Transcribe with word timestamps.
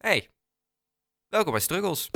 Hey, 0.00 0.28
welkom 1.28 1.52
bij 1.52 1.60
Struggles. 1.60 2.10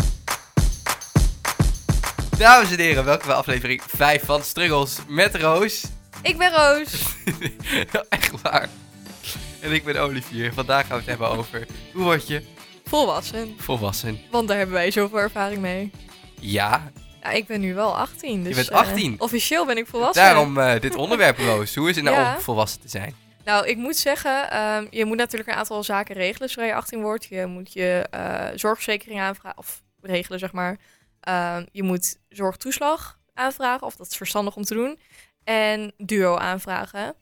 Dames 2.39 2.71
en 2.71 2.79
heren, 2.79 3.05
welkom 3.05 3.27
bij 3.27 3.37
aflevering 3.37 3.83
5 3.87 4.25
van 4.25 4.43
Struggles 4.43 4.99
met 5.09 5.35
Roos. 5.35 5.85
Ik 6.23 6.39
ben 6.39 6.51
Roos. 6.53 7.15
Echt 8.09 8.41
waar. 8.43 8.69
En 9.61 9.73
ik 9.73 9.85
ben 9.85 9.97
Olivier. 9.97 10.53
Vandaag 10.53 10.81
gaan 10.87 10.91
we 10.91 10.97
het 11.03 11.07
hebben 11.07 11.29
over 11.29 11.67
hoe 11.93 12.03
word 12.03 12.27
je 12.27 12.43
Volwassen. 12.85 13.55
volwassen. 13.59 14.21
Want 14.31 14.49
daar 14.49 14.57
hebben 14.57 14.75
wij 14.75 14.91
zoveel 14.91 15.19
ervaring 15.19 15.61
mee. 15.61 15.91
Ja, 16.41 16.91
Ja, 17.23 17.31
ik 17.31 17.47
ben 17.47 17.61
nu 17.61 17.75
wel 17.75 17.97
18. 17.99 18.43
Dus, 18.45 18.55
bent 18.55 18.69
eh, 18.69 18.77
18? 18.77 19.21
officieel 19.21 19.67
ben 19.67 19.77
ik 19.77 19.87
volwassen. 19.87 20.23
daarom 20.25 20.59
eh, 20.59 20.81
dit 20.81 20.95
onderwerp, 20.95 21.39
Roos. 21.39 21.75
Hoe 21.75 21.89
is 21.89 21.97
het 21.97 22.05
nou 22.05 22.17
Ja. 22.17 22.35
om 22.35 22.41
volwassen 22.41 22.81
te 22.81 22.89
zijn? 22.89 23.15
Nou, 23.45 23.67
ik 23.67 23.77
moet 23.77 23.97
zeggen, 23.97 24.51
ehm, 24.51 24.87
je 24.91 25.05
moet 25.05 25.17
natuurlijk 25.17 25.51
een 25.51 25.57
aantal 25.57 25.83
zaken 25.83 26.15
regelen 26.15 26.49
zodra 26.49 26.65
je 26.65 26.75
18 26.75 27.01
wordt. 27.01 27.25
Je 27.25 27.47
moet 27.47 27.73
je 27.73 28.07
eh, 28.11 28.49
zorgverzekering 28.55 29.21
aanvragen, 29.21 29.59
of 29.59 29.83
regelen 30.01 30.39
zeg 30.39 30.53
maar. 30.53 30.79
Ehm, 31.21 31.65
je 31.73 31.83
moet 31.83 32.19
zorgtoeslag 32.29 33.19
aanvragen, 33.35 33.87
of 33.87 33.97
dat 33.97 34.07
is 34.07 34.17
verstandig 34.17 34.57
om 34.57 34.65
te 34.65 34.75
doen. 34.75 34.99
En 35.45 35.93
duo 35.97 36.37
aanvragen. 36.37 37.15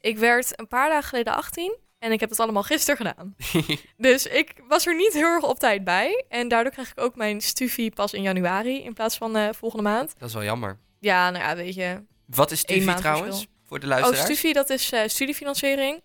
Ik 0.00 0.18
werd 0.18 0.58
een 0.58 0.68
paar 0.68 0.88
dagen 0.88 1.08
geleden 1.08 1.34
18 1.34 1.76
en 1.98 2.12
ik 2.12 2.20
heb 2.20 2.30
het 2.30 2.40
allemaal 2.40 2.62
gisteren 2.62 2.96
gedaan. 2.96 3.34
Dus 3.96 4.26
ik 4.26 4.54
was 4.68 4.86
er 4.86 4.96
niet 4.96 5.12
heel 5.12 5.26
erg 5.26 5.44
op 5.44 5.58
tijd 5.58 5.84
bij. 5.84 6.24
En 6.28 6.48
daardoor 6.48 6.72
krijg 6.72 6.90
ik 6.90 7.00
ook 7.00 7.16
mijn 7.16 7.40
stufie 7.40 7.90
pas 7.90 8.12
in 8.12 8.22
januari 8.22 8.82
in 8.82 8.92
plaats 8.92 9.16
van 9.16 9.36
eh, 9.36 9.48
volgende 9.52 9.84
maand. 9.84 10.14
Dat 10.18 10.28
is 10.28 10.34
wel 10.34 10.44
jammer. 10.44 10.78
Ja, 11.00 11.30
nou 11.30 11.44
ja, 11.44 11.56
weet 11.56 11.74
je. 11.74 12.02
Wat 12.26 12.50
is 12.50 12.84
maand 12.84 12.98
trouwens? 12.98 13.46
Voor 13.70 13.80
de 13.80 13.86
Oh, 13.86 13.92
luisteraars? 13.92 14.24
stufie, 14.24 14.52
dat 14.52 14.70
is 14.70 14.92
eh, 14.92 15.00
studiefinanciering. 15.06 16.02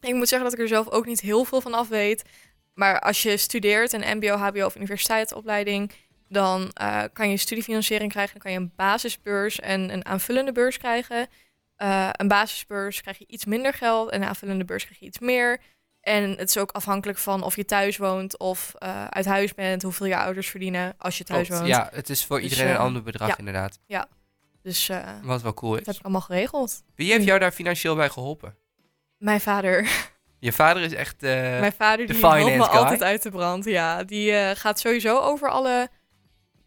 Ik 0.00 0.14
moet 0.14 0.28
zeggen 0.28 0.48
dat 0.48 0.58
ik 0.58 0.64
er 0.64 0.68
zelf 0.68 0.88
ook 0.88 1.06
niet 1.06 1.20
heel 1.20 1.44
veel 1.44 1.60
van 1.60 1.74
af 1.74 1.88
weet. 1.88 2.24
Maar 2.74 3.00
als 3.00 3.22
je 3.22 3.36
studeert, 3.36 3.92
een 3.92 4.16
mbo, 4.16 4.36
hbo 4.36 4.64
of 4.64 4.76
universiteitsopleiding... 4.76 5.92
dan 6.28 6.70
eh, 6.72 7.02
kan 7.12 7.30
je 7.30 7.36
studiefinanciering 7.36 8.10
krijgen. 8.10 8.32
Dan 8.32 8.42
kan 8.42 8.52
je 8.52 8.58
een 8.58 8.72
basisbeurs 8.76 9.60
en 9.60 9.92
een 9.92 10.06
aanvullende 10.06 10.52
beurs 10.52 10.78
krijgen. 10.78 11.26
Eh, 11.76 12.08
een 12.12 12.28
basisbeurs 12.28 13.00
krijg 13.00 13.18
je 13.18 13.26
iets 13.26 13.44
minder 13.44 13.72
geld... 13.72 14.10
en 14.10 14.22
een 14.22 14.28
aanvullende 14.28 14.64
beurs 14.64 14.84
krijg 14.84 14.98
je 14.98 15.06
iets 15.06 15.18
meer... 15.18 15.60
En 16.00 16.30
het 16.30 16.48
is 16.48 16.56
ook 16.56 16.70
afhankelijk 16.70 17.18
van 17.18 17.42
of 17.42 17.56
je 17.56 17.64
thuis 17.64 17.96
woont 17.96 18.38
of 18.38 18.72
uit 19.08 19.24
huis 19.24 19.54
bent, 19.54 19.82
hoeveel 19.82 20.06
je 20.06 20.16
ouders 20.16 20.48
verdienen 20.48 20.94
als 20.98 21.18
je 21.18 21.24
thuis 21.24 21.48
woont. 21.48 21.66
Ja, 21.66 21.88
het 21.92 22.10
is 22.10 22.24
voor 22.24 22.40
Dus, 22.40 22.50
iedereen 22.50 22.72
een 22.72 22.78
ander 22.78 23.02
bedrag 23.02 23.28
ja. 23.28 23.38
inderdaad. 23.38 23.78
Dus 24.62 24.88
eh, 24.88 25.08
Wat 25.22 25.42
wel 25.42 25.54
cool 25.54 25.70
dat 25.70 25.80
heb 25.80 25.88
is. 25.88 25.96
ik 25.96 26.02
allemaal 26.04 26.20
geregeld. 26.22 26.82
Wie 26.94 27.12
heeft 27.12 27.24
jou 27.24 27.38
daar 27.38 27.52
financieel 27.52 27.94
bij 27.94 28.08
geholpen? 28.08 28.56
Mijn 29.18 29.40
vader, 29.40 29.90
Je 30.38 30.52
vader 30.52 30.82
is 30.82 30.92
echt... 30.94 31.22
eh, 31.22 31.30
mijn 31.60 31.72
vader 31.72 32.06
de 32.06 32.12
die 32.12 32.26
helpt 32.26 32.44
me 32.56 32.62
guy. 32.62 32.76
altijd 32.78 33.02
uit 33.02 33.22
de 33.22 33.30
brand. 33.30 33.64
Ja, 33.64 34.04
die 34.04 34.32
eh, 34.32 34.56
gaat 34.56 34.80
sowieso 34.80 35.18
over 35.18 35.50
alle 35.50 35.88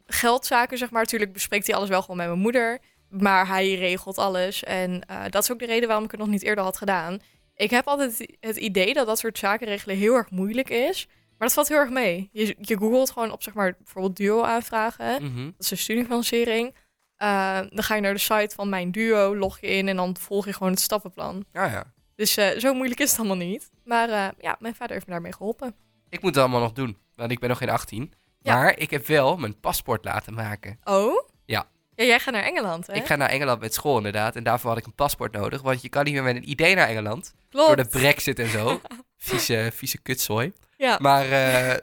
geldzaken, 0.05 0.77
zeg 0.77 0.89
maar. 0.91 1.05
Tuurlijk 1.05 1.33
bespreekt 1.33 1.67
hij 1.67 1.75
alles 1.75 1.89
wel 1.89 2.01
gewoon 2.01 2.17
met 2.17 2.27
mijn 2.27 2.39
moeder. 2.39 2.79
Maar 3.09 3.47
hij 3.47 3.73
regelt 3.73 4.17
alles. 4.17 4.63
En 4.63 5.03
dat 5.29 5.43
is 5.43 5.51
ook 5.51 5.59
de 5.59 5.65
reden 5.65 5.87
waarom 5.87 6.05
ik 6.05 6.11
het 6.11 6.19
nog 6.19 6.29
niet 6.29 6.43
eerder 6.43 6.63
had 6.63 6.77
gedaan. 6.77 7.19
Ik 7.55 7.69
heb 7.69 7.87
altijd 7.87 8.35
het 8.39 8.57
idee 8.57 8.93
dat 8.93 9.05
dat 9.07 9.19
soort 9.19 9.37
zaken 9.37 9.67
regelen 9.67 9.95
heel 9.97 10.13
erg 10.15 10.29
moeilijk 10.29 10.69
is. 10.69 11.07
Maar 11.37 11.47
dat 11.47 11.53
valt 11.53 11.67
heel 11.67 11.77
erg 11.77 11.89
mee. 11.89 12.29
Je, 12.31 12.55
je 12.61 12.77
googelt 12.77 13.11
gewoon 13.11 13.31
op, 13.31 13.43
zeg 13.43 13.53
maar, 13.53 13.75
bijvoorbeeld 13.77 14.15
duo 14.15 14.43
aanvragen. 14.43 15.23
mhm. 15.23 15.43
Dat 15.45 15.53
is 15.59 15.71
een 15.71 15.77
studiefinanciering. 15.77 16.75
Eh, 17.17 17.59
dan 17.69 17.83
ga 17.83 17.95
je 17.95 18.01
naar 18.01 18.13
de 18.13 18.19
site 18.19 18.55
van 18.55 18.69
mijn 18.69 18.91
duo, 18.91 19.35
log 19.35 19.59
je 19.59 19.67
in 19.67 19.87
en 19.87 19.95
dan 19.95 20.17
volg 20.17 20.45
je 20.45 20.53
gewoon 20.53 20.71
het 20.71 20.81
stappenplan. 20.81 21.45
Ja, 21.51 21.65
ja. 21.65 21.93
Dus 22.15 22.37
eh, 22.37 22.59
zo 22.59 22.73
moeilijk 22.73 22.99
is 22.99 23.09
het 23.09 23.19
allemaal 23.19 23.37
niet. 23.37 23.71
Maar 23.83 24.09
eh, 24.09 24.27
ja, 24.39 24.55
mijn 24.59 24.75
vader 24.75 24.93
heeft 24.93 25.05
me 25.05 25.11
daarmee 25.11 25.33
geholpen. 25.33 25.75
Ik 26.09 26.21
moet 26.21 26.35
het 26.35 26.43
allemaal 26.43 26.61
nog 26.61 26.73
doen, 26.73 26.97
want 27.15 27.31
ik 27.31 27.39
ben 27.39 27.49
nog 27.49 27.57
geen 27.57 27.69
18. 27.69 28.13
Ja. 28.39 28.55
Maar 28.55 28.79
ik 28.79 28.89
heb 28.89 29.07
wel 29.07 29.37
mijn 29.37 29.59
paspoort 29.59 30.05
laten 30.05 30.33
maken. 30.33 30.79
Oh? 30.83 31.29
Ja. 31.45 31.67
Ja, 31.95 32.03
jij 32.03 32.19
gaat 32.19 32.33
naar 32.33 32.43
Engeland, 32.43 32.87
hè? 32.87 32.93
Ik 32.93 33.05
ga 33.05 33.15
naar 33.15 33.29
Engeland 33.29 33.59
met 33.59 33.73
school 33.73 33.97
inderdaad. 33.97 34.35
En 34.35 34.43
daarvoor 34.43 34.69
had 34.69 34.79
ik 34.79 34.85
een 34.85 34.95
paspoort 34.95 35.31
nodig. 35.31 35.61
Want 35.61 35.81
je 35.81 35.89
kan 35.89 36.03
niet 36.03 36.13
meer 36.13 36.23
met 36.23 36.35
een 36.35 36.49
idee 36.49 36.75
naar 36.75 36.87
Engeland. 36.87 37.33
Klopt. 37.49 37.67
Door 37.67 37.75
de 37.75 37.85
brexit 37.85 38.39
en 38.39 38.49
zo. 38.49 38.81
vieze, 39.17 39.71
vieze 39.73 40.01
kutzooi. 40.01 40.53
Ja. 40.77 40.97
Maar 41.01 41.25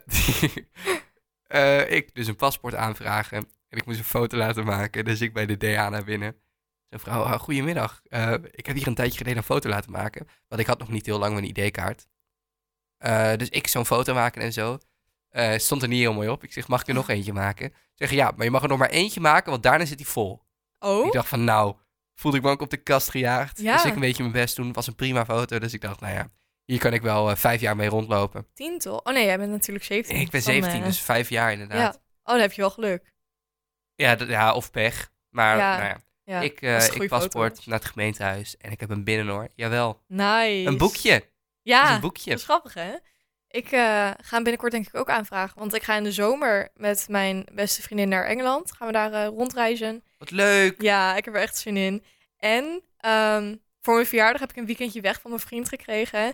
ik 1.97 2.15
dus 2.15 2.27
een 2.27 2.35
paspoort 2.35 2.75
aanvragen. 2.75 3.47
En 3.73 3.79
ik 3.79 3.85
moest 3.85 3.99
een 3.99 4.05
foto 4.05 4.37
laten 4.37 4.65
maken. 4.65 5.05
Dus 5.05 5.21
ik 5.21 5.33
bij 5.33 5.45
de 5.45 5.57
DA 5.57 5.89
naar 5.89 6.03
binnen. 6.03 6.35
Zo'n 6.89 6.99
vrouw, 6.99 7.23
ah, 7.23 7.39
goedemiddag. 7.39 8.01
Eh, 8.03 8.33
ik 8.51 8.65
heb 8.65 8.75
hier 8.75 8.87
een 8.87 8.95
tijdje 8.95 9.17
geleden 9.17 9.37
een 9.37 9.43
foto 9.43 9.69
laten 9.69 9.91
maken. 9.91 10.27
Want 10.47 10.61
ik 10.61 10.67
had 10.67 10.79
nog 10.79 10.89
niet 10.89 11.05
heel 11.05 11.19
lang 11.19 11.33
mijn 11.33 11.45
ID-kaart. 11.45 12.07
Eh, 12.97 13.35
dus 13.35 13.49
ik 13.49 13.67
zo'n 13.67 13.85
foto 13.85 14.13
maken 14.13 14.41
en 14.41 14.53
zo. 14.53 14.77
Eh, 15.29 15.57
stond 15.57 15.81
er 15.81 15.87
niet 15.87 15.99
heel 15.99 16.13
mooi 16.13 16.29
op. 16.29 16.43
Ik 16.43 16.53
zeg, 16.53 16.67
mag 16.67 16.81
ik 16.81 16.87
er 16.87 16.93
nog 16.93 17.09
eentje 17.15 17.33
maken? 17.33 17.73
Zeggen 17.93 18.17
ja, 18.17 18.31
maar 18.35 18.45
je 18.45 18.51
mag 18.51 18.61
er 18.63 18.69
nog 18.69 18.77
maar 18.77 18.89
eentje 18.89 19.19
maken, 19.19 19.51
want 19.51 19.63
daarna 19.63 19.85
zit 19.85 19.99
hij 19.99 20.09
vol. 20.09 20.41
Oh? 20.79 21.05
Ik 21.05 21.11
dacht 21.11 21.27
van, 21.27 21.43
nou, 21.43 21.75
voelde 22.15 22.37
ik 22.37 22.43
me 22.43 22.49
ook 22.49 22.61
op 22.61 22.69
de 22.69 22.77
kast 22.77 23.09
gejaagd. 23.09 23.59
Ja. 23.59 23.73
Dus 23.73 23.85
ik 23.85 23.93
een 23.93 23.99
beetje 23.99 24.23
mijn 24.23 24.35
best 24.35 24.55
doen. 24.55 24.65
Het 24.67 24.75
was 24.75 24.87
een 24.87 24.95
prima 24.95 25.25
foto. 25.25 25.59
Dus 25.59 25.73
ik 25.73 25.81
dacht, 25.81 25.99
nou 25.99 26.13
ja, 26.13 26.29
hier 26.65 26.79
kan 26.79 26.93
ik 26.93 27.01
wel 27.01 27.35
vijf 27.35 27.61
jaar 27.61 27.75
mee 27.75 27.89
rondlopen. 27.89 28.47
Tien 28.53 28.79
toch? 28.79 29.03
Oh 29.03 29.13
nee, 29.13 29.25
jij 29.25 29.37
bent 29.37 29.51
natuurlijk 29.51 29.85
17. 29.85 30.15
ik 30.15 30.29
ben 30.29 30.43
Dan, 30.43 30.53
17, 30.53 30.79
eh, 30.79 30.85
dus 30.85 31.01
vijf 31.01 31.29
jaar 31.29 31.51
inderdaad. 31.51 31.93
Ja. 31.93 32.01
Oh, 32.23 32.31
dan 32.31 32.39
heb 32.39 32.51
je 32.51 32.61
wel 32.61 32.69
geluk. 32.69 33.12
Ja, 33.95 34.17
ja 34.27 34.53
of 34.53 34.71
pech. 34.71 35.11
Maar 35.29 35.57
Ja, 35.57 35.77
nou 35.77 35.87
ja, 35.87 35.97
Ja. 36.23 36.41
ik, 36.41 36.61
eh, 36.61 36.85
ik 36.85 37.07
paspoort 37.09 37.65
naar 37.65 37.79
het 37.79 37.87
gemeentehuis 37.87 38.57
en 38.57 38.71
ik 38.71 38.79
heb 38.79 38.89
hem 38.89 39.03
binnen 39.03 39.27
hoor. 39.27 39.47
Jawel, 39.55 40.01
Nice. 40.07 40.67
een 40.67 40.77
boekje. 40.77 41.25
Ja, 41.61 41.93
een 41.95 42.01
boekje. 42.01 42.29
dat 42.29 42.39
is 42.39 42.45
grappig, 42.45 42.73
hè? 42.73 42.93
Ik 43.47 43.65
eh, 43.65 43.79
ga 44.21 44.29
hem 44.29 44.43
binnenkort 44.43 44.71
denk 44.71 44.87
ik 44.87 44.95
ook 44.95 45.09
aanvragen. 45.09 45.59
Want 45.59 45.73
ik 45.73 45.83
ga 45.83 45.95
in 45.95 46.03
de 46.03 46.11
zomer 46.11 46.69
met 46.75 47.05
mijn 47.09 47.45
beste 47.51 47.81
vriendin 47.81 48.09
naar 48.09 48.25
Engeland. 48.25 48.71
Gaan 48.71 48.87
we 48.87 48.93
daar 48.93 49.13
eh, 49.13 49.27
rondreizen. 49.27 50.03
Wat 50.17 50.31
leuk. 50.31 50.81
Ja, 50.81 51.15
ik 51.15 51.25
heb 51.25 51.35
er 51.35 51.41
echt 51.41 51.57
zin 51.57 51.77
in. 51.77 52.03
En 52.37 52.83
ehm, 52.97 53.55
voor 53.81 53.93
mijn 53.93 54.05
verjaardag 54.05 54.39
heb 54.41 54.49
ik 54.49 54.55
een 54.55 54.65
weekendje 54.65 55.01
weg 55.01 55.21
van 55.21 55.29
mijn 55.31 55.41
vriend 55.43 55.69
gekregen. 55.69 56.33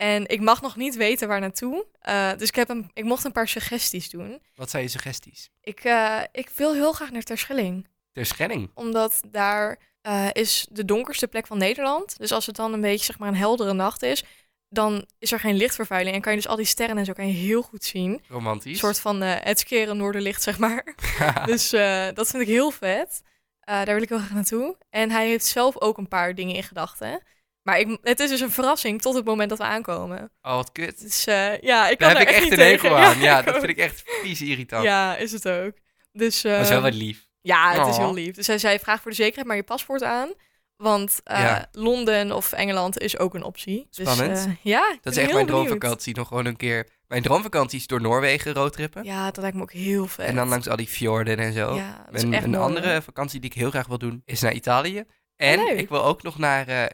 En 0.00 0.26
ik 0.26 0.40
mag 0.40 0.62
nog 0.62 0.76
niet 0.76 0.96
weten 0.96 1.28
waar 1.28 1.40
naartoe. 1.40 1.86
Eh, 2.00 2.30
dus 2.36 2.48
ik, 2.48 2.54
heb 2.54 2.68
een, 2.68 2.90
ik 2.92 3.04
mocht 3.04 3.24
een 3.24 3.32
paar 3.32 3.48
suggesties 3.48 4.10
doen. 4.10 4.42
Wat 4.54 4.70
zijn 4.70 4.82
je 4.82 4.88
suggesties? 4.88 5.50
Ik, 5.60 5.80
eh, 5.80 6.20
ik 6.32 6.50
wil 6.54 6.74
heel 6.74 6.92
graag 6.92 7.10
naar 7.10 7.22
Terschelling. 7.22 7.88
Ter 8.12 8.26
Schelling. 8.26 8.70
Omdat 8.74 9.20
daar 9.30 9.78
eh, 10.02 10.28
is 10.32 10.66
de 10.70 10.84
donkerste 10.84 11.26
plek 11.28 11.46
van 11.46 11.58
Nederland. 11.58 12.18
Dus 12.18 12.32
als 12.32 12.46
het 12.46 12.56
dan 12.56 12.72
een 12.72 12.80
beetje 12.80 13.04
zeg 13.04 13.18
maar 13.18 13.28
een 13.28 13.36
heldere 13.36 13.72
nacht 13.72 14.02
is... 14.02 14.24
dan 14.68 15.06
is 15.18 15.32
er 15.32 15.40
geen 15.40 15.56
lichtvervuiling. 15.56 16.16
En 16.16 16.22
kan 16.22 16.32
je 16.32 16.38
dus 16.38 16.48
al 16.48 16.56
die 16.56 16.64
sterren 16.64 16.98
en 16.98 17.04
zo 17.04 17.12
kan 17.12 17.26
je 17.26 17.32
heel 17.32 17.62
goed 17.62 17.84
zien. 17.84 18.12
Een 18.12 18.20
Romantisch. 18.28 18.78
soort 18.78 19.00
van 19.00 19.20
het 19.20 19.58
skeren 19.58 19.96
noorderlicht, 19.96 20.42
zeg 20.42 20.58
maar. 20.58 20.94
Dus 21.46 21.70
dat 22.14 22.30
vind 22.30 22.42
ik 22.42 22.48
heel 22.48 22.70
vet. 22.70 23.22
Daar 23.60 23.86
wil 23.86 24.02
ik 24.02 24.08
heel 24.08 24.18
graag 24.18 24.34
naartoe. 24.34 24.76
En 24.90 25.10
hij 25.10 25.26
heeft 25.28 25.46
zelf 25.46 25.80
ook 25.80 25.98
een 25.98 26.08
paar 26.08 26.34
dingen 26.34 26.54
in 26.54 26.62
gedachten. 26.62 27.22
Maar 27.70 27.78
ik, 27.78 27.98
het 28.02 28.20
is 28.20 28.28
dus 28.30 28.40
een 28.40 28.50
verrassing 28.50 29.02
tot 29.02 29.14
het 29.14 29.24
moment 29.24 29.48
dat 29.48 29.58
we 29.58 29.64
aankomen. 29.64 30.30
oh, 30.42 30.54
wat 30.54 30.72
kut. 30.72 31.00
Dus 31.00 31.26
eh, 31.26 31.58
ja, 31.60 31.88
ik 31.88 31.98
kan 31.98 32.08
Daar 32.08 32.18
heb 32.18 32.28
ik 32.28 32.34
echt 32.34 32.50
een 32.50 32.56
tegen. 32.56 32.66
hekel 32.90 32.96
aan. 32.96 33.20
Ja, 33.20 33.42
dat 33.42 33.54
vind 33.54 33.68
ik 33.68 33.76
echt 33.78 34.02
vies 34.22 34.42
irritant. 34.42 34.84
Ja, 34.84 35.16
is 35.16 35.32
het 35.32 35.48
ook. 35.48 35.72
Dus 36.12 36.42
Maar 36.42 36.60
is 36.60 36.68
wel 36.68 36.76
eh, 36.78 36.82
wat 36.84 36.94
lief. 36.94 37.26
ja, 37.40 37.72
het 37.78 37.86
is 37.86 37.96
heel 37.96 38.14
lief. 38.14 38.34
Dus 38.34 38.46
hij 38.46 38.58
zei, 38.58 38.78
vraag 38.78 39.00
voor 39.02 39.10
de 39.10 39.16
zekerheid 39.16 39.46
maar 39.46 39.56
je 39.56 39.62
paspoort 39.62 40.02
aan. 40.02 40.32
Want 40.76 41.20
eh, 41.24 41.40
Ja. 41.40 41.66
Londen 41.72 42.32
of 42.32 42.52
Engeland 42.52 42.98
is 42.98 43.18
ook 43.18 43.34
een 43.34 43.42
optie. 43.42 43.86
Spannend. 43.90 44.34
Dus, 44.34 44.44
eh, 44.44 44.52
ja, 44.62 44.92
ik 44.92 44.98
Dat 45.02 45.12
is 45.12 45.18
echt 45.18 45.32
mijn 45.32 45.46
benieuwd. 45.46 45.66
droomvakantie. 45.66 46.16
Nog 46.16 46.28
gewoon 46.28 46.46
een 46.46 46.56
keer. 46.56 46.88
Mijn 47.08 47.22
droomvakantie 47.22 47.78
is 47.78 47.86
door 47.86 48.00
Noorwegen 48.00 48.52
roadtrippen. 48.54 49.04
Ja, 49.04 49.24
dat 49.24 49.36
lijkt 49.36 49.56
me 49.56 49.62
ook 49.62 49.72
heel 49.72 50.06
vet. 50.06 50.26
En 50.26 50.34
dan 50.34 50.48
langs 50.48 50.68
al 50.68 50.76
die 50.76 50.86
fjorden 50.88 51.38
en 51.38 51.52
zo. 51.52 51.74
Ja, 51.74 52.04
dat 52.10 52.14
is 52.14 52.22
een 52.22 52.54
andere 52.54 53.02
vakantie 53.02 53.40
die 53.40 53.50
ik 53.50 53.56
heel 53.56 53.70
graag 53.70 53.86
wil 53.86 53.98
doen 53.98 54.22
is 54.24 54.40
naar 54.40 54.52
Italië. 54.52 55.04
En 55.40 55.64
leuk. 55.64 55.78
ik 55.78 55.88
wil 55.88 56.04
ook 56.04 56.22
nog 56.22 56.38
naar, 56.38 56.68
eh, 56.68 56.86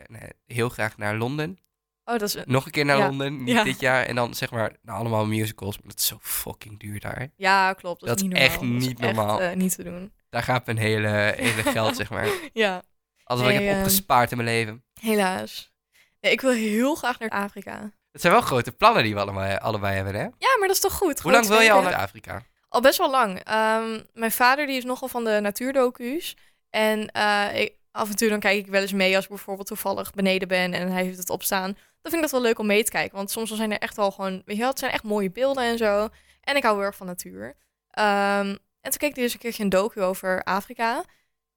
heel 0.47 0.69
graag 0.69 0.97
naar 0.99 1.15
Londen. 1.17 1.59
Oh, 2.05 2.19
dat 2.19 2.23
is... 2.35 2.37
Nog 2.45 2.65
een 2.67 2.71
keer 2.71 2.85
naar 2.85 2.99
Ja. 2.99 3.07
Londen, 3.07 3.43
niet 3.45 3.55
Ja. 3.55 3.65
dit 3.65 3.81
jaar. 3.81 4.05
En 4.05 4.15
dan 4.15 4.35
zeg 4.35 4.51
maar 4.51 4.73
naar 4.83 4.97
allemaal 4.97 5.27
musicals. 5.27 5.79
Maar 5.79 5.89
dat 5.89 5.99
is 5.99 6.07
zo 6.07 6.19
fucking 6.21 6.79
duur 6.81 7.01
daar. 7.01 7.29
Ja, 7.37 7.73
klopt. 7.73 8.01
Dat, 8.01 8.09
Dat 8.09 8.17
is 8.17 8.23
niet 8.23 8.33
normaal. 8.33 8.49
echt 8.49 8.61
Dat 8.61 8.69
is 8.81 8.87
niet 8.87 8.99
normaal. 8.99 9.41
Echt, 9.41 9.51
eh, 9.53 9.57
niet 9.57 9.75
te 9.75 9.83
doen. 9.85 10.13
Daar 10.31 10.43
gaat 10.43 10.67
mijn 10.67 10.79
hele, 10.79 11.09
hele 11.37 11.63
geld, 11.63 11.97
zeg 12.03 12.11
maar. 12.11 12.29
Ja, 12.53 12.83
Alles 13.25 13.43
wat 13.43 13.51
ik 13.53 13.59
heb 13.59 13.69
ehm, 13.69 13.79
opgespaard 13.79 14.31
in 14.31 14.37
mijn 14.37 14.49
leven. 14.49 14.85
helaas. 15.01 15.75
Nee, 16.21 16.33
ik 16.33 16.41
wil 16.41 16.51
heel 16.51 16.95
graag 16.95 17.19
naar 17.19 17.31
Afrika. 17.31 17.93
Het 18.13 18.21
zijn 18.21 18.33
wel 18.33 18.43
grote 18.43 18.73
plannen 18.73 19.03
die 19.03 19.15
we 19.15 19.21
allemaal, 19.21 19.59
allebei 19.59 19.95
hebben, 19.95 20.15
hè? 20.15 20.21
Ja, 20.23 20.57
maar 20.59 20.67
dat 20.69 20.77
is 20.77 20.81
toch 20.81 20.93
goed? 20.93 21.21
Hoe 21.21 21.33
lang 21.33 21.47
wil 21.47 21.61
je 21.61 21.73
al 21.73 21.83
naar 21.83 21.95
Afrika? 21.95 22.43
Al 22.69 22.81
best 22.81 22.99
wel 22.99 23.11
lang. 23.11 23.41
Ehm, 23.45 24.01
mijn 24.13 24.33
vader 24.33 24.67
die 24.67 24.77
is 24.77 24.85
nogal 24.85 25.09
van 25.09 25.25
de 25.25 25.39
natuurdocu's. 25.43 26.37
En 26.71 27.11
eh, 27.11 27.61
ik, 27.61 27.73
af 27.97 28.09
en 28.11 28.17
toe 28.17 28.29
dan 28.29 28.41
kijk 28.41 28.59
ik 28.59 28.67
wel 28.67 28.81
eens 28.81 28.93
mee 28.93 29.15
als 29.15 29.25
ik 29.25 29.31
bijvoorbeeld 29.31 29.67
toevallig 29.67 30.13
beneden 30.13 30.49
ben 30.49 30.73
en 30.73 30.91
hij 30.93 31.05
heeft 31.05 31.19
het 31.19 31.31
opstaan. 31.31 31.73
Dan 31.73 32.13
vind 32.13 32.15
ik 32.15 32.21
dat 32.21 32.31
wel 32.31 32.41
leuk 32.41 32.59
om 32.59 32.67
mee 32.67 32.85
te 32.85 32.91
kijken. 32.91 33.17
Want 33.17 33.31
soms 33.31 33.55
zijn 33.55 33.73
er 33.73 33.79
echt 33.79 33.97
wel 33.97 34.11
gewoon, 34.11 34.43
weet 34.45 34.57
je 34.57 34.63
wel, 34.63 34.71
het 34.71 34.79
zijn 34.79 34.93
echt 34.93 35.03
mooie 35.03 35.31
beelden 35.31 35.65
en 35.65 35.79
zo. 35.79 36.09
En 36.41 36.57
ik 36.57 36.63
hou 36.63 36.77
heel 36.77 36.85
erg 36.85 36.97
van 36.97 37.07
natuur. 37.07 37.55
Ehm, 37.91 38.57
en 38.81 38.91
toen 38.91 38.99
keek 38.99 39.15
hij 39.15 39.25
dus 39.25 39.33
een 39.33 39.39
keertje 39.39 39.63
een 39.63 39.69
docu 39.69 40.03
over 40.03 40.43
Afrika. 40.43 41.05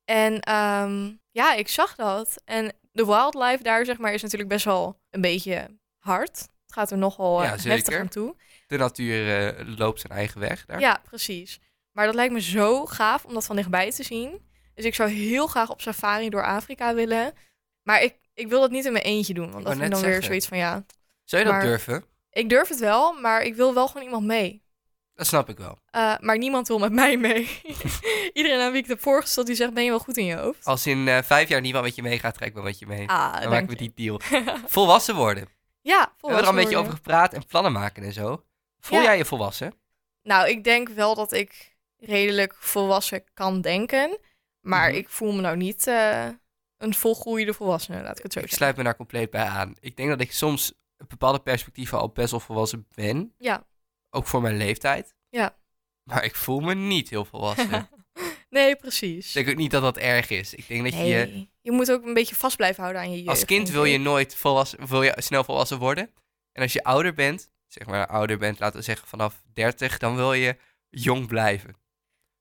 En 0.06 0.40
ehm, 0.40 1.12
ja, 1.32 1.54
ik 1.54 1.68
zag 1.68 1.96
dat. 1.96 2.42
En 2.46 2.74
de 2.92 3.06
wildlife 3.06 3.64
daar, 3.64 3.86
zeg 3.86 3.98
maar, 3.98 4.14
is 4.14 4.22
natuurlijk 4.22 4.50
best 4.50 4.66
wel 4.66 5.02
een 5.10 5.22
beetje 5.22 5.78
hard. 5.98 6.38
Het 6.40 6.74
gaat 6.74 6.92
er 6.92 6.98
nogal 6.98 7.44
Ja, 7.44 7.54
eh, 7.54 7.64
heftig 7.64 8.00
aan 8.00 8.08
toe. 8.08 8.36
De 8.68 8.78
natuur 8.78 9.48
eh, 9.56 9.78
loopt 9.78 10.00
zijn 10.00 10.14
eigen 10.14 10.40
weg 10.40 10.66
daar. 10.66 10.80
Ja, 10.80 11.02
precies. 11.04 11.60
Maar 11.92 12.06
dat 12.06 12.16
lijkt 12.16 12.34
me 12.34 12.42
zo 12.42 12.86
gaaf 12.86 13.26
om 13.26 13.34
dat 13.34 13.46
van 13.46 13.56
dichtbij 13.56 13.92
te 13.92 14.04
zien. 14.04 14.49
Dus 14.80 14.88
ik 14.88 14.96
zou 14.96 15.10
heel 15.10 15.48
graag 15.48 15.70
op 15.70 15.82
safari 15.82 16.30
door 16.30 16.46
Afrika 16.46 16.94
willen. 16.94 17.34
Maar 17.84 18.02
ik, 18.04 18.16
ik 18.34 18.48
wil 18.48 18.60
dat 18.62 18.72
niet 18.72 18.86
in 18.86 18.92
mijn 18.92 19.04
eentje 19.04 19.34
doen. 19.34 19.52
Want 19.52 19.64
dat 19.66 19.74
vind 19.74 19.86
ik 19.86 19.92
dan 19.92 20.02
weer 20.02 20.24
zoiets 20.24 20.48
van 20.48 20.58
ja. 20.58 20.86
Zou 21.24 21.42
je 21.44 21.48
dat 21.50 21.58
Maar- 21.58 21.66
durven? 21.68 22.04
Ik 22.32 22.50
durf 22.50 22.68
het 22.70 22.80
wel, 22.80 23.14
maar 23.14 23.42
ik 23.42 23.56
wil 23.56 23.74
wel 23.74 23.88
gewoon 23.88 24.04
iemand 24.04 24.26
mee. 24.26 24.64
Dat 25.14 25.28
snap 25.28 25.50
ik 25.50 25.58
wel. 25.58 25.80
Eh, 25.90 26.14
maar 26.20 26.38
niemand 26.38 26.68
wil 26.68 26.80
met 26.80 26.92
mij 26.92 27.18
mee. 27.18 27.62
Iedereen 28.34 28.60
aan 28.60 28.72
wie 28.72 28.82
ik 28.82 28.88
heb 28.88 29.02
voorgesteld, 29.02 29.46
die 29.48 29.56
zegt, 29.56 29.74
ben 29.74 29.84
je 29.84 29.90
wel 29.90 30.00
goed 30.00 30.18
in 30.18 30.26
je 30.26 30.36
hoofd? 30.36 30.66
Als 30.66 30.88
in 30.88 31.08
eh, 31.08 31.22
vijf 31.24 31.50
jaar 31.50 31.62
niemand 31.62 31.86
met 31.86 31.96
je 31.96 32.02
meegaat, 32.02 32.34
trek 32.34 32.48
ik 32.48 32.54
wel 32.54 32.64
met 32.64 32.80
je 32.80 32.86
mee. 32.88 33.08
Ah, 33.10 33.42
Dan 33.42 33.50
maken 33.50 33.68
we 33.68 33.76
die 33.76 33.92
deal. 33.96 34.20
Volwassen 34.68 35.16
worden. 35.16 35.44
We 35.44 35.50
Ja, 35.90 36.14
hebben 36.20 36.40
er 36.40 36.44
al 36.46 36.50
een 36.50 36.56
beetje 36.64 36.78
over 36.78 36.94
gepraat 36.94 37.34
en 37.34 37.46
plannen 37.46 37.72
maken 37.72 38.04
en 38.04 38.14
zo. 38.14 38.44
Voel 38.80 38.98
Ja. 39.00 39.04
jij 39.04 39.18
je 39.18 39.26
volwassen? 39.26 39.74
Nou, 40.24 40.50
ik 40.50 40.64
denk 40.64 40.90
wel 40.90 41.16
dat 41.16 41.32
ik 41.34 41.76
redelijk 42.00 42.56
volwassen 42.60 43.24
kan 43.34 43.62
denken. 43.62 44.18
Maar 44.62 44.90
Mhm. 44.90 44.98
ik 44.98 45.10
voel 45.10 45.32
me 45.34 45.42
nou 45.42 45.58
niet 45.58 45.88
eh, 45.88 46.28
een 46.78 46.94
volgroeide 46.94 47.54
volwassene, 47.54 48.02
laat 48.04 48.18
ik 48.18 48.24
het 48.24 48.34
zo 48.34 48.40
Ik 48.40 48.46
zeggen. 48.46 48.58
sluit 48.58 48.78
me 48.78 48.84
daar 48.84 48.96
compleet 48.96 49.30
bij 49.30 49.46
aan. 49.46 49.76
Ik 49.80 49.96
denk 49.98 50.10
dat 50.10 50.22
ik 50.22 50.32
soms 50.34 50.74
bepaalde 51.08 51.40
perspectieven 51.40 51.98
al 52.00 52.10
best 52.10 52.32
wel 52.32 52.40
volwassen 52.40 52.88
ben. 52.96 53.34
Ja. 53.38 53.66
Ook 54.10 54.28
voor 54.28 54.42
mijn 54.42 54.58
leeftijd. 54.58 55.16
Ja. 55.30 55.58
Maar 56.04 56.24
ik 56.24 56.36
voel 56.36 56.60
me 56.60 56.74
niet 56.76 57.10
heel 57.10 57.26
volwassen. 57.26 57.90
nee, 58.50 58.76
precies. 58.76 59.28
ik 59.28 59.34
denk 59.34 59.50
ook 59.50 59.56
niet 59.62 59.72
dat 59.72 59.82
dat 59.82 59.98
erg 59.98 60.30
is. 60.30 60.54
Ik 60.54 60.68
denk 60.68 60.84
dat 60.84 60.94
je, 60.94 61.00
Nee, 61.00 61.52
je 61.62 61.72
moet 61.72 61.92
ook 61.92 62.06
een 62.06 62.14
beetje 62.14 62.36
vast 62.36 62.56
blijven 62.56 62.82
houden 62.84 63.02
aan 63.02 63.10
je 63.12 63.16
jeugd. 63.18 63.30
als 63.30 63.46
kind 63.46 63.70
wil 63.70 63.86
je 63.86 63.94
ik. 63.94 64.00
nooit 64.02 64.36
volwassen, 64.36 64.88
wil 64.88 65.04
je 65.04 65.14
snel 65.18 65.44
volwassen 65.44 65.78
worden. 65.78 66.12
En 66.52 66.62
als 66.62 66.74
je 66.74 66.84
ouder 66.84 67.14
bent, 67.14 67.52
zeg 67.68 67.88
maar 67.88 68.08
ouder 68.08 68.38
bent, 68.38 68.60
laten 68.60 68.78
we 68.80 68.84
zeggen 68.86 69.08
vanaf 69.08 69.42
30, 69.54 69.98
dan 69.98 70.16
wil 70.16 70.34
je 70.34 70.58
jong 70.90 71.28
blijven. 71.28 71.76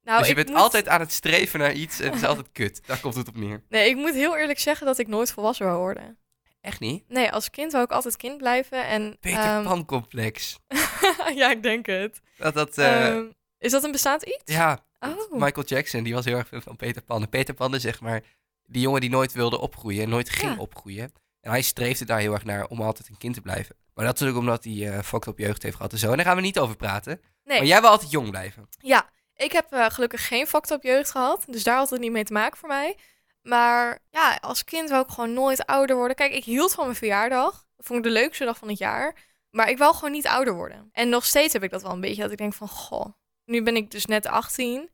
Nou, 0.08 0.18
dus 0.20 0.28
je 0.28 0.34
ik 0.36 0.44
bent 0.44 0.48
moet- 0.56 0.64
altijd 0.64 0.88
aan 0.88 1.00
het 1.00 1.12
streven 1.12 1.58
naar 1.58 1.72
iets 1.72 2.00
en 2.00 2.06
het 2.06 2.14
is 2.14 2.24
altijd 2.28 2.48
kut. 2.52 2.80
Daar 2.86 3.00
komt 3.00 3.14
het 3.14 3.28
op 3.28 3.36
neer. 3.36 3.62
Nee, 3.68 3.88
ik 3.88 3.96
moet 3.96 4.14
heel 4.14 4.36
eerlijk 4.36 4.58
zeggen 4.58 4.86
dat 4.86 4.98
ik 4.98 5.06
nooit 5.08 5.32
volwassen 5.32 5.66
wou 5.66 5.78
worden. 5.78 6.18
Echt 6.60 6.80
niet? 6.80 7.04
Nee, 7.08 7.30
als 7.32 7.50
kind 7.50 7.72
wou 7.72 7.84
ik 7.84 7.90
altijd 7.90 8.16
kind 8.16 8.36
blijven. 8.36 8.86
En, 8.86 9.16
Peter 9.20 9.38
ehm, 9.42 9.62
Pan 9.64 9.84
complex. 9.84 10.58
ja, 11.34 11.50
ik 11.50 11.62
denk 11.62 11.86
het. 11.86 12.20
Dat, 12.36 12.54
dat, 12.54 12.78
eh, 12.78 13.06
Ehm, 13.06 13.24
is 13.58 13.70
dat 13.70 13.84
een 13.84 13.92
bestaand 13.92 14.22
iets? 14.22 14.42
ja, 14.44 14.86
Oh. 15.00 15.32
Michael 15.32 15.66
Jackson, 15.66 16.02
die 16.02 16.14
was 16.14 16.24
heel 16.24 16.36
erg 16.36 16.48
fan 16.48 16.62
van 16.62 16.76
Peter 16.76 17.02
Pan. 17.02 17.22
En 17.22 17.28
Peter 17.28 17.54
Pan 17.54 17.74
is 17.74 17.82
zeg 17.82 18.00
maar 18.00 18.22
die 18.64 18.82
jongen 18.82 19.00
die 19.00 19.10
nooit 19.10 19.32
wilde 19.32 19.58
opgroeien 19.58 20.02
en 20.02 20.08
nooit 20.08 20.30
ging 20.30 20.52
Ja. 20.54 20.58
opgroeien. 20.60 21.12
En 21.40 21.50
hij 21.50 21.62
streefde 21.62 22.04
daar 22.04 22.18
heel 22.18 22.32
erg 22.32 22.44
naar 22.44 22.66
om 22.66 22.80
altijd 22.82 23.08
een 23.08 23.16
kind 23.18 23.34
te 23.34 23.40
blijven. 23.40 23.76
Maar 23.94 24.04
dat 24.04 24.14
is 24.14 24.20
natuurlijk 24.20 24.38
omdat 24.38 24.64
hij 24.64 24.92
eh 24.96 25.02
fucked 25.02 25.28
op 25.28 25.38
jeugd 25.38 25.62
heeft 25.62 25.76
gehad 25.76 25.92
en 25.92 25.98
zo. 25.98 26.10
En 26.10 26.16
daar 26.16 26.26
gaan 26.26 26.36
we 26.36 26.42
niet 26.42 26.58
over 26.58 26.76
praten. 26.76 27.20
Nee. 27.44 27.58
Maar 27.58 27.66
jij 27.66 27.80
wil 27.80 27.90
altijd 27.90 28.10
jong 28.10 28.30
blijven. 28.30 28.68
Ja, 28.80 29.08
ik 29.38 29.52
heb 29.52 29.72
eh, 29.72 29.86
gelukkig 29.90 30.26
geen 30.28 30.46
fucked 30.46 30.70
up 30.70 30.82
jeugd 30.82 31.10
gehad. 31.10 31.44
Dus 31.48 31.62
daar 31.62 31.76
had 31.76 31.90
het 31.90 32.00
niet 32.00 32.10
mee 32.12 32.24
te 32.24 32.32
maken 32.32 32.58
voor 32.58 32.68
mij. 32.68 32.96
Maar 33.42 33.98
ja, 34.10 34.38
als 34.40 34.64
kind 34.64 34.90
wou 34.90 35.02
ik 35.02 35.10
gewoon 35.10 35.32
nooit 35.32 35.66
ouder 35.66 35.96
worden. 35.96 36.16
Kijk, 36.16 36.32
ik 36.32 36.44
hield 36.44 36.74
van 36.74 36.84
mijn 36.84 36.96
verjaardag. 36.96 37.66
Dat 37.76 37.86
vond 37.86 37.98
ik 37.98 38.04
de 38.04 38.10
leukste 38.20 38.44
dag 38.44 38.58
van 38.58 38.68
het 38.68 38.78
jaar. 38.78 39.26
Maar 39.50 39.70
ik 39.70 39.78
wou 39.78 39.94
gewoon 39.94 40.10
niet 40.12 40.26
ouder 40.26 40.54
worden. 40.54 40.88
En 40.92 41.08
nog 41.08 41.24
steeds 41.24 41.52
heb 41.52 41.62
ik 41.62 41.70
dat 41.70 41.82
wel 41.82 41.92
een 41.92 42.00
beetje. 42.00 42.22
Dat 42.22 42.30
ik 42.32 42.38
denk 42.38 42.54
van, 42.54 42.68
goh, 42.68 43.06
nu 43.44 43.62
ben 43.62 43.76
ik 43.76 43.90
dus 43.90 44.06
net 44.06 44.26
18. 44.26 44.90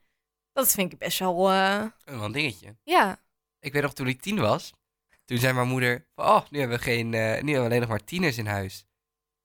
Dat 0.52 0.72
vind 0.72 0.92
ik 0.92 0.98
best 0.98 1.18
wel, 1.18 1.50
eh, 1.50 1.84
Wel 2.04 2.22
een 2.24 2.32
dingetje. 2.32 2.76
ja. 2.82 3.22
Ik 3.60 3.72
weet 3.72 3.82
nog 3.82 3.92
toen 3.94 4.06
ik 4.06 4.20
tien 4.20 4.40
was. 4.40 4.72
Toen 5.24 5.38
zei 5.38 5.52
mijn 5.52 5.68
moeder, 5.68 6.06
oh, 6.14 6.40
nu 6.50 6.58
hebben 6.58 6.76
we, 6.78 6.82
geen, 6.84 7.14
eh, 7.14 7.20
nu 7.20 7.26
hebben 7.26 7.54
we 7.54 7.58
alleen 7.60 7.80
nog 7.80 7.88
maar 7.88 8.04
tieners 8.04 8.38
in 8.38 8.46
huis. 8.46 8.86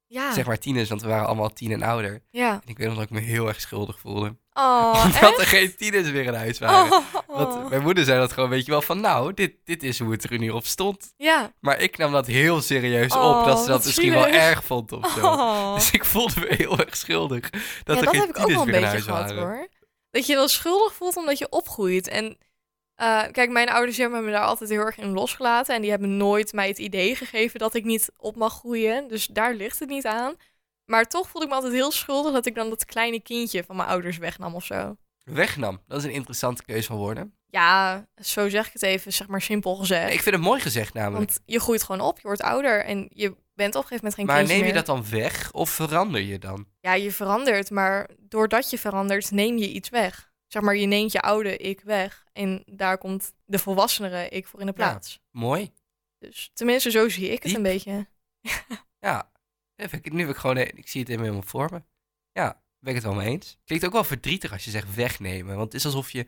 Ja, 0.07 0.34
Zeg 0.34 0.45
maar 0.45 0.57
tieners, 0.60 0.90
want 0.90 1.02
we 1.02 1.07
waren 1.07 1.25
allemaal 1.28 1.54
tien 1.54 1.72
en 1.72 1.81
ouder. 1.84 2.24
ja. 2.30 2.54
En 2.54 2.68
ik 2.68 2.78
weet 2.78 2.88
nog 2.88 2.95
dat 2.95 3.04
ik 3.06 3.10
me 3.10 3.19
heel 3.19 3.48
erg 3.48 3.62
schuldig 3.62 4.00
voelde. 4.00 4.38
Oh, 4.59 5.06
Omdat 5.06 5.39
er 5.39 5.45
geen 5.45 5.75
tieners 5.75 6.11
meer 6.11 6.23
in 6.25 6.33
huis 6.33 6.59
waren. 6.59 6.91
Oh. 6.91 7.03
Want 7.27 7.69
mijn 7.69 7.81
moeder 7.81 8.03
zei 8.03 8.19
dat 8.19 8.31
gewoon, 8.31 8.50
weet 8.50 8.65
je 8.65 8.71
wel, 8.71 8.81
van 8.81 9.01
nou, 9.01 9.33
dit, 9.33 9.53
dit 9.63 9.83
is 9.83 10.00
hoe 10.00 10.11
het 10.11 10.23
er 10.23 10.39
nu 10.39 10.50
op 10.50 10.65
stond. 10.65 11.13
Ja. 11.17 11.51
Maar 11.59 11.81
ik 11.81 11.97
nam 11.97 12.11
dat 12.11 12.27
heel 12.27 12.61
serieus 12.61 13.15
Oh, 13.15 13.39
op, 13.39 13.45
dat 13.45 13.59
ze 13.59 13.67
dat 13.67 13.85
misschien 13.85 14.13
wel 14.13 14.27
erg 14.27 14.63
vond 14.63 14.91
of 14.91 15.11
zo. 15.11 15.25
Oh. 15.25 15.75
Dus 15.75 15.91
ik 15.91 16.06
voelde 16.06 16.39
me 16.39 16.56
heel 16.56 16.77
erg 16.77 16.95
schuldig 16.95 17.50
dat 17.50 17.61
ja, 17.83 17.94
er 17.95 18.01
dat 18.03 18.09
geen 18.09 18.19
heb 18.19 18.29
ik 18.29 18.39
ook 18.39 18.50
wel 18.50 18.61
een 18.61 18.71
beetje 18.71 19.01
gehad 19.01 19.29
waren. 19.31 19.38
hoor. 19.44 19.67
Dat 20.11 20.25
je 20.25 20.35
dan 20.35 20.50
schuldig 20.50 20.94
voelt 20.94 21.17
omdat 21.17 21.38
je 21.38 21.50
opgroeit. 21.50 22.07
En 22.07 22.38
eh, 22.95 23.23
kijk, 23.31 23.50
mijn 23.50 23.69
ouders 23.69 23.97
hebben 23.97 24.25
me 24.25 24.31
daar 24.31 24.45
altijd 24.45 24.69
heel 24.69 24.85
erg 24.85 24.97
in 24.97 25.13
losgelaten. 25.13 25.75
En 25.75 25.81
die 25.81 25.89
hebben 25.89 26.17
nooit 26.17 26.53
mij 26.53 26.67
het 26.67 26.77
idee 26.77 27.15
gegeven 27.15 27.59
dat 27.59 27.73
ik 27.73 27.83
niet 27.83 28.11
op 28.17 28.35
mag 28.35 28.53
groeien. 28.53 29.07
Dus 29.07 29.27
daar 29.27 29.53
ligt 29.53 29.79
het 29.79 29.89
niet 29.89 30.06
aan. 30.06 30.35
Maar 30.89 31.06
toch 31.06 31.30
voelde 31.30 31.45
ik 31.47 31.50
me 31.50 31.56
altijd 31.56 31.74
heel 31.74 31.91
schuldig 31.91 32.33
dat 32.33 32.45
ik 32.45 32.56
dan 32.56 32.69
dat 32.69 32.86
kleine 32.86 33.19
kindje 33.21 33.63
van 33.63 33.75
mijn 33.75 33.89
ouders 33.89 34.18
wegnam 34.18 34.56
of 34.56 34.65
zo. 34.65 34.95
Wegnam, 35.24 35.81
dat 35.88 35.97
is 36.00 36.03
een 36.03 36.12
interessante 36.12 36.63
keuze 36.63 36.88
van 36.88 36.97
woorden. 36.97 37.33
Ja, 37.50 38.06
zo 38.21 38.50
zeg 38.50 38.68
ik 38.68 38.74
het 38.74 38.81
even, 38.83 39.13
zeg 39.13 39.27
maar 39.27 39.41
simpel 39.41 39.75
gezegd. 39.75 40.13
Ik 40.13 40.21
vind 40.21 40.36
het 40.36 40.44
mooi 40.44 40.62
gezegd 40.62 40.94
namelijk. 40.94 41.18
Want 41.30 41.39
je 41.45 41.59
groeit 41.59 41.83
gewoon 41.83 42.01
op, 42.01 42.15
je 42.15 42.27
wordt 42.27 42.41
ouder 42.41 42.83
en 42.86 43.09
je 43.13 43.36
bent 43.53 43.75
op 43.75 43.81
een 43.81 43.88
gegeven 43.88 43.95
moment 43.95 44.15
geen 44.15 44.25
maar 44.25 44.36
kindje 44.36 44.53
neem 44.56 44.65
je 44.65 44.74
meer. 44.74 44.83
dat 44.86 44.95
dan 44.95 45.09
weg 45.19 45.51
of 45.51 45.69
verander 45.69 46.21
je 46.21 46.39
dan? 46.39 46.65
Ja, 46.80 46.94
je 46.94 47.12
verandert, 47.12 47.69
maar 47.69 48.09
doordat 48.19 48.69
je 48.69 48.77
verandert, 48.77 49.31
neem 49.31 49.57
je 49.57 49.69
iets 49.69 49.89
weg. 49.89 50.31
Zeg 50.47 50.62
maar, 50.62 50.75
je 50.75 50.85
neemt 50.85 51.12
je 51.12 51.21
oude 51.21 51.57
ik 51.57 51.81
weg. 51.81 52.24
En 52.33 52.63
daar 52.65 52.97
komt 52.97 53.33
de 53.45 53.59
volwassenere 53.59 54.30
ik 54.30 54.47
voor 54.47 54.59
in 54.59 54.65
de 54.65 54.74
Ja. 54.77 54.89
plaats. 54.89 55.19
Mooi. 55.31 55.71
Dus 56.19 56.51
tenminste, 56.53 56.92
zo 56.92 57.09
zie 57.09 57.25
ik 57.30 57.31
het 57.33 57.42
Diep. 57.44 57.56
een 57.56 57.63
beetje. 57.63 58.07
Ja, 59.01 59.29
nu 60.04 60.20
heb 60.20 60.30
ik 60.30 60.36
gewoon, 60.36 60.58
ik 60.58 60.88
zie 60.90 61.02
het 61.02 61.10
helemaal 61.10 61.42
voor 61.42 61.70
me. 61.72 61.81
Ja, 62.31 62.62
ben 62.80 62.90
ik 62.90 62.96
het 62.96 63.04
wel 63.04 63.14
mee 63.14 63.28
eens. 63.28 63.58
Klinkt 63.66 63.86
ook 63.86 63.92
wel 63.94 64.04
verdrietig 64.04 64.52
als 64.52 64.64
je 64.66 64.72
zegt 64.72 64.96
wegnemen. 64.96 65.56
Want 65.56 65.72
het 65.74 65.81
is 65.81 65.86
alsof 65.86 66.12
je 66.12 66.26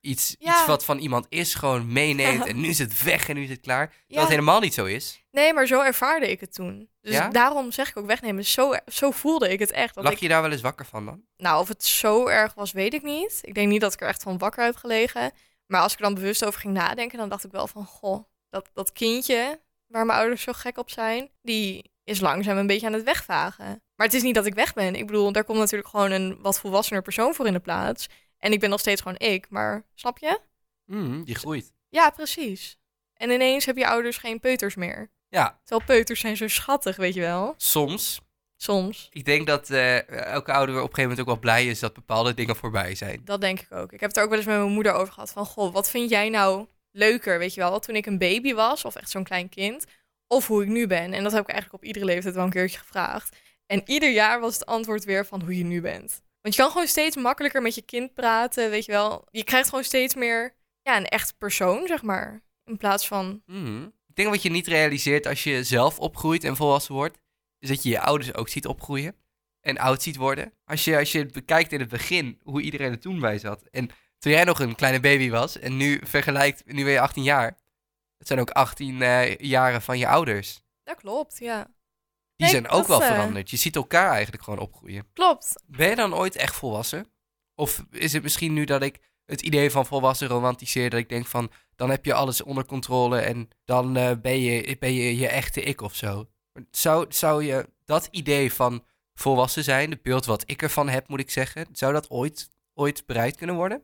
iets, 0.00 0.36
Ja. 0.38 0.52
iets 0.58 0.66
wat 0.66 0.84
van 0.84 0.98
iemand 0.98 1.26
is 1.28 1.54
gewoon 1.54 1.92
meeneemt. 1.92 2.38
Ja. 2.44 2.46
En 2.46 2.60
nu 2.60 2.68
is 2.68 2.78
het 2.78 3.02
weg 3.02 3.28
en 3.28 3.34
nu 3.34 3.42
is 3.42 3.48
het 3.50 3.60
klaar. 3.60 3.94
Ja. 4.06 4.20
het 4.20 4.28
helemaal 4.28 4.60
niet 4.60 4.74
zo 4.74 4.84
is. 4.84 5.24
Nee, 5.30 5.52
maar 5.52 5.66
zo 5.66 5.80
ervaarde 5.80 6.30
ik 6.30 6.40
het 6.40 6.54
toen. 6.54 6.88
Dus 7.00 7.12
Ja? 7.14 7.28
daarom 7.28 7.72
zeg 7.72 7.88
ik 7.88 7.96
ook 7.96 8.06
wegnemen. 8.06 8.44
Zo, 8.44 8.72
zo 8.86 9.10
voelde 9.10 9.48
ik 9.48 9.58
het 9.58 9.70
echt. 9.70 9.94
Dat 9.94 10.04
Lag 10.04 10.12
ik, 10.12 10.18
je 10.18 10.28
daar 10.28 10.42
wel 10.42 10.50
eens 10.50 10.60
wakker 10.60 10.86
van 10.86 11.04
dan? 11.04 11.22
nou, 11.36 11.60
of 11.60 11.68
het 11.68 11.84
zo 11.84 12.26
erg 12.26 12.54
was, 12.54 12.72
weet 12.72 12.94
ik 12.94 13.02
niet. 13.02 13.38
Ik 13.42 13.54
denk 13.54 13.68
niet 13.68 13.80
dat 13.80 13.92
ik 13.92 14.00
er 14.00 14.08
echt 14.08 14.22
van 14.22 14.38
wakker 14.38 14.64
heb 14.64 14.76
gelegen. 14.76 15.32
Maar 15.66 15.80
als 15.80 15.92
ik 15.92 15.98
er 15.98 16.04
dan 16.04 16.14
bewust 16.14 16.44
over 16.44 16.60
ging 16.60 16.74
nadenken, 16.74 17.18
dan 17.18 17.28
dacht 17.28 17.44
ik 17.44 17.50
wel 17.50 17.66
van... 17.66 17.84
Goh, 17.84 18.24
dat, 18.50 18.70
dat 18.72 18.92
kindje 18.92 19.60
waar 19.86 20.06
mijn 20.06 20.18
ouders 20.18 20.42
zo 20.42 20.52
gek 20.52 20.78
op 20.78 20.90
zijn... 20.90 21.30
die 21.42 21.90
is 22.12 22.20
langzaam 22.20 22.56
een 22.56 22.66
beetje 22.66 22.86
aan 22.86 22.92
het 22.92 23.02
wegvagen. 23.04 23.82
Maar 23.96 24.06
het 24.06 24.14
is 24.14 24.22
niet 24.22 24.34
dat 24.34 24.46
ik 24.46 24.54
weg 24.54 24.72
ben. 24.74 24.94
Ik 24.94 25.06
bedoel, 25.06 25.32
daar 25.32 25.44
komt 25.44 25.58
natuurlijk 25.58 25.88
gewoon 25.88 26.10
een 26.10 26.38
wat 26.40 26.60
volwassener 26.60 27.02
persoon 27.02 27.34
voor 27.34 27.46
in 27.46 27.52
de 27.52 27.60
plaats. 27.60 28.08
En 28.38 28.52
ik 28.52 28.60
ben 28.60 28.70
nog 28.70 28.80
steeds 28.80 29.00
gewoon 29.00 29.18
ik, 29.18 29.46
maar 29.50 29.86
snap 29.94 30.18
je? 30.18 30.40
Mm, 30.84 31.24
die 31.24 31.34
groeit. 31.34 31.72
Ja, 31.88 32.10
precies. 32.10 32.78
En 33.14 33.30
ineens 33.30 33.64
heb 33.64 33.76
je 33.76 33.86
ouders 33.86 34.16
geen 34.16 34.40
peuters 34.40 34.74
meer. 34.74 35.10
Ja, 35.28 35.60
Terwijl 35.64 35.86
peuters 35.86 36.20
zijn 36.20 36.36
zo 36.36 36.48
schattig, 36.48 36.96
weet 36.96 37.14
je 37.14 37.20
wel. 37.20 37.54
soms. 37.56 38.20
Soms. 38.56 39.08
Ik 39.12 39.24
denk 39.24 39.46
dat 39.46 39.70
eh, 39.70 40.08
elke 40.08 40.52
ouder 40.52 40.74
op 40.74 40.80
een 40.80 40.94
gegeven 40.94 41.02
moment 41.02 41.20
ook 41.20 41.26
wel 41.26 41.38
blij 41.38 41.66
is 41.66 41.78
dat 41.80 41.94
bepaalde 41.94 42.34
dingen 42.34 42.56
voorbij 42.56 42.94
zijn. 42.94 43.20
Dat 43.24 43.40
denk 43.40 43.60
ik 43.60 43.72
ook. 43.72 43.92
Ik 43.92 44.00
heb 44.00 44.08
het 44.08 44.18
er 44.18 44.22
ook 44.22 44.28
wel 44.28 44.38
eens 44.38 44.46
met 44.46 44.56
mijn 44.58 44.70
moeder 44.72 44.92
over 44.92 45.12
gehad. 45.12 45.30
Van, 45.32 45.46
goh, 45.46 45.72
wat 45.72 45.90
vind 45.90 46.10
jij 46.10 46.28
nou 46.28 46.66
leuker, 46.90 47.38
weet 47.38 47.54
je 47.54 47.60
wel? 47.60 47.78
Toen 47.78 47.94
ik 47.96 48.06
een 48.06 48.18
baby 48.18 48.54
was, 48.54 48.84
of 48.84 48.94
echt 48.94 49.10
zo'n 49.10 49.24
klein 49.24 49.48
kind. 49.48 49.84
Of 50.32 50.46
hoe 50.46 50.62
ik 50.62 50.68
nu 50.68 50.86
ben. 50.86 51.12
En 51.12 51.22
dat 51.22 51.32
heb 51.32 51.42
ik 51.42 51.50
eigenlijk 51.50 51.82
op 51.82 51.88
iedere 51.88 52.04
leeftijd 52.04 52.34
wel 52.34 52.44
een 52.44 52.50
keertje 52.50 52.78
gevraagd. 52.78 53.36
En 53.66 53.82
ieder 53.84 54.10
jaar 54.10 54.40
was 54.40 54.54
het 54.54 54.66
antwoord 54.66 55.04
weer 55.04 55.26
van 55.26 55.40
hoe 55.42 55.56
je 55.56 55.64
nu 55.64 55.80
bent. 55.80 56.22
Want 56.40 56.54
je 56.54 56.60
kan 56.60 56.70
gewoon 56.70 56.86
steeds 56.86 57.16
makkelijker 57.16 57.62
met 57.62 57.74
je 57.74 57.82
kind 57.82 58.14
praten, 58.14 58.70
weet 58.70 58.84
je 58.84 58.92
wel. 58.92 59.26
Je 59.30 59.44
krijgt 59.44 59.68
gewoon 59.68 59.84
steeds 59.84 60.14
meer 60.14 60.54
ja, 60.82 60.96
een 60.96 61.06
echt 61.06 61.38
persoon, 61.38 61.86
zeg 61.86 62.02
maar. 62.02 62.42
In 62.64 62.76
plaats 62.76 63.06
van... 63.06 63.42
Mhm. 63.46 63.82
Ik 63.82 64.14
denk 64.14 64.28
wat 64.28 64.42
je 64.42 64.50
niet 64.50 64.66
realiseert 64.66 65.26
als 65.26 65.44
je 65.44 65.64
zelf 65.64 65.98
opgroeit 65.98 66.44
en 66.44 66.56
volwassen 66.56 66.94
wordt, 66.94 67.18
is 67.58 67.68
dat 67.68 67.82
je 67.82 67.88
je 67.88 68.00
ouders 68.00 68.34
ook 68.34 68.48
ziet 68.48 68.66
opgroeien 68.66 69.16
en 69.60 69.78
oud 69.78 70.02
ziet 70.02 70.16
worden. 70.16 70.52
Als 70.64 70.84
je, 70.84 70.98
als 70.98 71.12
je 71.12 71.26
bekijkt 71.26 71.72
in 71.72 71.80
het 71.80 71.88
begin, 71.88 72.40
hoe 72.42 72.62
iedereen 72.62 72.90
er 72.90 73.00
toen 73.00 73.20
bij 73.20 73.38
zat. 73.38 73.62
En 73.70 73.90
toen 74.18 74.32
jij 74.32 74.44
nog 74.44 74.60
een 74.60 74.74
kleine 74.74 75.00
baby 75.00 75.30
was 75.30 75.58
en 75.58 75.76
nu 75.76 76.00
vergelijkt, 76.04 76.62
nu 76.66 76.84
ben 76.84 76.92
je 76.92 77.00
18 77.00 77.22
jaar. 77.22 77.60
Het 78.22 78.30
zijn 78.30 78.40
ook 78.40 78.50
18 78.50 79.02
eh, 79.02 79.36
jaren 79.36 79.82
van 79.82 79.98
je 79.98 80.08
ouders. 80.08 80.62
Dat 80.84 80.96
klopt, 80.96 81.38
ja. 81.38 81.64
Die 81.64 81.72
Nee, 82.36 82.50
zijn 82.50 82.68
ook 82.68 82.86
wel 82.86 83.02
eh, 83.02 83.06
veranderd. 83.06 83.50
Je 83.50 83.56
ziet 83.56 83.76
elkaar 83.76 84.10
eigenlijk 84.10 84.42
gewoon 84.42 84.58
opgroeien. 84.58 85.06
Klopt. 85.12 85.62
Ben 85.66 85.88
je 85.88 85.96
dan 85.96 86.14
ooit 86.14 86.36
echt 86.36 86.54
volwassen? 86.54 87.06
Of 87.54 87.84
is 87.90 88.12
het 88.12 88.22
misschien 88.22 88.52
nu 88.52 88.64
dat 88.64 88.82
ik 88.82 88.98
het 89.24 89.40
idee 89.40 89.70
van 89.70 89.86
volwassen 89.86 90.28
romantiseer, 90.28 90.90
dat 90.90 90.98
ik 90.98 91.08
denk 91.08 91.26
van, 91.26 91.50
dan 91.76 91.90
heb 91.90 92.04
je 92.04 92.14
alles 92.14 92.42
onder 92.42 92.66
controle 92.66 93.18
en 93.20 93.48
dan 93.64 93.96
eh, 93.96 94.10
ben, 94.22 94.40
je, 94.40 94.76
ben 94.78 94.92
je 94.92 95.16
je 95.16 95.28
echte 95.28 95.62
ik 95.62 95.80
of 95.80 95.94
zo. 95.94 96.28
Zou, 96.70 97.06
zou 97.08 97.44
je 97.44 97.68
dat 97.84 98.08
idee 98.10 98.52
van 98.52 98.84
volwassen 99.14 99.64
zijn, 99.64 99.90
het 99.90 100.02
beeld 100.02 100.24
wat 100.24 100.42
ik 100.46 100.62
ervan 100.62 100.88
heb, 100.88 101.08
moet 101.08 101.20
ik 101.20 101.30
zeggen, 101.30 101.66
zou 101.72 101.92
dat 101.92 102.10
ooit, 102.10 102.50
ooit 102.74 103.06
bereikt 103.06 103.36
kunnen 103.36 103.56
worden? 103.56 103.78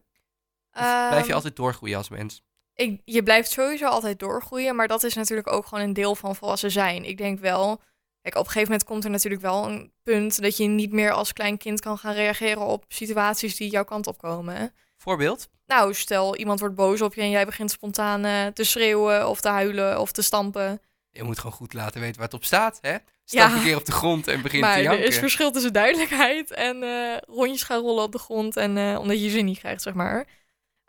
Of 0.72 1.08
blijf 1.08 1.20
je 1.20 1.26
Ehm, 1.26 1.34
altijd 1.34 1.56
doorgroeien 1.56 1.96
als 1.96 2.08
mens? 2.08 2.42
Ik, 2.78 3.00
je 3.04 3.22
blijft 3.22 3.50
sowieso 3.50 3.86
altijd 3.86 4.18
doorgroeien, 4.18 4.76
maar 4.76 4.88
dat 4.88 5.02
is 5.02 5.14
natuurlijk 5.14 5.52
ook 5.52 5.66
gewoon 5.66 5.84
een 5.84 5.92
deel 5.92 6.14
van 6.14 6.36
volwassen 6.36 6.70
zijn. 6.70 7.04
Ik 7.04 7.16
denk 7.16 7.38
wel, 7.38 7.80
Kijk, 8.22 8.34
op 8.34 8.46
een 8.46 8.52
gegeven 8.52 8.72
moment 8.72 8.88
komt 8.88 9.04
er 9.04 9.10
natuurlijk 9.10 9.42
wel 9.42 9.68
een 9.68 9.92
punt 10.02 10.42
dat 10.42 10.56
je 10.56 10.64
niet 10.64 10.92
meer 10.92 11.12
als 11.12 11.32
klein 11.32 11.58
kind 11.58 11.80
kan 11.80 11.98
gaan 11.98 12.14
reageren 12.14 12.62
op 12.62 12.84
situaties 12.88 13.56
die 13.56 13.70
jouw 13.70 13.84
kant 13.84 14.06
op 14.06 14.18
komen. 14.18 14.74
Voorbeeld? 14.96 15.48
Nou, 15.66 15.94
stel 15.94 16.36
iemand 16.36 16.60
wordt 16.60 16.74
boos 16.74 17.02
op 17.02 17.14
je 17.14 17.20
en 17.20 17.30
jij 17.30 17.44
begint 17.44 17.70
spontaan 17.70 18.24
eh, 18.24 18.46
te 18.46 18.64
schreeuwen 18.64 19.28
of 19.28 19.40
te 19.40 19.48
huilen 19.48 20.00
of 20.00 20.12
te 20.12 20.22
stampen. 20.22 20.80
Je 21.10 21.22
moet 21.22 21.38
gewoon 21.38 21.52
goed 21.52 21.72
laten 21.72 22.00
weten 22.00 22.16
waar 22.16 22.24
het 22.24 22.34
op 22.34 22.44
staat, 22.44 22.78
hè? 22.80 22.96
Stap 23.24 23.48
Ja. 23.48 23.54
een 23.54 23.62
keer 23.62 23.76
op 23.76 23.84
de 23.84 23.92
grond 23.92 24.26
en 24.26 24.42
begin 24.42 24.60
maar 24.60 24.72
te 24.72 24.78
er 24.78 24.84
janken. 24.84 25.06
is 25.06 25.18
verschil 25.18 25.50
tussen 25.50 25.72
duidelijkheid 25.72 26.50
en 26.50 26.82
eh, 26.82 27.16
rondjes 27.26 27.62
gaan 27.62 27.80
rollen 27.80 28.04
op 28.04 28.12
de 28.12 28.18
grond 28.18 28.56
en 28.56 28.76
eh, 28.76 28.98
omdat 28.98 29.22
je 29.22 29.30
zin 29.30 29.44
niet 29.44 29.58
krijgt, 29.58 29.82
zeg 29.82 29.94
maar. 29.94 30.26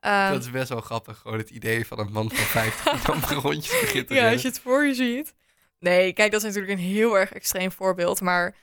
Ehm, 0.02 0.32
Dat 0.32 0.42
is 0.42 0.52
best 0.52 0.70
wel 0.70 0.82
grappig, 0.82 1.18
gewoon 1.18 1.38
het 1.38 1.50
idee 1.50 1.88
van 1.88 2.00
een 2.00 2.12
man 2.12 2.30
van 2.32 2.46
50 2.46 2.92
die 2.94 3.02
dan 3.06 3.40
rondjes 3.40 3.80
begint 3.80 4.08
te 4.08 4.14
ja, 4.14 4.20
rennen. 4.20 4.34
als 4.34 4.42
je 4.42 4.48
het 4.48 4.60
voor 4.60 4.86
je 4.86 4.94
ziet. 4.94 5.34
Nee, 5.80 6.14
kijk, 6.14 6.32
dat 6.32 6.42
is 6.42 6.48
natuurlijk 6.48 6.74
een 6.80 6.86
heel 6.86 7.18
erg 7.18 7.32
extreem 7.34 7.72
voorbeeld. 7.72 8.22
Maar 8.22 8.56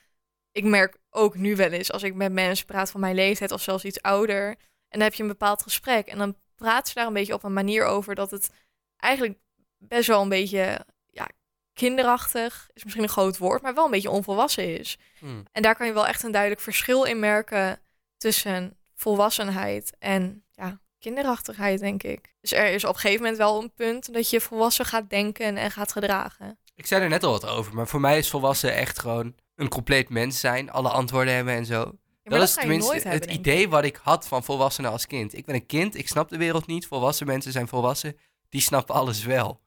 ik 0.53 0.65
merk 0.65 0.97
ook 1.11 1.35
nu 1.37 1.57
wel 1.57 1.71
eens, 1.71 1.93
als 1.93 2.03
ik 2.03 2.15
met 2.15 2.33
mensen 2.33 2.67
praat 2.67 2.91
van 2.91 3.01
mijn 3.01 3.15
leeftijd 3.15 3.53
of 3.53 3.63
zelfs 3.63 3.85
iets 3.85 4.03
ouder. 4.03 4.49
En 4.49 4.57
dan 4.99 5.01
heb 5.01 5.15
je 5.15 5.23
een 5.23 5.29
bepaald 5.29 5.63
gesprek. 5.63 6.07
En 6.07 6.19
dan 6.19 6.37
praat 6.57 6.89
ze 6.89 6.95
daar 6.95 7.07
een 7.07 7.13
beetje 7.13 7.35
op 7.35 7.43
een 7.45 7.53
manier 7.53 7.85
over 7.85 8.15
dat 8.15 8.31
het 8.31 8.51
eigenlijk 8.97 9.39
best 9.79 10.07
wel 10.09 10.23
een 10.23 10.29
beetje 10.29 10.87
ja, 11.11 11.29
kinderachtig, 11.75 12.69
is 12.73 12.85
misschien 12.85 13.05
een 13.05 13.11
groot 13.11 13.39
woord, 13.39 13.63
maar 13.63 13.75
wel 13.75 13.85
een 13.85 13.91
beetje 13.91 14.11
onvolwassen 14.11 14.79
is. 14.79 14.99
Hm. 15.19 15.27
En 15.53 15.63
daar 15.63 15.77
kan 15.77 15.87
je 15.87 15.93
wel 15.93 16.07
echt 16.07 16.23
een 16.23 16.33
duidelijk 16.33 16.61
verschil 16.63 17.05
in 17.05 17.19
merken 17.19 17.81
tussen 18.17 18.77
volwassenheid 18.95 19.97
en 19.99 20.45
kinderachtigheid, 21.07 21.81
denk 21.81 22.03
ik. 22.03 22.35
Dus 22.41 22.53
er 22.53 22.67
is 22.67 22.85
op 22.85 22.95
een 22.95 23.01
gegeven 23.01 23.23
moment 23.23 23.39
wel 23.39 23.63
een 23.63 23.73
punt 23.75 24.13
dat 24.13 24.31
je 24.31 24.41
volwassen 24.41 24.85
gaat 24.85 25.11
denken 25.11 25.57
en 25.57 25.71
gaat 25.71 25.93
gedragen. 25.93 26.59
Ik 26.75 26.87
zei 26.87 27.03
er 27.03 27.09
net 27.09 27.25
al 27.25 27.31
wat 27.31 27.47
over, 27.47 27.75
maar 27.75 27.87
voor 27.87 28.01
mij 28.01 28.19
is 28.19 28.31
volwassen 28.31 28.75
echt 28.75 28.99
gewoon 28.99 29.35
een 29.55 29.69
compleet 29.69 30.09
mens 30.09 30.41
zijn, 30.41 30.71
alle 30.71 30.89
antwoorden 30.89 31.35
hebben 31.35 31.55
en 31.55 31.67
zo. 31.67 31.93
Ja, 32.23 32.31
dat, 32.31 32.43
is 32.43 32.55
tenminste 32.55 32.95
het 32.95 33.03
hebben, 33.03 33.33
idee 33.33 33.69
wat 33.69 33.85
ik 33.85 34.01
had 34.03 34.29
van 34.29 34.45
volwassenen 34.45 34.91
als 34.91 35.07
kind. 35.07 35.37
Ik 35.37 35.45
ben 35.45 35.55
een 35.55 35.67
kind, 35.67 35.95
ik 35.95 36.09
snap 36.09 36.29
de 36.29 36.37
wereld 36.37 36.67
niet. 36.67 36.87
Volwassen 36.87 37.27
mensen 37.27 37.53
zijn 37.53 37.69
volwassen, 37.69 38.17
die 38.49 38.61
snappen 38.61 38.95
alles 38.95 39.25
wel. 39.25 39.61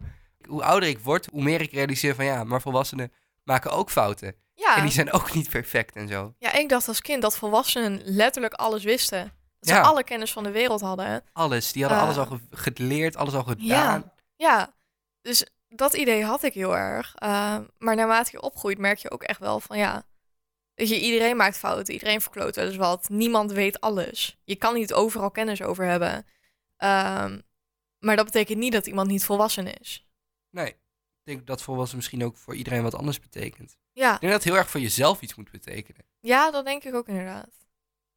Hoe 0.47 0.63
ouder 0.63 0.89
ik 0.89 0.99
word, 0.99 1.27
hoe 1.31 1.43
meer 1.43 1.61
ik 1.61 1.71
realiseer 1.71 2.15
van 2.15 2.25
ja, 2.25 2.43
maar 2.43 2.61
volwassenen 2.61 3.11
maken 3.43 3.71
ook 3.71 3.89
fouten. 3.89 4.35
Ja, 4.53 4.75
En 4.75 4.83
die 4.83 4.91
zijn 4.91 5.11
ook 5.11 5.33
niet 5.33 5.49
perfect 5.49 5.95
en 5.95 6.07
zo. 6.07 6.33
ja, 6.37 6.53
ik 6.53 6.69
dacht 6.69 6.87
als 6.87 7.01
kind 7.01 7.21
dat 7.21 7.37
volwassenen 7.37 8.01
letterlijk 8.03 8.53
alles 8.53 8.83
wisten. 8.83 9.38
Dat 9.59 9.69
ze 9.69 9.75
Ja. 9.75 9.81
alle 9.81 10.03
kennis 10.03 10.31
van 10.33 10.43
de 10.43 10.51
wereld 10.51 10.81
hadden. 10.81 11.23
Alles, 11.33 11.71
die 11.71 11.83
hadden 11.83 12.01
Eh. 12.01 12.05
alles 12.07 12.17
al 12.17 12.25
ge- 12.37 12.73
geleerd, 12.73 13.15
alles 13.15 13.33
al 13.33 13.43
gedaan. 13.43 13.65
Ja. 13.67 14.13
Ja, 14.35 14.73
dus 15.21 15.45
dat 15.67 15.93
idee 15.93 16.23
had 16.23 16.43
ik 16.43 16.53
heel 16.53 16.77
erg. 16.77 17.15
Uh, 17.23 17.57
maar 17.77 17.95
naarmate 17.95 18.29
je 18.31 18.41
opgroeit, 18.41 18.77
merk 18.77 18.97
je 18.97 19.11
ook 19.11 19.23
echt 19.23 19.39
wel 19.39 19.59
van 19.59 19.77
ja. 19.77 20.03
Weet 20.73 20.89
je, 20.89 20.99
iedereen 20.99 21.37
maakt 21.37 21.57
fouten, 21.57 21.93
iedereen 21.93 22.21
verkloot 22.21 22.55
wel 22.55 22.65
eens 22.65 22.75
wat. 22.75 23.09
Niemand 23.09 23.51
weet 23.51 23.81
alles. 23.81 24.37
Je 24.43 24.55
kan 24.55 24.73
niet 24.73 24.93
overal 24.93 25.31
kennis 25.31 25.61
over 25.61 25.85
hebben. 25.85 26.25
Ehm, 26.77 27.39
maar 27.99 28.15
dat 28.15 28.25
betekent 28.25 28.57
niet 28.59 28.73
dat 28.73 28.87
iemand 28.87 29.07
niet 29.07 29.25
volwassen 29.25 29.79
is. 29.79 30.07
Nee, 30.49 30.67
ik 30.69 30.77
denk 31.23 31.47
dat 31.47 31.61
volwassen 31.61 31.97
misschien 31.97 32.23
ook 32.23 32.37
voor 32.37 32.55
iedereen 32.55 32.83
wat 32.83 32.95
anders 32.95 33.19
betekent. 33.19 33.77
Ja, 33.91 34.13
Ik 34.13 34.19
denk 34.19 34.31
dat 34.33 34.43
het 34.43 34.51
heel 34.51 34.59
erg 34.61 34.69
voor 34.69 34.79
jezelf 34.81 35.21
iets 35.21 35.35
moet 35.35 35.51
betekenen. 35.51 36.05
ja 36.19 36.51
dat 36.51 36.65
denk 36.65 36.83
ik 36.83 36.93
ook 36.95 37.07
inderdaad. 37.07 37.49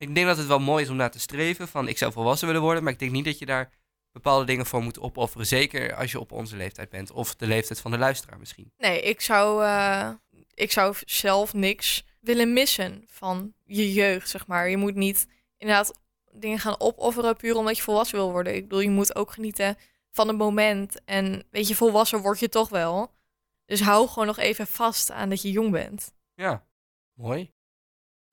Ik 0.02 0.14
denk 0.14 0.26
dat 0.26 0.36
het 0.36 0.46
wel 0.46 0.58
mooi 0.58 0.84
is 0.84 0.90
om 0.90 0.96
naar 0.96 1.10
te 1.10 1.18
streven 1.20 1.68
van 1.68 1.88
ik 1.88 1.98
zou 1.98 2.12
volwassen 2.12 2.46
willen 2.46 2.62
worden, 2.62 2.82
maar 2.82 2.92
ik 2.92 2.98
denk 2.98 3.10
niet 3.10 3.24
dat 3.24 3.38
je 3.38 3.46
daar 3.46 3.70
bepaalde 4.12 4.44
dingen 4.44 4.66
voor 4.66 4.82
moet 4.82 5.00
opofferen. 5.00 5.46
Zeker 5.46 5.94
als 5.94 6.10
je 6.10 6.20
op 6.20 6.32
onze 6.32 6.56
leeftijd 6.56 6.90
bent 6.90 7.10
of 7.12 7.34
de 7.34 7.46
leeftijd 7.46 7.80
van 7.80 7.90
de 7.90 7.98
luisteraar 7.98 8.38
misschien. 8.38 8.72
Nee, 8.78 9.00
ik 9.00 9.20
zou, 9.20 9.64
eh, 9.64 10.10
ik 10.54 10.72
zou 10.72 10.96
zelf 11.04 11.52
niks 11.54 12.04
willen 12.20 12.52
missen 12.52 13.04
van 13.06 13.54
je 13.64 13.92
jeugd, 13.92 14.28
zeg 14.28 14.46
maar. 14.46 14.68
Je 14.68 14.76
moet 14.76 14.94
niet 14.94 15.26
inderdaad 15.58 15.98
dingen 16.32 16.58
gaan 16.58 16.80
opofferen 16.80 17.36
puur 17.36 17.56
omdat 17.56 17.76
je 17.76 17.82
volwassen 17.82 18.16
wil 18.16 18.30
worden. 18.30 18.54
Ik 18.54 18.62
bedoel, 18.62 18.80
je 18.80 18.90
moet 18.90 19.16
ook 19.16 19.32
genieten 19.32 19.76
van 20.10 20.28
het 20.28 20.36
moment. 20.36 21.04
En 21.04 21.46
weet 21.50 21.68
je, 21.68 21.74
volwassen 21.74 22.20
word 22.20 22.38
je 22.38 22.48
toch 22.48 22.68
wel. 22.68 23.12
Dus 23.66 23.80
hou 23.80 24.08
gewoon 24.08 24.26
nog 24.26 24.38
even 24.38 24.66
vast 24.66 25.10
aan 25.10 25.28
dat 25.28 25.42
je 25.42 25.50
jong 25.50 25.70
bent. 25.70 26.12
Ja, 26.34 26.66
mooi. 27.14 27.52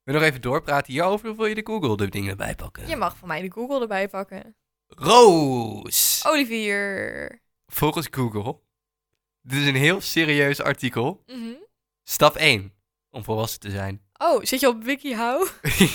Wil 0.09 0.17
je 0.17 0.23
nog 0.23 0.33
even 0.33 0.49
doorpraten 0.49 0.93
hierover 0.93 1.29
of 1.29 1.37
wil 1.37 1.45
je 1.45 1.55
de 1.55 1.65
Google 1.65 1.97
de 1.97 2.09
dingen 2.09 2.29
erbij 2.29 2.55
pakken? 2.55 2.87
Je 2.87 2.95
mag 2.95 3.17
van 3.17 3.27
mij 3.27 3.41
de 3.41 3.51
Google 3.51 3.81
erbij 3.81 4.09
pakken. 4.09 4.55
Roos! 4.87 6.23
Olivier. 6.25 7.41
Volgens 7.65 8.07
Google, 8.11 8.59
dit 9.41 9.59
is 9.59 9.67
een 9.67 9.75
heel 9.75 10.01
serieus 10.01 10.61
artikel. 10.61 11.23
Mhm. 11.25 11.53
Stap 12.03 12.35
1, 12.35 12.73
om 13.09 13.23
volwassen 13.23 13.59
te 13.59 13.69
zijn. 13.69 14.01
Oh, 14.21 14.43
zit 14.43 14.59
je 14.59 14.67
op 14.67 14.83
WikiHow? 14.83 15.47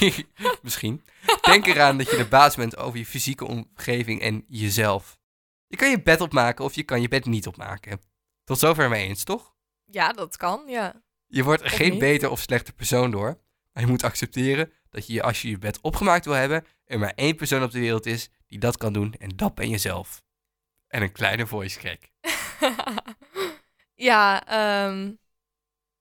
Misschien. 0.63 1.05
Denk 1.43 1.67
eraan 1.67 1.99
dat 1.99 2.11
je 2.11 2.17
de 2.17 2.29
baas 2.29 2.57
bent 2.57 2.77
over 2.77 2.99
je 2.99 3.07
fysieke 3.07 3.45
omgeving 3.45 4.21
en 4.21 4.45
jezelf. 4.47 5.19
Je 5.67 5.77
kan 5.77 5.91
je 5.91 6.03
bed 6.03 6.21
opmaken 6.21 6.65
of 6.65 6.75
je 6.75 6.83
kan 6.83 7.01
je 7.01 7.09
bed 7.09 7.25
niet 7.25 7.47
opmaken. 7.47 8.01
Tot 8.45 8.59
zover 8.59 8.89
mee 8.89 9.07
eens, 9.07 9.25
toch? 9.25 9.55
Ja, 9.85 10.13
dat 10.13 10.37
kan, 10.37 10.63
ja. 10.67 11.03
Je 11.27 11.45
wordt 11.45 11.63
er 11.63 11.67
Of 11.71 11.75
geen 11.75 11.91
niet? 11.91 11.99
beter 11.99 12.31
of 12.31 12.41
slechter 12.41 12.75
persoon 12.75 13.11
door. 13.11 13.43
Maar 13.75 13.83
je 13.83 13.89
moet 13.89 14.03
accepteren 14.03 14.73
dat 14.91 15.07
je 15.07 15.23
als 15.23 15.43
je 15.43 15.49
je 15.49 15.59
bed 15.59 15.81
opgemaakt 15.81 16.25
wil 16.25 16.35
hebben, 16.35 16.65
er 16.85 16.99
maar 16.99 17.13
één 17.15 17.37
persoon 17.37 17.63
op 17.63 17.71
de 17.71 17.81
wereld 17.81 18.07
is 18.07 18.31
die 18.47 18.59
dat 18.59 18.77
kan 18.77 18.93
doen 18.93 19.15
en 19.19 19.29
dat 19.37 19.55
ben 19.55 19.69
jezelf. 19.69 20.23
En 20.89 21.03
een 21.03 21.13
kleine 21.13 21.47
voice 21.47 21.79
crack. 21.79 22.01
ja, 24.11 24.47
ehm, 24.47 25.13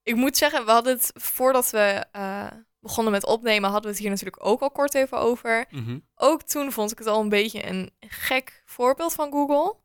ik 0.03 0.15
moet 0.15 0.37
zeggen, 0.37 0.65
we 0.65 0.71
hadden 0.71 0.93
het 0.93 1.11
voordat 1.13 1.69
we 1.69 2.05
eh, 2.11 2.47
begonnen 2.79 3.13
met 3.13 3.25
opnemen, 3.25 3.69
hadden 3.69 3.83
we 3.83 3.95
het 3.95 3.99
hier 3.99 4.09
natuurlijk 4.09 4.45
ook 4.45 4.61
al 4.61 4.71
kort 4.71 4.93
even 4.93 5.17
over. 5.17 5.65
Mhm. 5.69 5.99
Ook 6.15 6.43
toen 6.43 6.71
vond 6.71 6.91
ik 6.91 6.97
het 6.97 7.07
al 7.07 7.21
een 7.21 7.29
beetje 7.29 7.67
een 7.67 7.91
gek 7.99 8.63
voorbeeld 8.65 9.13
van 9.13 9.31
Google. 9.31 9.75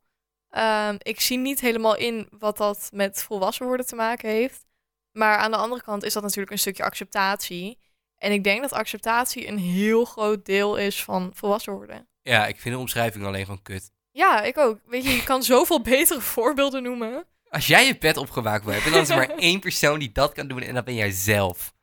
Ehm, 0.49 0.95
ik 0.97 1.19
zie 1.19 1.37
niet 1.37 1.59
helemaal 1.59 1.95
in 1.95 2.27
wat 2.39 2.57
dat 2.57 2.89
met 2.93 3.23
volwassen 3.23 3.65
worden 3.65 3.85
te 3.85 3.95
maken 3.95 4.29
heeft. 4.29 4.65
Maar 5.11 5.37
aan 5.37 5.51
de 5.51 5.57
andere 5.57 5.81
kant 5.81 6.03
is 6.03 6.13
dat 6.13 6.23
natuurlijk 6.23 6.51
een 6.51 6.59
stukje 6.59 6.83
acceptatie. 6.83 7.77
En 8.17 8.31
ik 8.31 8.43
denk 8.43 8.61
dat 8.61 8.73
acceptatie 8.73 9.47
een 9.47 9.57
heel 9.57 10.05
groot 10.05 10.45
deel 10.45 10.75
is 10.75 11.03
van 11.03 11.31
volwassen 11.33 11.73
worden. 11.73 12.07
Ja, 12.21 12.47
ik 12.47 12.59
vind 12.59 12.75
de 12.75 12.81
omschrijving 12.81 13.25
alleen 13.25 13.45
gewoon 13.45 13.61
kut. 13.61 13.91
Ja, 14.11 14.41
ik 14.41 14.57
ook. 14.57 14.79
Weet 14.85 15.03
je, 15.03 15.09
je 15.09 15.23
kan 15.23 15.43
zoveel 15.43 15.81
betere 15.81 16.21
voorbeelden 16.21 16.83
noemen. 16.83 17.25
Als 17.49 17.67
jij 17.67 17.85
je 17.85 17.97
bed 17.97 18.17
opgemaakt 18.17 18.63
wil 18.63 18.73
hebben, 18.73 18.91
dan 18.91 19.01
is 19.01 19.09
er 19.09 19.15
maar 19.15 19.29
één 19.49 19.59
persoon 19.59 19.99
die 19.99 20.11
dat 20.11 20.33
kan 20.33 20.47
doen 20.47 20.61
en 20.61 20.73
dat 20.73 20.85
ben 20.85 20.95
jij 20.95 21.11
zelf. 21.11 21.73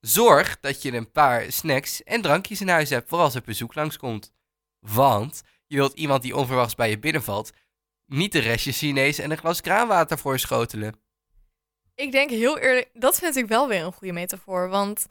Zorg 0.00 0.60
dat 0.60 0.82
je 0.82 0.92
een 0.92 1.10
paar 1.10 1.52
snacks 1.52 2.02
en 2.02 2.22
drankjes 2.22 2.60
in 2.60 2.68
huis 2.68 2.90
hebt, 2.90 3.08
voor 3.08 3.18
als 3.18 3.34
er 3.34 3.42
bezoek 3.42 3.74
langskomt. 3.74 4.32
Want 4.78 5.42
je 5.66 5.76
wilt 5.76 5.94
iemand 5.94 6.22
die 6.22 6.36
onverwachts 6.36 6.74
bij 6.74 6.90
je 6.90 6.98
binnenvalt, 6.98 7.52
niet 8.06 8.32
de 8.32 8.38
restjes 8.38 8.78
Chinees 8.78 9.18
en 9.18 9.30
een 9.30 9.38
glas 9.38 9.60
kraanwater 9.60 10.18
voor 10.18 10.38
schotelen. 10.38 10.94
Ik 12.00 12.12
denk 12.12 12.30
heel 12.30 12.58
eerlijk, 12.58 12.90
dat 12.92 13.18
vind 13.18 13.36
ik 13.36 13.46
wel 13.46 13.68
weer 13.68 13.84
een 13.84 13.92
goede 13.92 14.12
metafoor. 14.12 14.68
Want 14.68 15.06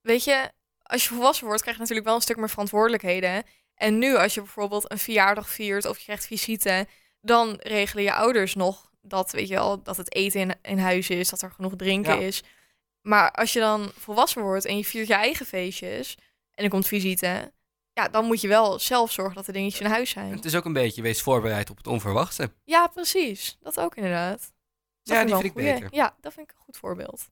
weet 0.00 0.24
je, 0.24 0.50
als 0.82 1.02
je 1.02 1.08
volwassen 1.08 1.46
wordt, 1.46 1.60
krijg 1.60 1.76
je 1.76 1.82
natuurlijk 1.82 2.08
wel 2.08 2.16
een 2.16 2.22
stuk 2.22 2.36
meer 2.36 2.48
verantwoordelijkheden. 2.50 3.44
En 3.74 3.98
nu, 3.98 4.16
als 4.16 4.34
je 4.34 4.40
bijvoorbeeld 4.40 4.90
een 4.90 4.98
verjaardag 4.98 5.48
viert 5.48 5.84
of 5.84 5.98
je 5.98 6.04
krijgt 6.04 6.26
visite, 6.26 6.86
dan 7.20 7.56
regelen 7.62 8.04
je 8.04 8.12
ouders 8.12 8.54
nog 8.54 8.90
dat, 9.02 9.30
weet 9.30 9.48
je 9.48 9.54
wel, 9.54 9.82
dat 9.82 9.96
het 9.96 10.14
eten 10.14 10.40
in, 10.40 10.54
in 10.62 10.78
huis 10.78 11.10
is, 11.10 11.28
dat 11.28 11.42
er 11.42 11.50
genoeg 11.50 11.76
drinken 11.76 12.20
Ja. 12.20 12.26
is. 12.26 12.42
Maar 13.00 13.30
als 13.30 13.52
je 13.52 13.60
dan 13.60 13.90
volwassen 13.98 14.42
wordt 14.42 14.64
en 14.64 14.76
je 14.76 14.84
viert 14.84 15.06
je 15.06 15.14
eigen 15.14 15.46
feestjes 15.46 16.16
en 16.54 16.64
er 16.64 16.70
komt 16.70 16.86
visite, 16.86 17.52
ja, 17.92 18.08
dan 18.08 18.24
moet 18.24 18.40
je 18.40 18.48
wel 18.48 18.78
zelf 18.78 19.12
zorgen 19.12 19.34
dat 19.34 19.46
de 19.46 19.52
dingetjes 19.52 19.80
in 19.80 19.86
huis 19.86 20.10
zijn. 20.10 20.32
Het 20.32 20.44
is 20.44 20.54
ook 20.54 20.64
een 20.64 20.72
beetje, 20.72 21.02
wees 21.02 21.22
voorbereid 21.22 21.70
op 21.70 21.76
het 21.76 21.86
onverwachte. 21.86 22.52
Ja, 22.64 22.86
precies. 22.86 23.56
Dat 23.60 23.80
ook 23.80 23.94
inderdaad. 23.96 24.52
Dat 25.02 25.16
Ja, 25.16 25.24
die 25.24 25.34
vind 25.34 25.44
ik 25.44 25.52
goeie. 25.52 25.72
beter. 25.72 25.88
Ja, 25.90 26.16
dat 26.20 26.32
vind 26.32 26.50
ik 26.50 26.56
een 26.56 26.62
goed 26.62 26.76
voorbeeld. 26.76 27.28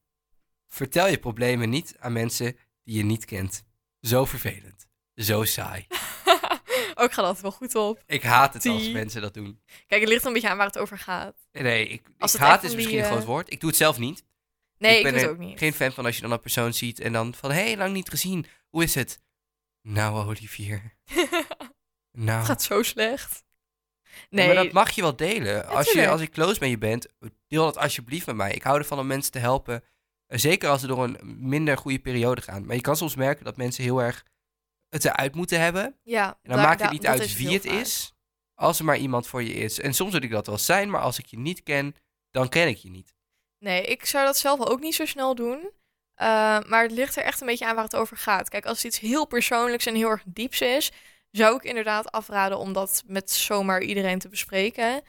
Vertel 0.66 1.08
je 1.08 1.18
problemen 1.18 1.70
niet 1.70 1.96
aan 1.98 2.12
mensen 2.12 2.58
die 2.84 2.96
je 2.96 3.04
niet 3.04 3.24
kent. 3.24 3.64
Zo 4.00 4.24
vervelend. 4.24 4.86
Zo 5.14 5.44
saai. 5.44 5.86
ook 7.02 7.12
gaat 7.12 7.24
altijd 7.24 7.40
wel 7.40 7.50
goed 7.50 7.74
op. 7.74 8.02
Ik 8.06 8.22
haat 8.22 8.54
het 8.54 8.66
als 8.66 8.90
mensen 8.90 9.22
dat 9.22 9.34
doen. 9.34 9.60
Kijk, 9.86 10.00
het 10.00 10.10
ligt 10.10 10.24
een 10.24 10.32
beetje 10.32 10.48
aan 10.48 10.56
waar 10.56 10.66
het 10.66 10.78
over 10.78 10.98
gaat. 10.98 11.36
Nee, 11.52 11.88
ik, 11.88 12.02
Als 12.18 12.34
ik 12.34 12.40
haat 12.40 12.62
is 12.62 12.74
misschien 12.74 12.96
die, 12.96 13.04
een 13.04 13.10
groot 13.10 13.22
eh, 13.22 13.26
woord. 13.26 13.52
Ik 13.52 13.60
doe 13.60 13.68
het 13.68 13.78
zelf 13.78 13.98
niet. 13.98 14.24
Nee, 14.78 14.96
ik, 14.96 15.02
ben 15.02 15.12
doe 15.12 15.20
het 15.20 15.30
ook 15.30 15.38
niet. 15.38 15.58
geen 15.58 15.72
fan 15.72 15.92
van 15.92 16.04
als 16.04 16.16
je 16.16 16.22
dan 16.22 16.32
een 16.32 16.40
persoon 16.40 16.74
ziet 16.74 17.00
en 17.00 17.12
dan 17.12 17.34
van... 17.34 17.50
Hé, 17.50 17.62
hey, 17.62 17.76
lang 17.76 17.92
niet 17.92 18.08
gezien. 18.08 18.46
Hoe 18.68 18.82
is 18.82 18.94
het? 18.94 19.20
Nou, 19.82 20.26
Olivier. 20.26 20.96
Nou... 22.12 22.38
Het 22.38 22.46
gaat 22.46 22.62
zo 22.62 22.82
slecht. 22.82 23.44
Nee, 24.30 24.46
Maar 24.46 24.54
dat 24.64 24.72
mag 24.72 24.90
je 24.90 25.02
wel 25.02 25.16
delen. 25.16 25.66
als, 25.66 25.92
je, 25.92 26.08
als 26.08 26.20
ik 26.20 26.30
close 26.30 26.56
met 26.60 26.68
je 26.68 26.78
bent, 26.78 27.06
deel 27.48 27.64
dat 27.64 27.78
alsjeblieft 27.78 28.26
met 28.26 28.36
mij. 28.36 28.52
Ik 28.54 28.62
hou 28.62 28.78
ervan 28.78 28.98
om 28.98 29.06
mensen 29.06 29.32
te 29.32 29.38
helpen. 29.38 29.84
Eh, 30.26 30.38
Zeker 30.38 30.68
als 30.68 30.80
ze 30.80 30.86
door 30.86 31.04
een 31.04 31.18
minder 31.48 31.76
goede 31.78 31.98
periode 31.98 32.40
gaan. 32.40 32.66
Maar 32.66 32.74
je 32.76 32.80
kan 32.82 32.96
soms 32.96 33.14
merken 33.14 33.44
dat 33.44 33.56
mensen 33.56 33.84
heel 33.84 34.02
erg 34.02 34.24
het 34.88 35.04
eruit 35.04 35.34
moeten 35.34 35.60
hebben. 35.60 35.96
ja, 36.02 36.26
En 36.26 36.36
dan 36.42 36.56
daar- 36.56 36.66
maakt 36.66 36.80
het 36.82 36.90
niet 36.90 37.06
uit 37.06 37.36
wie 37.36 37.52
het 37.52 37.66
vaak. 37.66 37.74
is, 37.80 38.12
als 38.54 38.78
er 38.78 38.84
maar 38.84 38.96
iemand 38.98 39.26
voor 39.26 39.42
je 39.42 39.54
is. 39.54 39.80
En 39.80 39.94
soms 39.94 40.12
wil 40.12 40.22
ik 40.22 40.30
dat 40.30 40.46
wel 40.46 40.58
zijn, 40.58 40.90
maar 40.90 41.00
als 41.00 41.18
ik 41.18 41.26
je 41.26 41.38
niet 41.38 41.62
ken, 41.62 41.94
dan 42.30 42.48
ken 42.48 42.68
ik 42.68 42.76
je 42.76 42.90
niet. 42.90 43.14
Nee, 43.58 43.82
ik 43.82 44.04
zou 44.04 44.24
dat 44.24 44.38
zelf 44.38 44.60
ook 44.66 44.80
niet 44.80 44.94
zo 44.94 45.04
snel 45.04 45.34
doen. 45.34 45.58
Uh, 45.60 45.68
maar 46.66 46.82
het 46.82 46.90
ligt 46.92 47.16
er 47.16 47.22
echt 47.22 47.40
een 47.40 47.46
beetje 47.46 47.66
aan 47.66 47.74
waar 47.74 47.84
het 47.84 47.96
over 47.96 48.16
gaat. 48.16 48.48
Kijk, 48.48 48.66
als 48.66 48.76
het 48.76 48.86
iets 48.86 48.98
heel 48.98 49.26
persoonlijks 49.26 49.86
en 49.86 49.94
heel 49.94 50.10
erg 50.10 50.22
dieps 50.26 50.60
is, 50.60 50.92
zou 51.30 51.56
ik 51.56 51.62
inderdaad 51.62 52.10
afraden 52.10 52.58
om 52.58 52.72
dat 52.72 53.02
met 53.06 53.30
zomaar 53.30 53.82
iedereen 53.82 54.18
te 54.18 54.28
bespreken. 54.28 55.02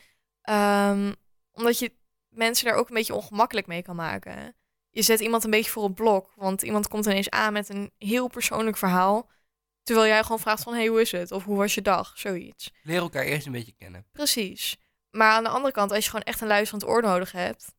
Um, 0.49 1.15
omdat 1.51 1.79
je 1.79 1.93
mensen 2.29 2.65
daar 2.65 2.75
ook 2.75 2.89
een 2.89 2.95
beetje 2.95 3.15
ongemakkelijk 3.15 3.67
mee 3.67 3.81
kan 3.81 3.95
maken. 3.95 4.55
Je 4.89 5.01
zet 5.01 5.19
iemand 5.19 5.43
een 5.43 5.49
beetje 5.49 5.71
voor 5.71 5.83
het 5.83 5.95
blok, 5.95 6.31
want 6.35 6.61
iemand 6.61 6.88
komt 6.88 7.05
ineens 7.05 7.29
aan 7.29 7.53
met 7.53 7.69
een 7.69 7.91
heel 7.97 8.27
persoonlijk 8.27 8.77
verhaal. 8.77 9.29
Terwijl 9.83 10.07
jij 10.07 10.21
gewoon 10.21 10.39
vraagt 10.39 10.63
van, 10.63 10.73
hey, 10.73 10.88
hoe 10.88 11.01
is 11.01 11.11
het? 11.11 11.31
Of 11.31 11.43
hoe 11.43 11.57
was 11.57 11.75
je 11.75 11.81
dag? 11.81 12.17
Zoiets. 12.17 12.71
Leer 12.83 12.99
elkaar 12.99 13.23
eerst 13.23 13.45
een 13.45 13.51
beetje 13.51 13.75
kennen. 13.77 14.05
Precies. 14.11 14.77
Maar 15.09 15.31
aan 15.31 15.43
de 15.43 15.49
andere 15.49 15.73
kant, 15.73 15.91
als 15.91 16.03
je 16.03 16.09
gewoon 16.09 16.25
echt 16.25 16.41
een 16.41 16.47
luisterend 16.47 16.85
oor 16.85 17.01
nodig 17.01 17.31
hebt... 17.31 17.73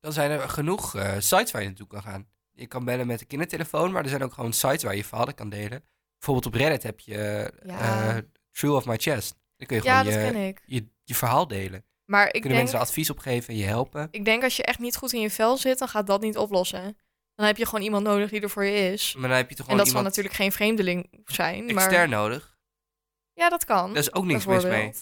Dan 0.00 0.12
zijn 0.12 0.30
er 0.30 0.48
genoeg 0.48 0.94
uh, 0.96 1.14
sites 1.18 1.50
waar 1.50 1.62
je 1.62 1.68
naartoe 1.68 1.86
kan 1.86 2.02
gaan. 2.02 2.28
Je 2.52 2.66
kan 2.66 2.84
bellen 2.84 3.06
met 3.06 3.20
een 3.20 3.26
kindertelefoon, 3.26 3.92
maar 3.92 4.02
er 4.02 4.08
zijn 4.08 4.22
ook 4.22 4.32
gewoon 4.32 4.52
sites 4.52 4.82
waar 4.82 4.96
je 4.96 5.04
verhalen 5.04 5.34
kan 5.34 5.48
delen. 5.48 5.84
Bijvoorbeeld 6.22 6.54
op 6.54 6.60
Reddit 6.60 6.82
heb 6.82 7.00
je 7.00 7.52
uh, 7.66 8.16
True 8.52 8.76
of 8.76 8.86
My 8.86 8.96
Chest. 8.96 9.34
Dan 9.56 9.66
kun 9.66 9.76
je 9.76 9.82
gewoon 9.82 10.04
je, 10.04 10.54
je, 10.64 10.86
je, 11.04 11.14
verhaal 11.14 11.46
delen. 11.46 11.84
Maar 12.04 12.26
ik 12.26 12.32
Kunnen 12.32 12.48
denk, 12.48 12.60
mensen 12.62 12.78
advies 12.78 13.10
opgeven 13.10 13.48
en 13.48 13.60
je 13.60 13.64
helpen. 13.64 14.08
Ik 14.10 14.24
denk 14.24 14.42
als 14.42 14.56
je 14.56 14.62
echt 14.62 14.78
niet 14.78 14.96
goed 14.96 15.12
in 15.12 15.20
je 15.20 15.30
vel 15.30 15.56
zit, 15.56 15.78
dan 15.78 15.88
gaat 15.88 16.06
dat 16.06 16.20
niet 16.20 16.36
oplossen. 16.36 16.98
Dan 17.34 17.46
heb 17.46 17.56
je 17.56 17.66
gewoon 17.66 17.84
iemand 17.84 18.04
nodig 18.04 18.30
die 18.30 18.40
er 18.40 18.50
voor 18.50 18.64
je 18.64 18.92
is. 18.92 19.14
Maar 19.14 19.28
dan 19.28 19.36
heb 19.36 19.50
je 19.50 19.56
toch 19.56 19.68
en 19.68 19.76
dat 19.76 19.88
zal 19.88 20.02
natuurlijk 20.02 20.34
geen 20.34 20.52
vreemdeling 20.52 21.22
zijn. 21.24 21.68
Extern 21.68 22.10
maar... 22.10 22.18
nodig. 22.18 22.56
Ja, 23.32 23.48
dat 23.48 23.64
kan. 23.64 23.90
Er 23.90 23.96
is 23.96 24.14
ook 24.14 24.24
niks 24.24 24.46
mis 24.46 24.64
mee. 24.64 24.92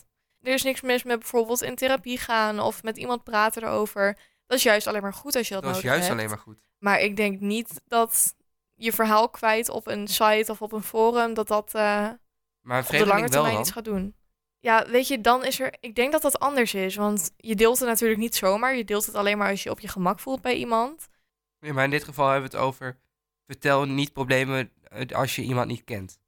Er 0.41 0.53
is 0.53 0.63
niks 0.63 0.81
mis 0.81 1.03
met 1.03 1.19
bijvoorbeeld 1.19 1.63
in 1.63 1.75
therapie 1.75 2.19
gaan 2.19 2.61
of 2.61 2.83
met 2.83 2.97
iemand 2.97 3.25
praten 3.25 3.63
erover. 3.63 4.19
Dat 4.47 4.59
is 4.59 4.65
juist 4.65 4.87
alleen 4.87 5.03
maar 5.03 5.15
goed 5.15 5.37
als 5.37 5.49
je 5.49 5.55
dat, 5.55 5.63
dat 5.63 5.73
nodig 5.73 5.91
hebt. 5.91 5.95
Dat 5.95 6.03
is 6.03 6.09
juist 6.09 6.21
alleen 6.21 6.37
maar 6.37 6.55
goed. 6.55 6.69
Maar 6.79 7.01
ik 7.01 7.17
denk 7.17 7.41
niet 7.41 7.81
dat 7.87 8.35
je 8.81 8.93
verhaal 8.93 9.29
kwijt 9.29 9.69
op 9.69 9.87
een 9.87 10.09
site 10.09 10.51
of 10.51 10.63
op 10.63 10.73
een 10.73 10.83
forum, 10.83 11.35
dat 11.35 11.49
dat 11.49 11.75
uh, 11.75 12.09
maar 12.61 12.83
op 12.83 12.89
de 12.89 13.07
lange 13.07 13.29
termijn 13.29 13.61
iets 13.61 13.71
gaat 13.71 13.85
doen. 13.85 14.15
Ja, 14.61 14.87
weet 14.89 15.09
je, 15.09 15.21
dan 15.21 15.45
is 15.45 15.61
er. 15.61 15.75
Ik 15.81 15.95
denk 15.95 16.13
dat 16.13 16.23
dat 16.23 16.39
anders 16.39 16.75
is. 16.75 16.97
Want 16.97 17.31
je 17.37 17.55
deelt 17.55 17.79
het 17.79 17.89
natuurlijk 17.89 18.21
niet 18.21 18.35
zomaar. 18.35 18.77
Je 18.77 18.85
deelt 18.85 19.07
het 19.07 19.15
alleen 19.15 19.39
maar 19.39 19.51
als 19.51 19.63
je 19.63 19.71
op 19.71 19.81
je 19.81 19.89
gemak 19.89 20.21
voelt 20.21 20.41
bij 20.41 20.55
iemand. 20.55 21.09
Ja, 21.59 21.73
maar 21.73 21.85
in 21.85 21.91
dit 21.91 22.05
geval 22.05 22.29
hebben 22.29 22.51
we 22.51 22.57
het 22.57 22.67
over. 22.67 22.99
Vertel 23.47 23.85
niet 23.85 24.13
problemen 24.13 24.73
eh, 24.83 25.17
als 25.17 25.37
je 25.37 25.43
iemand 25.43 25.69
niet 25.69 25.85
kent. 25.85 26.19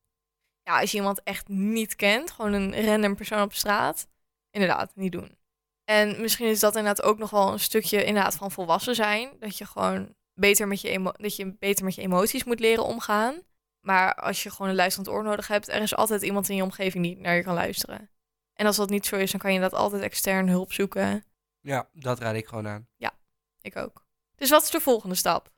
Ja, 0.62 0.80
als 0.80 0.90
je 0.90 0.96
iemand 0.96 1.22
echt 1.22 1.48
niet 1.48 1.96
kent, 1.96 2.30
gewoon 2.30 2.52
een 2.52 2.84
random 2.84 3.16
persoon 3.16 3.42
op 3.42 3.52
straat. 3.52 4.06
Inderdaad, 4.50 4.92
niet 4.94 5.12
doen. 5.12 5.36
En 5.84 6.20
misschien 6.20 6.48
is 6.48 6.60
dat 6.60 6.76
inderdaad 6.76 7.04
ook 7.04 7.18
nog 7.18 7.30
wel 7.30 7.52
een 7.52 7.60
stukje 7.60 8.04
inderdaad 8.04 8.34
van 8.34 8.50
volwassen 8.50 8.94
zijn. 8.94 9.30
Dat 9.38 9.58
je 9.58 9.66
gewoon 9.66 10.14
beter 10.34 10.68
met 10.68 10.80
je, 10.80 10.88
emo 10.88 11.12
dat 11.16 11.36
je 11.36 11.56
beter 11.58 11.84
met 11.84 11.94
je 11.94 12.02
emoties 12.02 12.44
moet 12.44 12.60
leren 12.60 12.84
omgaan. 12.84 13.42
Maar 13.80 14.14
als 14.14 14.42
je 14.42 14.50
gewoon 14.50 14.68
een 14.68 14.76
luisterend 14.76 15.08
oor 15.14 15.22
nodig 15.22 15.48
hebt, 15.48 15.68
er 15.68 15.82
is 15.82 15.94
altijd 15.94 16.22
iemand 16.22 16.48
in 16.48 16.56
je 16.56 16.62
omgeving 16.62 17.04
die 17.04 17.16
naar 17.16 17.36
je 17.36 17.42
kan 17.42 17.54
luisteren. 17.54 18.10
En 18.52 18.66
als 18.66 18.76
dat 18.76 18.90
niet 18.90 19.06
zo 19.06 19.16
is, 19.16 19.30
dan 19.30 19.40
kan 19.40 19.52
je 19.52 19.60
dat 19.60 19.72
altijd 19.72 20.02
extern 20.02 20.48
hulp 20.48 20.72
zoeken. 20.72 21.24
Ja, 21.60 21.88
dat 21.92 22.18
raad 22.18 22.34
ik 22.34 22.46
gewoon 22.46 22.68
aan. 22.68 22.88
Ja, 22.96 23.12
ik 23.60 23.76
ook. 23.76 24.04
Dus 24.36 24.50
wat 24.50 24.62
is 24.62 24.70
de 24.70 24.80
volgende 24.80 25.14
stap? 25.14 25.52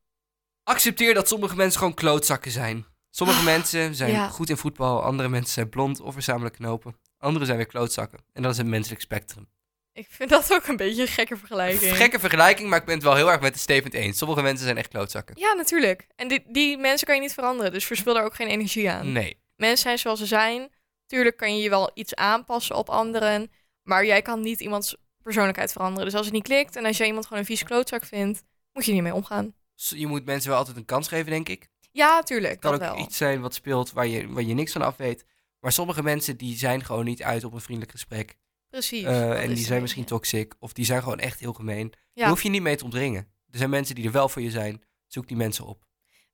Accepteer 0.63 1.15
dat 1.15 1.29
sommige 1.29 1.57
mensen 1.57 1.79
gewoon 1.79 1.95
klootzakken 1.95 2.51
zijn. 2.51 2.87
Sommige 3.11 3.39
ah, 3.39 3.45
mensen 3.45 3.95
zijn 3.95 4.31
goed 4.31 4.51
in 4.51 4.57
voetbal, 4.57 5.03
andere 5.03 5.29
mensen 5.29 5.53
zijn 5.53 5.69
blond 5.69 6.01
of 6.01 6.13
verzamelen 6.13 6.53
knopen. 6.53 7.01
Anderen 7.19 7.47
zijn 7.47 7.59
weer 7.59 7.67
klootzakken. 7.67 8.25
En 8.33 8.43
dat 8.43 8.53
is 8.53 8.59
een 8.59 8.69
menselijk 8.69 9.01
spectrum. 9.01 9.49
Ik 9.95 10.07
vind 10.11 10.31
dat 10.31 10.53
ook 10.53 10.67
een 10.67 10.77
beetje 10.77 11.03
een 11.03 11.09
gekke 11.09 11.37
vergelijking. 11.37 11.97
Gekke 11.97 12.19
vergelijking, 12.19 12.69
maar 12.69 12.79
ik 12.79 12.85
ben 12.85 12.95
het 12.95 13.05
wel 13.05 13.15
heel 13.15 13.31
erg 13.31 13.41
met 13.41 13.53
de 13.53 13.59
Stevend 13.59 13.95
eens. 13.95 14.19
Sommige 14.19 14.43
mensen 14.43 14.65
zijn 14.65 14.77
echt 14.77 14.89
klootzakken. 14.89 15.35
Ja, 15.39 15.53
natuurlijk. 15.53 16.07
En 16.17 16.29
die, 16.29 16.45
die 16.47 16.79
mensen 16.79 17.07
kan 17.07 17.17
je 17.17 17.21
niet 17.21 17.35
veranderen, 17.35 17.73
dus 17.73 17.85
verspil 17.85 18.15
daar 18.15 18.25
ook 18.25 18.35
geen 18.35 18.49
energie 18.49 18.91
aan. 18.91 19.13
Nee. 19.13 19.39
Mensen 19.57 19.79
zijn 19.79 19.99
zoals 19.99 20.19
ze 20.19 20.27
zijn. 20.27 20.69
Tuurlijk 21.07 21.37
kan 21.37 21.57
je 21.57 21.63
je 21.63 21.69
wel 21.71 21.91
iets 21.95 22.15
aanpassen 22.15 22.77
op 22.77 22.89
anderen, 22.89 23.51
maar 23.83 24.07
jij 24.07 24.23
kan 24.23 24.41
niet 24.41 24.61
iemands 24.61 24.97
persoonlijkheid 25.23 25.73
veranderen. 25.73 26.05
Dus 26.05 26.15
als 26.15 26.25
het 26.25 26.35
niet 26.35 26.43
klikt 26.43 26.77
en 26.77 26.85
als 26.85 26.97
jij 26.97 27.07
iemand 27.07 27.27
gewoon 27.27 27.39
een 27.39 27.49
vies 27.49 27.63
klootzak 27.63 28.05
vindt, 28.05 28.43
moet 28.73 28.85
je 28.85 28.93
niet 28.93 29.03
mee 29.03 29.15
omgaan. 29.15 29.55
Je 29.75 30.07
moet 30.07 30.25
mensen 30.25 30.51
wel 30.51 30.59
altijd 30.59 30.77
een 30.77 30.85
kans 30.85 31.09
geven, 31.09 31.31
denk 31.31 31.49
ik. 31.49 31.69
Ja, 31.93 32.23
tuurlijk. 32.23 32.53
Het 32.53 32.61
kan 32.61 32.75
ook 32.75 32.81
wel. 32.81 32.99
iets 32.99 33.17
zijn 33.17 33.41
wat 33.41 33.55
speelt 33.55 33.93
waar 33.93 34.07
je, 34.07 34.29
waar 34.29 34.43
je 34.43 34.55
niks 34.55 34.73
van 34.73 34.83
af 34.83 34.97
weet. 34.97 35.25
Maar 35.61 35.73
sommige 35.73 36.03
mensen 36.03 36.37
die 36.37 36.57
zijn 36.57 36.85
gewoon 36.85 37.05
niet 37.05 37.23
uit 37.23 37.45
op 37.45 37.53
een 37.53 37.61
vriendelijk 37.61 37.93
gesprek. 37.93 38.37
Precies. 38.75 39.03
Uh, 39.03 39.43
en 39.43 39.55
die 39.55 39.65
zijn 39.65 39.81
misschien 39.81 40.05
toxic 40.05 40.55
of 40.59 40.73
die 40.73 40.85
zijn 40.85 41.03
gewoon 41.03 41.19
echt 41.19 41.41
heel 41.41 41.53
gemeen. 41.53 41.93
Ja. 41.93 42.21
Daar 42.21 42.29
hoef 42.29 42.43
je 42.43 42.49
niet 42.49 42.63
mee 42.63 42.77
te 42.77 42.85
ontdringen. 42.85 43.29
Er 43.51 43.59
zijn 43.59 43.71
mensen 43.71 43.95
die 43.95 44.05
er 44.05 44.13
wel 44.13 44.29
voor 44.29 44.43
je 44.43 44.51
zijn. 44.51 44.83
Zoek 45.07 45.29
die 45.29 45.37
mensen 45.37 45.65
op. 45.65 45.85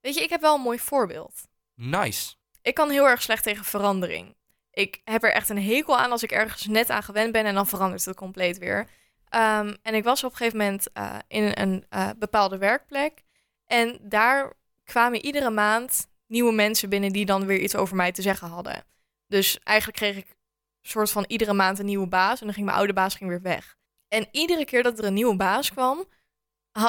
Weet 0.00 0.14
je, 0.14 0.22
ik 0.22 0.30
heb 0.30 0.40
wel 0.40 0.54
een 0.54 0.60
mooi 0.60 0.78
voorbeeld. 0.78 1.40
Nice. 1.74 2.34
Ik 2.62 2.74
kan 2.74 2.90
heel 2.90 3.08
erg 3.08 3.22
slecht 3.22 3.42
tegen 3.42 3.64
verandering. 3.64 4.36
Ik 4.70 5.00
heb 5.04 5.22
er 5.22 5.32
echt 5.32 5.48
een 5.48 5.62
hekel 5.62 5.98
aan 5.98 6.10
als 6.10 6.22
ik 6.22 6.32
ergens 6.32 6.66
net 6.66 6.90
aan 6.90 7.02
gewend 7.02 7.32
ben 7.32 7.44
en 7.44 7.54
dan 7.54 7.66
verandert 7.66 8.04
het 8.04 8.16
compleet 8.16 8.58
weer. 8.58 8.78
Um, 8.78 9.76
en 9.82 9.94
ik 9.94 10.04
was 10.04 10.24
op 10.24 10.30
een 10.30 10.36
gegeven 10.36 10.58
moment 10.58 10.86
uh, 10.94 11.18
in 11.28 11.52
een 11.54 11.84
uh, 11.90 12.10
bepaalde 12.18 12.58
werkplek. 12.58 13.22
En 13.66 13.98
daar 14.02 14.52
kwamen 14.84 15.24
iedere 15.24 15.50
maand 15.50 16.06
nieuwe 16.26 16.52
mensen 16.52 16.88
binnen 16.88 17.12
die 17.12 17.26
dan 17.26 17.46
weer 17.46 17.58
iets 17.58 17.76
over 17.76 17.96
mij 17.96 18.12
te 18.12 18.22
zeggen 18.22 18.48
hadden. 18.48 18.84
Dus 19.26 19.58
eigenlijk 19.62 19.98
kreeg 19.98 20.16
ik 20.16 20.38
soort 20.82 21.10
van 21.10 21.24
iedere 21.26 21.52
maand 21.52 21.78
een 21.78 21.86
nieuwe 21.86 22.06
baas. 22.06 22.40
En 22.40 22.44
dan 22.44 22.54
ging 22.54 22.66
mijn 22.66 22.78
oude 22.78 22.92
baas 22.92 23.14
ging 23.14 23.30
weer 23.30 23.42
weg. 23.42 23.76
En 24.08 24.28
iedere 24.30 24.64
keer 24.64 24.82
dat 24.82 24.98
er 24.98 25.04
een 25.04 25.14
nieuwe 25.14 25.36
baas 25.36 25.70
kwam, 25.72 26.04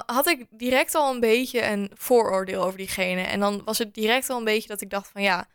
had 0.06 0.28
ik 0.28 0.48
direct 0.50 0.96
al 0.96 1.14
een 1.14 1.20
beetje 1.20 1.66
een 1.66 1.92
vooroordeel 1.94 2.64
over 2.64 2.78
diegene. 2.78 3.22
En 3.22 3.40
dan 3.40 3.64
was 3.64 3.78
het 3.78 3.94
direct 3.94 4.30
al 4.30 4.38
een 4.38 4.44
beetje 4.44 4.68
dat 4.68 4.82
ik 4.82 4.90
dacht 4.90 5.08
van 5.08 5.22
ja, 5.22 5.48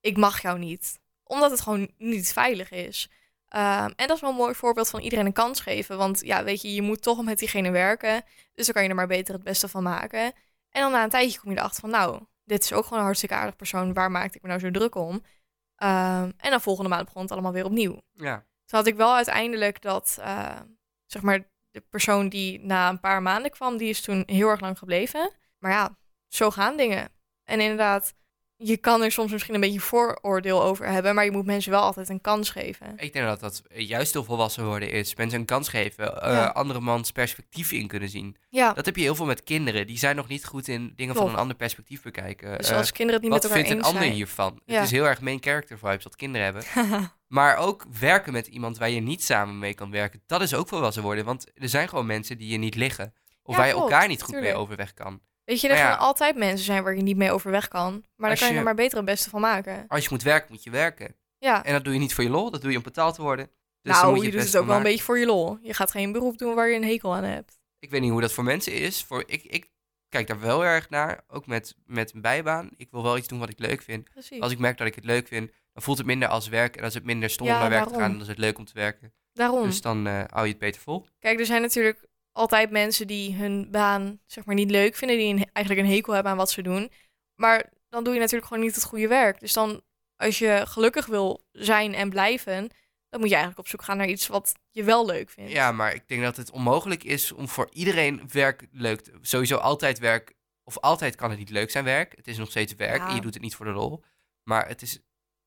ik 0.00 0.16
mag 0.16 0.42
jou 0.42 0.58
niet. 0.58 1.00
Omdat 1.24 1.50
het 1.50 1.60
gewoon 1.60 1.90
niet 1.98 2.32
veilig 2.32 2.70
is. 2.70 3.10
Um, 3.56 3.92
en 3.96 4.06
dat 4.06 4.10
is 4.10 4.20
wel 4.20 4.30
een 4.30 4.36
mooi 4.36 4.54
voorbeeld 4.54 4.88
van 4.88 5.00
iedereen 5.00 5.26
een 5.26 5.32
kans 5.32 5.60
geven. 5.60 5.96
Want 5.96 6.20
ja, 6.20 6.44
weet 6.44 6.62
je, 6.62 6.74
je 6.74 6.82
moet 6.82 7.02
toch 7.02 7.24
met 7.24 7.38
diegene 7.38 7.70
werken. 7.70 8.22
Dus 8.54 8.64
dan 8.64 8.74
kan 8.74 8.82
je 8.82 8.88
er 8.88 8.94
maar 8.94 9.06
beter 9.06 9.34
het 9.34 9.42
beste 9.42 9.68
van 9.68 9.82
maken. 9.82 10.32
En 10.70 10.82
dan 10.82 10.92
na 10.92 11.02
een 11.02 11.10
tijdje 11.10 11.40
kom 11.40 11.50
je 11.50 11.56
erachter 11.56 11.80
van, 11.80 11.90
nou, 11.90 12.20
dit 12.44 12.62
is 12.62 12.72
ook 12.72 12.82
gewoon 12.82 12.98
een 12.98 13.04
hartstikke 13.04 13.34
aardig 13.34 13.56
persoon. 13.56 13.94
Waar 13.94 14.10
maakte 14.10 14.36
ik 14.36 14.42
me 14.42 14.48
nou 14.48 14.60
zo 14.60 14.70
druk 14.70 14.94
om? 14.94 15.22
Um, 15.82 16.32
en 16.36 16.50
dan 16.50 16.60
volgende 16.60 16.90
maand 16.90 17.04
begon 17.04 17.22
het 17.22 17.32
allemaal 17.32 17.52
weer 17.52 17.64
opnieuw. 17.64 18.00
Ja. 18.12 18.36
Toen 18.36 18.78
had 18.78 18.86
ik 18.86 18.96
wel 18.96 19.14
uiteindelijk 19.14 19.82
dat, 19.82 20.16
uh, 20.20 20.60
zeg 21.06 21.22
maar, 21.22 21.50
de 21.70 21.80
persoon 21.80 22.28
die 22.28 22.60
na 22.60 22.88
een 22.88 23.00
paar 23.00 23.22
maanden 23.22 23.50
kwam, 23.50 23.76
die 23.76 23.88
is 23.88 24.00
toen 24.00 24.22
heel 24.26 24.48
erg 24.48 24.60
lang 24.60 24.78
gebleven. 24.78 25.32
Maar 25.58 25.70
ja, 25.70 25.96
zo 26.28 26.50
gaan 26.50 26.76
dingen. 26.76 27.08
En 27.44 27.60
inderdaad, 27.60 28.14
je 28.60 28.76
kan 28.76 29.02
er 29.02 29.12
soms 29.12 29.32
misschien 29.32 29.54
een 29.54 29.60
beetje 29.60 29.80
vooroordeel 29.80 30.62
over 30.62 30.86
hebben, 30.86 31.14
maar 31.14 31.24
je 31.24 31.30
moet 31.30 31.46
mensen 31.46 31.70
wel 31.70 31.80
altijd 31.80 32.08
een 32.08 32.20
kans 32.20 32.50
geven. 32.50 32.92
Ik 32.96 33.12
denk 33.12 33.26
dat 33.26 33.40
dat 33.40 33.62
juist 33.68 34.12
heel 34.12 34.24
volwassen 34.24 34.64
worden 34.64 34.90
is. 34.90 35.14
Mensen 35.14 35.38
een 35.38 35.46
kans 35.46 35.68
geven, 35.68 36.04
uh, 36.24 36.50
andere 36.50 36.80
mans 36.80 37.12
perspectief 37.12 37.72
in 37.72 37.86
kunnen 37.86 38.08
zien. 38.08 38.36
Ja. 38.48 38.72
Dat 38.72 38.84
heb 38.84 38.96
je 38.96 39.02
heel 39.02 39.14
veel 39.14 39.26
met 39.26 39.44
kinderen. 39.44 39.86
Die 39.86 39.98
zijn 39.98 40.16
nog 40.16 40.28
niet 40.28 40.44
goed 40.44 40.68
in 40.68 40.92
dingen 40.96 41.14
van 41.14 41.28
een 41.28 41.36
ander 41.36 41.56
perspectief 41.56 42.02
bekijken. 42.02 42.58
Dus 42.58 42.72
als 42.72 42.86
uh, 42.86 42.92
kinderen 42.92 43.22
het 43.22 43.22
niet 43.22 43.32
met 43.32 43.44
elkaar 43.44 43.58
eens 43.58 43.68
zijn. 43.68 43.78
Wat 43.78 43.86
vindt 43.86 43.96
een 43.96 44.02
ander 44.02 44.16
hiervan? 44.16 44.60
Het 44.66 44.84
is 44.84 44.90
heel 44.90 45.06
erg 45.06 45.20
main 45.20 45.42
character 45.42 45.78
vibes 45.78 46.04
wat 46.04 46.16
kinderen 46.16 46.44
hebben. 46.44 46.62
maar 47.38 47.56
ook 47.56 47.86
werken 48.00 48.32
met 48.32 48.46
iemand 48.46 48.78
waar 48.78 48.90
je 48.90 49.00
niet 49.00 49.24
samen 49.24 49.58
mee 49.58 49.74
kan 49.74 49.90
werken. 49.90 50.22
Dat 50.26 50.42
is 50.42 50.54
ook 50.54 50.68
volwassen 50.68 51.02
worden. 51.02 51.24
Want 51.24 51.46
er 51.54 51.68
zijn 51.68 51.88
gewoon 51.88 52.06
mensen 52.06 52.38
die 52.38 52.48
je 52.48 52.58
niet 52.58 52.74
liggen. 52.74 53.14
Of 53.42 53.56
waar 53.56 53.66
je 53.66 53.72
elkaar 53.72 54.08
niet 54.08 54.22
goed 54.22 54.40
mee 54.40 54.54
overweg 54.54 54.94
kan. 54.94 55.20
Weet 55.48 55.60
je, 55.60 55.68
er 55.68 55.76
gaan 55.76 55.98
altijd 55.98 56.36
mensen 56.36 56.64
zijn 56.64 56.82
waar 56.82 56.96
je 56.96 57.02
niet 57.02 57.16
mee 57.16 57.32
overweg 57.32 57.68
kan. 57.68 58.04
Maar 58.16 58.28
daar 58.28 58.38
kan 58.38 58.48
je, 58.48 58.54
er 58.54 58.62
maar 58.62 58.74
beter 58.74 58.96
het 58.96 59.06
beste 59.06 59.30
van 59.30 59.40
maken. 59.40 59.84
Als 59.88 60.02
je 60.02 60.08
moet 60.10 60.22
werken, 60.22 60.52
moet 60.52 60.62
je 60.62 60.70
werken. 60.70 61.14
Ja. 61.38 61.64
En 61.64 61.72
dat 61.72 61.84
doe 61.84 61.92
je 61.92 61.98
niet 61.98 62.14
voor 62.14 62.24
je 62.24 62.30
lol, 62.30 62.50
dat 62.50 62.62
doe 62.62 62.70
je 62.70 62.76
om 62.76 62.82
betaald 62.82 63.14
te 63.14 63.22
worden. 63.22 63.50
Dus 63.82 63.92
nou, 63.92 64.14
moet 64.14 64.20
je, 64.20 64.30
je 64.30 64.36
doet 64.36 64.46
het 64.46 64.56
ook 64.56 64.66
wel 64.66 64.76
een 64.76 64.82
beetje 64.82 65.04
voor 65.04 65.18
je 65.18 65.26
lol. 65.26 65.58
Je 65.62 65.74
gaat 65.74 65.90
geen 65.90 66.12
beroep 66.12 66.38
doen 66.38 66.54
waar 66.54 66.68
je 66.68 66.76
een 66.76 66.84
hekel 66.84 67.14
aan 67.14 67.24
hebt. 67.24 67.58
Ik 67.78 67.90
weet 67.90 68.00
niet 68.00 68.10
hoe 68.10 68.20
dat 68.20 68.32
voor 68.32 68.44
mensen 68.44 68.72
is. 68.72 69.04
Voor, 69.04 69.24
ik, 69.26 69.42
ik 69.42 69.70
kijk 70.08 70.26
daar 70.26 70.40
wel 70.40 70.64
erg 70.64 70.90
naar, 70.90 71.24
ook 71.28 71.46
met, 71.46 71.74
met 71.86 72.14
een 72.14 72.20
bijbaan. 72.20 72.70
Ik 72.76 72.88
wil 72.90 73.02
wel 73.02 73.16
iets 73.16 73.28
doen 73.28 73.38
wat 73.38 73.50
ik 73.50 73.58
leuk 73.58 73.82
vind. 73.82 74.10
Precies. 74.10 74.40
Als 74.40 74.52
ik 74.52 74.58
merk 74.58 74.78
dat 74.78 74.86
ik 74.86 74.94
het 74.94 75.04
leuk 75.04 75.28
vind, 75.28 75.50
dan 75.72 75.82
voelt 75.82 75.98
het 75.98 76.06
minder 76.06 76.28
als 76.28 76.48
werk. 76.48 76.76
En 76.76 76.84
als 76.84 76.94
het 76.94 77.04
minder 77.04 77.30
stom 77.30 77.46
om 77.46 77.52
naar 77.52 77.70
werk 77.70 77.88
te 77.88 77.94
gaan, 77.94 78.12
dan 78.12 78.20
is 78.20 78.28
het 78.28 78.38
leuk 78.38 78.58
om 78.58 78.64
te 78.64 78.74
werken. 78.74 79.12
Daarom. 79.32 79.62
Dus 79.62 79.80
dan 79.80 80.06
uh, 80.06 80.22
hou 80.26 80.44
je 80.44 80.50
het 80.50 80.58
beter 80.58 80.80
vol. 80.80 81.06
Kijk, 81.18 81.40
er 81.40 81.46
zijn 81.46 81.62
natuurlijk 81.62 82.07
altijd 82.38 82.70
mensen 82.70 83.06
die 83.06 83.34
hun 83.34 83.70
baan 83.70 84.20
zeg 84.26 84.44
maar 84.44 84.54
niet 84.54 84.70
leuk 84.70 84.96
vinden, 84.96 85.16
die 85.16 85.34
een, 85.34 85.50
eigenlijk 85.52 85.86
een 85.86 85.94
hekel 85.94 86.12
hebben 86.12 86.32
aan 86.32 86.38
wat 86.38 86.50
ze 86.50 86.62
doen. 86.62 86.90
Maar 87.34 87.72
dan 87.88 88.04
doe 88.04 88.14
je 88.14 88.20
natuurlijk 88.20 88.46
gewoon 88.46 88.64
niet 88.64 88.74
het 88.74 88.84
goede 88.84 89.08
werk. 89.08 89.40
Dus 89.40 89.52
dan, 89.52 89.82
als 90.16 90.38
je 90.38 90.62
gelukkig 90.66 91.06
wil 91.06 91.44
zijn 91.52 91.94
en 91.94 92.10
blijven, 92.10 92.70
dan 93.08 93.20
moet 93.20 93.28
je 93.28 93.34
eigenlijk 93.34 93.58
op 93.58 93.68
zoek 93.68 93.82
gaan 93.82 93.96
naar 93.96 94.08
iets 94.08 94.26
wat 94.26 94.54
je 94.70 94.84
wel 94.84 95.06
leuk 95.06 95.30
vindt. 95.30 95.52
Ja, 95.52 95.72
maar 95.72 95.94
ik 95.94 96.08
denk 96.08 96.22
dat 96.22 96.36
het 96.36 96.50
onmogelijk 96.50 97.04
is 97.04 97.32
om 97.32 97.48
voor 97.48 97.68
iedereen 97.72 98.28
werk 98.32 98.66
leuk 98.72 99.00
te... 99.00 99.12
Sowieso 99.20 99.56
altijd 99.56 99.98
werk, 99.98 100.34
of 100.64 100.78
altijd 100.78 101.14
kan 101.14 101.30
het 101.30 101.38
niet 101.38 101.50
leuk 101.50 101.70
zijn 101.70 101.84
werk. 101.84 102.16
Het 102.16 102.28
is 102.28 102.38
nog 102.38 102.50
steeds 102.50 102.74
werk 102.74 103.02
en 103.02 103.14
je 103.14 103.20
doet 103.20 103.34
het 103.34 103.42
niet 103.42 103.54
voor 103.54 103.66
de 103.66 103.72
rol. 103.72 104.04
Maar 104.42 104.68
het 104.68 104.82
is, 104.82 105.00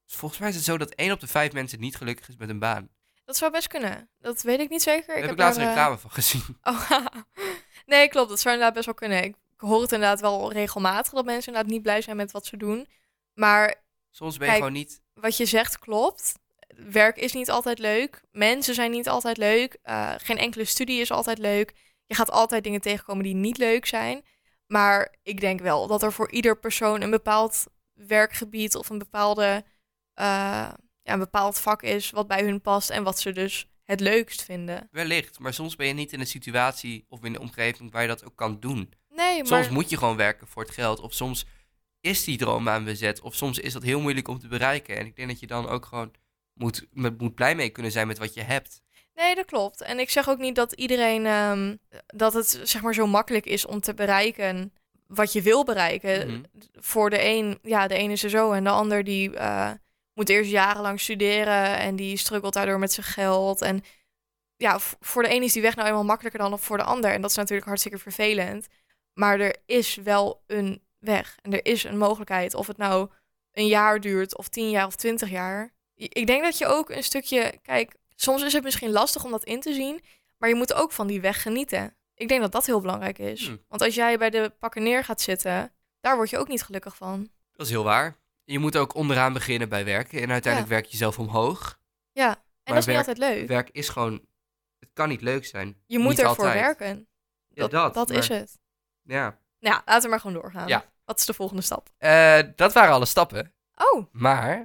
volgens 0.05 0.39
mij 0.39 0.49
is 0.49 0.55
het 0.55 0.63
zo 0.63 0.77
dat 0.77 0.95
één 0.95 1.11
op 1.11 1.19
de 1.19 1.27
vijf 1.27 1.53
mensen 1.53 1.79
niet 1.79 1.95
gelukkig 1.95 2.29
is 2.29 2.37
met 2.37 2.49
een 2.49 2.59
baan. 2.59 2.89
Dat 3.31 3.39
zou 3.39 3.51
best 3.51 3.67
kunnen. 3.67 4.09
Dat 4.19 4.41
weet 4.41 4.59
ik 4.59 4.69
niet 4.69 4.81
zeker. 4.81 5.07
Daar 5.07 5.15
ik 5.17 5.21
heb, 5.21 5.31
ik 5.31 5.37
laatst 5.37 5.59
een 5.59 5.67
reclame 5.67 5.97
van 5.97 6.11
gezien. 6.11 6.43
Oh, 6.61 6.91
Nee, 7.85 8.07
klopt. 8.09 8.29
Dat 8.29 8.39
zou 8.39 8.53
inderdaad 8.53 8.73
best 8.73 8.85
wel 8.85 8.95
kunnen. 8.95 9.23
Ik 9.23 9.35
hoor 9.57 9.81
het 9.81 9.91
inderdaad 9.91 10.21
wel 10.21 10.51
regelmatig 10.51 11.13
dat 11.13 11.25
mensen 11.25 11.47
inderdaad 11.47 11.71
niet 11.71 11.81
blij 11.81 12.01
zijn 12.01 12.15
met 12.15 12.31
wat 12.31 12.45
ze 12.45 12.57
doen. 12.57 12.87
Maar 13.33 13.83
Soms 14.09 14.37
ben 14.37 14.47
je 14.47 14.51
Kijk, 14.53 14.63
gewoon 14.63 14.79
niet... 14.79 15.01
wat 15.13 15.37
je 15.37 15.45
zegt 15.45 15.79
klopt. 15.79 16.33
Werk 16.75 17.17
is 17.17 17.33
niet 17.33 17.49
altijd 17.49 17.79
leuk. 17.79 18.21
Mensen 18.31 18.73
zijn 18.73 18.91
niet 18.91 19.09
altijd 19.09 19.37
leuk. 19.37 19.77
Eh, 19.83 20.13
geen 20.17 20.37
enkele 20.37 20.65
studie 20.65 21.01
is 21.01 21.11
altijd 21.11 21.37
leuk. 21.37 21.73
Je 22.05 22.15
gaat 22.15 22.31
altijd 22.31 22.63
dingen 22.63 22.81
tegenkomen 22.81 23.23
die 23.23 23.35
niet 23.35 23.57
leuk 23.57 23.85
zijn. 23.85 24.25
Maar 24.67 25.15
ik 25.23 25.39
denk 25.39 25.59
wel 25.59 25.87
dat 25.87 26.03
er 26.03 26.13
voor 26.13 26.31
ieder 26.31 26.57
persoon 26.57 27.01
een 27.01 27.09
bepaald 27.09 27.65
werkgebied 27.93 28.75
of 28.75 28.89
een, 28.89 28.97
bepaalde, 28.97 29.63
eh, 30.13 30.73
ja, 31.03 31.13
een 31.13 31.19
bepaald 31.19 31.59
vak 31.59 31.81
is 31.83 32.09
wat 32.09 32.27
bij 32.27 32.43
hun 32.43 32.61
past 32.61 32.89
en 32.89 33.03
wat 33.03 33.19
ze 33.19 33.31
dus 33.31 33.65
het 33.83 33.99
leukst 33.99 34.43
vinden. 34.43 34.87
Wellicht, 34.91 35.39
maar 35.39 35.53
soms 35.53 35.75
ben 35.75 35.87
je 35.87 35.93
niet 35.93 36.13
in 36.13 36.19
een 36.19 36.27
situatie 36.27 37.05
of 37.09 37.23
in 37.23 37.33
een 37.33 37.39
omgeving 37.41 37.91
waar 37.91 38.01
je 38.01 38.07
dat 38.07 38.25
ook 38.25 38.35
kan 38.35 38.59
doen. 38.59 38.93
Nee, 39.09 39.37
maar 39.37 39.45
Soms 39.63 39.69
moet 39.69 39.89
je 39.89 39.97
gewoon 39.97 40.15
werken 40.17 40.47
voor 40.47 40.63
het 40.63 40.71
geld. 40.73 40.99
Of 40.99 41.13
soms 41.13 41.45
is 42.01 42.23
die 42.23 42.37
droombaan 42.37 42.83
bezet. 42.83 43.21
Of 43.21 43.35
soms 43.35 43.59
is 43.59 43.73
dat 43.73 43.83
heel 43.83 43.99
moeilijk 44.01 44.27
om 44.27 44.39
te 44.39 44.47
bereiken. 44.47 44.97
En 44.97 45.05
ik 45.05 45.15
denk 45.15 45.27
dat 45.29 45.39
je 45.39 45.47
dan 45.47 45.67
ook 45.67 45.85
gewoon 45.85 46.11
moet, 46.53 46.87
met- 46.91 47.21
moet 47.21 47.35
blij 47.35 47.55
mee 47.55 47.69
kunnen 47.69 47.91
zijn 47.91 48.07
met 48.07 48.17
wat 48.17 48.33
je 48.33 48.41
hebt. 48.41 48.81
Nee, 49.15 49.35
dat 49.35 49.45
klopt. 49.45 49.81
En 49.81 49.99
ik 49.99 50.09
zeg 50.09 50.29
ook 50.29 50.37
niet 50.37 50.55
dat 50.55 50.71
iedereen 50.73 51.25
ehm, 51.25 51.75
dat 52.07 52.33
het 52.33 52.59
zeg 52.63 52.81
maar 52.81 52.93
zo 52.93 53.07
makkelijk 53.07 53.45
is 53.45 53.65
om 53.65 53.79
te 53.79 53.93
bereiken 53.93 54.73
wat 55.07 55.33
je 55.33 55.41
wil 55.41 55.63
bereiken. 55.63 56.27
Mhm. 56.31 56.41
Voor 56.73 57.09
de 57.09 57.23
een, 57.23 57.59
ja, 57.61 57.87
de 57.87 57.97
een 57.99 58.11
is 58.11 58.23
er 58.23 58.29
zo 58.29 58.51
en 58.51 58.63
de 58.63 58.69
ander 58.69 59.03
die 59.03 59.35
eh, 59.35 59.71
moet 60.21 60.29
eerst 60.29 60.51
jarenlang 60.51 60.99
studeren 60.99 61.77
en 61.77 61.95
die 61.95 62.17
struggelt 62.17 62.53
daardoor 62.53 62.79
met 62.79 62.93
zijn 62.93 63.05
geld. 63.05 63.61
En 63.61 63.83
ja, 64.55 64.79
voor 64.79 65.23
de 65.23 65.33
een 65.33 65.43
is 65.43 65.53
die 65.53 65.61
weg 65.61 65.75
nou 65.75 65.87
eenmaal 65.87 66.03
makkelijker 66.03 66.39
dan 66.39 66.59
voor 66.59 66.77
de 66.77 66.83
ander. 66.83 67.11
En 67.11 67.21
dat 67.21 67.29
is 67.29 67.35
natuurlijk 67.35 67.67
hartstikke 67.67 67.97
vervelend. 67.97 68.67
Maar 69.13 69.39
er 69.39 69.55
is 69.65 69.95
wel 69.95 70.43
een 70.47 70.81
weg 70.99 71.37
en 71.41 71.53
er 71.53 71.65
is 71.65 71.83
een 71.83 71.97
mogelijkheid. 71.97 72.53
Of 72.53 72.67
het 72.67 72.77
nou 72.77 73.09
een 73.51 73.67
jaar 73.67 73.99
duurt 73.99 74.37
of 74.37 74.47
tien 74.47 74.69
jaar 74.69 74.85
of 74.85 74.95
twintig 74.95 75.29
jaar. 75.29 75.73
Ik 75.95 76.27
denk 76.27 76.43
dat 76.43 76.57
je 76.57 76.65
ook 76.65 76.89
een 76.89 77.03
stukje, 77.03 77.59
kijk, 77.61 77.95
soms 78.15 78.43
is 78.43 78.53
het 78.53 78.63
misschien 78.63 78.91
lastig 78.91 79.23
om 79.23 79.31
dat 79.31 79.43
in 79.43 79.59
te 79.59 79.73
zien, 79.73 80.03
maar 80.37 80.49
je 80.49 80.55
moet 80.55 80.73
ook 80.73 80.91
van 80.91 81.07
die 81.07 81.21
weg 81.21 81.41
genieten. 81.41 81.95
Ik 82.15 82.27
denk 82.27 82.41
dat 82.41 82.51
dat 82.51 82.65
heel 82.65 82.81
belangrijk 82.81 83.19
is. 83.19 83.45
Hmm. 83.45 83.63
Want 83.67 83.81
als 83.81 83.95
jij 83.95 84.17
bij 84.17 84.29
de 84.29 84.53
pakken 84.59 84.83
neer 84.83 85.03
gaat 85.03 85.21
zitten, 85.21 85.73
daar 85.99 86.15
word 86.15 86.29
je 86.29 86.37
ook 86.37 86.47
niet 86.47 86.63
gelukkig 86.63 86.95
van. 86.95 87.29
Dat 87.51 87.65
is 87.65 87.71
heel 87.71 87.83
waar. 87.83 88.20
Je 88.51 88.59
moet 88.59 88.77
ook 88.77 88.95
onderaan 88.95 89.33
beginnen 89.33 89.69
bij 89.69 89.85
werken. 89.85 90.21
En 90.21 90.31
uiteindelijk 90.31 90.71
werk 90.73 90.85
je 90.85 90.97
zelf 90.97 91.19
omhoog. 91.19 91.79
Ja, 92.11 92.29
en 92.29 92.37
Maar 92.63 92.73
dat 92.73 92.77
is 92.77 92.85
niet 92.85 92.97
altijd 92.97 93.17
leuk. 93.17 93.47
Werk 93.47 93.69
is 93.69 93.89
gewoon... 93.89 94.25
Het 94.79 94.89
kan 94.93 95.09
niet 95.09 95.21
leuk 95.21 95.45
zijn. 95.45 95.81
je 95.85 95.99
moet 95.99 96.09
niet 96.09 96.19
ervoor 96.19 96.45
altijd. 96.45 96.53
werken. 96.61 97.07
Ja, 97.47 97.61
Dat, 97.61 97.71
dat, 97.71 97.93
dat 97.93 98.09
is 98.09 98.27
het. 98.27 98.59
Ja. 99.03 99.21
Nou, 99.23 99.33
ja, 99.75 99.81
laten 99.85 100.03
we 100.03 100.09
maar 100.09 100.19
gewoon 100.19 100.41
doorgaan. 100.41 100.67
Ja. 100.67 100.85
Wat 101.05 101.19
is 101.19 101.25
de 101.25 101.33
volgende 101.33 101.61
stap? 101.61 101.89
Eh, 101.97 102.39
dat 102.55 102.73
waren 102.73 102.93
alle 102.93 103.05
stappen. 103.05 103.53
Oh, 103.75 104.05
Maar 104.11 104.59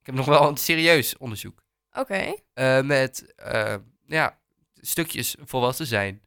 ik 0.00 0.06
heb 0.06 0.14
nog 0.14 0.26
wel 0.26 0.48
een 0.48 0.56
serieus 0.56 1.16
onderzoek. 1.16 1.62
oké. 1.92 2.34
eh, 2.54 2.80
met 2.80 3.34
eh, 3.34 3.74
ja, 4.06 4.38
stukjes 4.74 5.36
volwassen 5.44 5.86
zijn. 5.86 6.22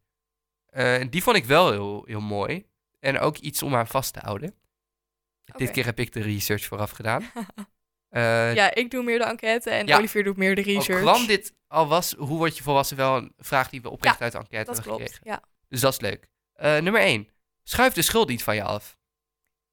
Die 1.09 1.23
vond 1.23 1.35
ik 1.35 1.45
wel 1.45 1.71
heel, 1.71 2.03
heel 2.05 2.21
mooi. 2.21 2.67
En 2.99 3.19
ook 3.19 3.37
iets 3.37 3.63
om 3.63 3.75
aan 3.75 3.87
vast 3.87 4.13
te 4.13 4.19
houden. 4.19 4.55
Dit 5.55 5.71
keer 5.71 5.85
heb 5.85 5.99
ik 5.99 6.13
de 6.13 6.21
research 6.21 6.63
vooraf 6.65 6.91
gedaan. 6.91 7.23
Eh, 8.07 8.55
Ja, 8.55 8.73
ik 8.73 8.91
doe 8.91 9.03
meer 9.03 9.17
de 9.17 9.23
enquête 9.25 9.69
en 9.69 9.87
Ja. 9.87 9.97
Olivier 9.97 10.23
doet 10.23 10.37
meer 10.37 10.55
de 10.55 10.61
Al 10.65 10.73
research. 10.73 11.01
kwam 11.01 11.25
dit 11.25 11.53
al 11.67 11.87
was, 11.87 12.13
hoe 12.17 12.37
word 12.37 12.57
je 12.57 12.63
volwassen 12.63 12.97
wel 12.97 13.17
een 13.17 13.33
vraag 13.37 13.69
die 13.69 13.81
we 13.81 13.89
oprecht 13.89 14.17
Ja, 14.17 14.23
uit 14.23 14.31
de 14.31 14.37
enquête 14.37 14.65
dat 14.65 14.75
hebben 14.75 14.93
klopt. 14.95 15.13
gekregen. 15.13 15.41
Ja. 15.41 15.49
Dus 15.69 15.79
dat 15.81 15.93
is 15.93 15.99
leuk. 15.99 16.27
Eh, 16.53 16.77
nummer 16.77 17.01
1. 17.01 17.29
Schuif 17.63 17.93
de 17.93 18.01
schuld 18.01 18.27
niet 18.27 18.43
van 18.43 18.55
je 18.55 18.63
af. 18.63 18.97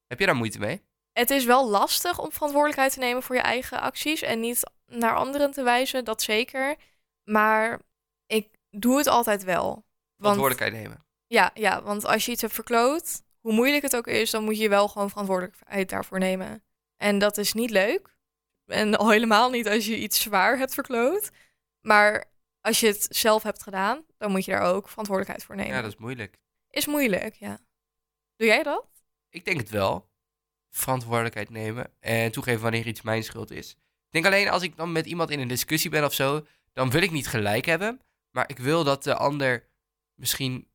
Heb 0.06 0.18
je 0.18 0.26
daar 0.26 0.36
moeite 0.36 0.58
mee? 0.58 0.82
Het 1.12 1.30
is 1.30 1.44
wel 1.44 1.68
lastig 1.70 2.18
om 2.18 2.32
verantwoordelijkheid 2.32 2.92
te 2.92 2.98
nemen 2.98 3.22
voor 3.22 3.36
je 3.36 3.42
eigen 3.42 3.80
acties 3.80 4.22
en 4.22 4.40
niet 4.40 4.62
naar 4.86 5.14
anderen 5.16 5.50
te 5.50 5.62
wijzen, 5.62 6.04
dat 6.04 6.22
zeker. 6.22 6.76
Maar 7.24 7.80
ik 8.26 8.48
doe 8.70 8.98
het 8.98 9.06
altijd 9.06 9.44
wel. 9.44 9.64
Want, 9.72 9.84
Verantwoordelijkheid 10.16 10.72
nemen. 10.72 11.04
ja, 11.26 11.50
ja, 11.54 11.82
want 11.82 12.04
als 12.04 12.24
je 12.26 12.32
iets 12.32 12.40
hebt 12.40 12.54
verkloot, 12.54 13.22
hoe 13.44 13.52
moeilijk 13.52 13.82
het 13.82 13.96
ook 13.96 14.06
is, 14.06 14.30
dan 14.30 14.44
moet 14.44 14.58
je 14.58 14.68
wel 14.68 14.88
gewoon 14.88 15.10
verantwoordelijkheid 15.10 15.88
daarvoor 15.88 16.18
nemen. 16.18 16.62
En 16.96 17.18
dat 17.18 17.38
is 17.38 17.52
niet 17.52 17.70
leuk. 17.70 18.16
En 18.66 18.96
al 18.96 19.10
helemaal 19.10 19.50
niet 19.50 19.68
als 19.68 19.86
je 19.86 19.98
iets 19.98 20.20
zwaar 20.20 20.58
hebt 20.58 20.74
verkloot. 20.74 21.30
Maar 21.80 22.32
als 22.60 22.80
je 22.80 22.86
het 22.86 23.06
zelf 23.10 23.42
hebt 23.42 23.62
gedaan, 23.62 24.04
dan 24.16 24.30
moet 24.30 24.44
je 24.44 24.50
daar 24.50 24.74
ook 24.74 24.88
verantwoordelijkheid 24.88 25.44
voor 25.46 25.56
nemen. 25.56 25.74
Ja, 25.74 25.82
dat 25.82 25.92
is 25.92 25.98
moeilijk. 25.98 26.38
is 26.70 26.86
moeilijk, 26.86 27.34
ja. 27.34 27.60
Doe 28.36 28.46
jij 28.46 28.62
dat? 28.62 28.86
Ik 29.28 29.44
denk 29.44 29.60
het 29.60 29.70
wel. 29.70 30.10
Verantwoordelijkheid 30.70 31.50
nemen 31.50 31.92
en 32.00 32.32
toegeven 32.32 32.62
wanneer 32.62 32.86
iets 32.86 33.02
mijn 33.02 33.24
schuld 33.24 33.50
is. 33.50 33.70
Ik 33.70 34.10
denk 34.10 34.26
alleen 34.26 34.48
als 34.48 34.62
ik 34.62 34.76
dan 34.76 34.92
met 34.92 35.06
iemand 35.06 35.30
in 35.30 35.40
een 35.40 35.48
discussie 35.48 35.90
ben 35.90 36.04
of 36.04 36.14
zo, 36.14 36.46
dan 36.72 36.90
wil 36.90 37.02
ik 37.02 37.10
niet 37.10 37.28
gelijk 37.28 37.64
hebben. 37.64 38.00
Maar 38.30 38.48
ik 38.48 38.58
wil 38.58 38.84
dat 38.84 39.02
de 39.02 39.14
ander 39.14 39.68
misschien. 40.14 40.68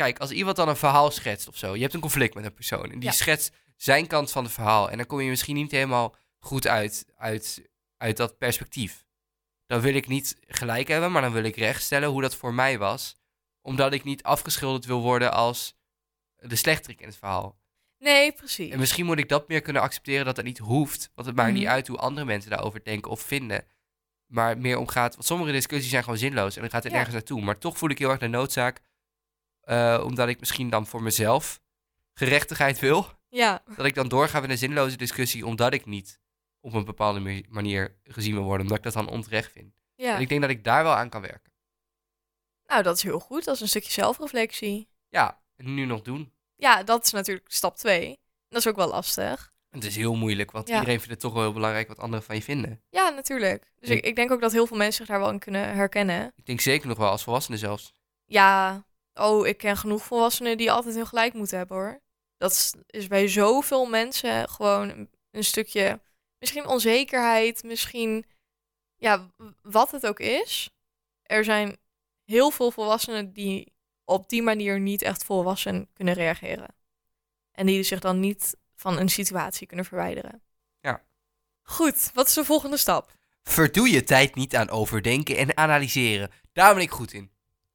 Kijk, 0.00 0.18
als 0.18 0.30
iemand 0.30 0.56
dan 0.56 0.68
een 0.68 0.76
verhaal 0.76 1.10
schetst 1.10 1.48
of 1.48 1.56
zo, 1.56 1.74
je 1.74 1.80
hebt 1.82 1.94
een 1.94 2.00
conflict 2.00 2.34
met 2.34 2.44
een 2.44 2.54
persoon 2.54 2.84
en 2.92 2.98
die 2.98 3.08
Ja. 3.08 3.10
schetst 3.14 3.52
zijn 3.76 4.06
kant 4.06 4.30
van 4.30 4.44
het 4.44 4.52
verhaal. 4.52 4.90
En 4.90 4.96
dan 4.96 5.06
kom 5.06 5.20
je 5.20 5.28
misschien 5.30 5.54
niet 5.54 5.70
helemaal 5.70 6.14
goed 6.38 6.66
uit, 6.66 7.04
uit, 7.16 7.68
uit 7.96 8.16
dat 8.16 8.38
perspectief. 8.38 9.04
Dan 9.66 9.80
wil 9.80 9.94
ik 9.94 10.08
niet 10.08 10.36
gelijk 10.46 10.88
hebben, 10.88 11.12
maar 11.12 11.22
dan 11.22 11.32
wil 11.32 11.42
ik 11.44 11.56
rechtstellen 11.56 12.08
hoe 12.08 12.20
dat 12.22 12.34
voor 12.36 12.54
mij 12.54 12.78
was. 12.78 13.16
Omdat 13.62 13.92
ik 13.92 14.04
niet 14.04 14.22
afgeschilderd 14.22 14.84
wil 14.84 15.00
worden 15.00 15.32
als 15.32 15.76
de 16.36 16.56
slechterik 16.56 17.00
in 17.00 17.06
het 17.08 17.16
verhaal. 17.16 17.58
Nee, 17.98 18.32
precies. 18.32 18.72
En 18.72 18.78
misschien 18.78 19.06
moet 19.06 19.18
ik 19.18 19.28
dat 19.28 19.48
meer 19.48 19.60
kunnen 19.60 19.82
accepteren 19.82 20.24
dat 20.24 20.36
het 20.36 20.46
niet 20.46 20.58
hoeft. 20.58 21.10
Want 21.14 21.26
het 21.26 21.36
maakt 21.36 21.52
niet 21.52 21.62
Mhm. 21.62 21.72
uit 21.72 21.88
hoe 21.88 21.98
andere 21.98 22.26
mensen 22.26 22.50
daarover 22.50 22.84
denken 22.84 23.10
of 23.10 23.20
vinden. 23.20 23.64
Maar 24.26 24.58
meer 24.58 24.78
omgaat. 24.78 25.14
Want 25.14 25.26
sommige 25.26 25.52
discussies 25.52 25.90
zijn 25.90 26.02
gewoon 26.02 26.18
zinloos 26.18 26.54
en 26.54 26.60
dan 26.60 26.70
gaat 26.70 26.82
het 26.82 26.92
Ja. 26.92 26.96
nergens 26.98 27.16
naartoe. 27.16 27.40
Maar 27.42 27.58
toch 27.58 27.78
voel 27.78 27.90
ik 27.90 27.98
heel 27.98 28.10
erg 28.10 28.18
de 28.18 28.26
noodzaak. 28.28 28.80
Eh, 29.60 30.02
omdat 30.04 30.28
ik 30.28 30.40
misschien 30.40 30.70
dan 30.70 30.86
voor 30.86 31.02
mezelf 31.02 31.60
gerechtigheid 32.14 32.78
wil. 32.78 33.06
Ja, 33.28 33.62
Dat 33.76 33.86
ik 33.86 33.94
dan 33.94 34.08
doorga 34.08 34.40
met 34.40 34.50
een 34.50 34.58
zinloze 34.58 34.96
discussie. 34.96 35.46
Omdat 35.46 35.72
ik 35.72 35.86
niet 35.86 36.20
op 36.60 36.72
een 36.72 36.84
bepaalde 36.84 37.20
ma- 37.20 37.40
manier 37.48 37.96
gezien 38.04 38.34
wil 38.34 38.42
worden. 38.42 38.62
Omdat 38.62 38.76
ik 38.78 38.84
dat 38.84 38.92
dan 38.92 39.08
onterecht 39.08 39.52
vind. 39.52 39.74
ja. 39.94 40.14
En 40.14 40.20
ik 40.20 40.28
denk 40.28 40.40
dat 40.40 40.50
ik 40.50 40.64
daar 40.64 40.82
wel 40.82 40.92
aan 40.94 41.08
kan 41.08 41.20
werken. 41.20 41.52
Nou, 42.66 42.82
dat 42.82 42.96
is 42.96 43.02
heel 43.02 43.20
goed. 43.20 43.44
Dat 43.44 43.54
is 43.54 43.60
een 43.60 43.68
stukje 43.68 43.90
zelfreflectie. 43.92 44.88
Ja, 45.08 45.40
en 45.56 45.74
nu 45.74 45.84
nog 45.84 46.02
doen. 46.02 46.32
Ja, 46.56 46.82
dat 46.82 47.04
is 47.04 47.10
natuurlijk 47.12 47.52
stap 47.52 47.76
twee. 47.76 48.20
Dat 48.48 48.58
is 48.60 48.68
ook 48.68 48.76
wel 48.76 48.88
lastig. 48.88 49.52
Het 49.70 49.84
is 49.84 49.96
heel 49.96 50.14
moeilijk. 50.14 50.50
Want 50.50 50.68
Ja. 50.68 50.74
iedereen 50.74 50.96
vindt 50.98 51.10
het 51.10 51.20
toch 51.20 51.32
wel 51.32 51.42
heel 51.42 51.52
belangrijk 51.52 51.88
wat 51.88 51.98
anderen 51.98 52.24
van 52.24 52.34
je 52.34 52.42
vinden. 52.42 52.82
Ja, 52.90 53.08
natuurlijk. 53.08 53.72
Dus 53.78 53.88
Ik- 53.88 54.04
ik, 54.04 54.16
denk 54.16 54.30
ook 54.30 54.40
dat 54.40 54.52
heel 54.52 54.66
veel 54.66 54.76
mensen 54.76 54.96
zich 54.96 55.06
daar 55.14 55.18
wel 55.24 55.30
in 55.32 55.38
kunnen 55.38 55.74
herkennen. 55.74 56.32
Ik 56.36 56.46
denk 56.46 56.60
zeker 56.60 56.88
nog 56.88 56.98
wel 56.98 57.08
als 57.10 57.22
volwassene 57.22 57.56
zelfs. 57.56 57.92
Ja, 58.24 58.84
oh, 59.14 59.46
ik 59.46 59.58
ken 59.58 59.76
genoeg 59.76 60.02
volwassenen 60.02 60.56
die 60.56 60.72
altijd 60.72 60.94
hun 60.94 61.06
gelijk 61.06 61.34
moeten 61.34 61.58
hebben 61.58 61.76
hoor. 61.76 62.00
Dat 62.36 62.74
is, 62.86 63.06
bij 63.06 63.28
zoveel 63.28 63.86
mensen 63.86 64.48
gewoon 64.48 65.08
een, 65.30 65.44
stukje, 65.44 66.00
misschien 66.38 66.66
onzekerheid, 66.66 67.62
misschien, 67.62 68.24
ja, 68.96 69.30
wat 69.62 69.90
het 69.90 70.06
ook 70.06 70.20
is. 70.20 70.70
Er 71.22 71.44
zijn 71.44 71.76
heel 72.24 72.50
veel 72.50 72.70
volwassenen 72.70 73.32
die 73.32 73.72
op 74.04 74.28
die 74.28 74.42
manier 74.42 74.80
niet 74.80 75.02
echt 75.02 75.24
volwassen 75.24 75.88
kunnen 75.92 76.14
reageren. 76.14 76.74
En 77.52 77.66
die 77.66 77.82
zich 77.82 78.00
dan 78.00 78.20
niet 78.20 78.56
van 78.76 78.98
een 78.98 79.08
situatie 79.08 79.66
kunnen 79.66 79.84
verwijderen. 79.84 80.42
Ja. 80.80 81.02
Goed, 81.62 82.10
wat 82.14 82.28
is 82.28 82.34
de 82.34 82.44
volgende 82.44 82.76
stap? 82.76 83.12
Verdoe 83.42 83.90
je 83.90 84.04
tijd 84.04 84.34
niet 84.34 84.56
aan 84.56 84.70
overdenken 84.70 85.36
en 85.36 85.56
analyseren. 85.56 86.30
Daar 86.52 86.74
ben 86.74 86.82
ik 86.82 86.90
goed 86.90 87.12
in. 87.12 87.30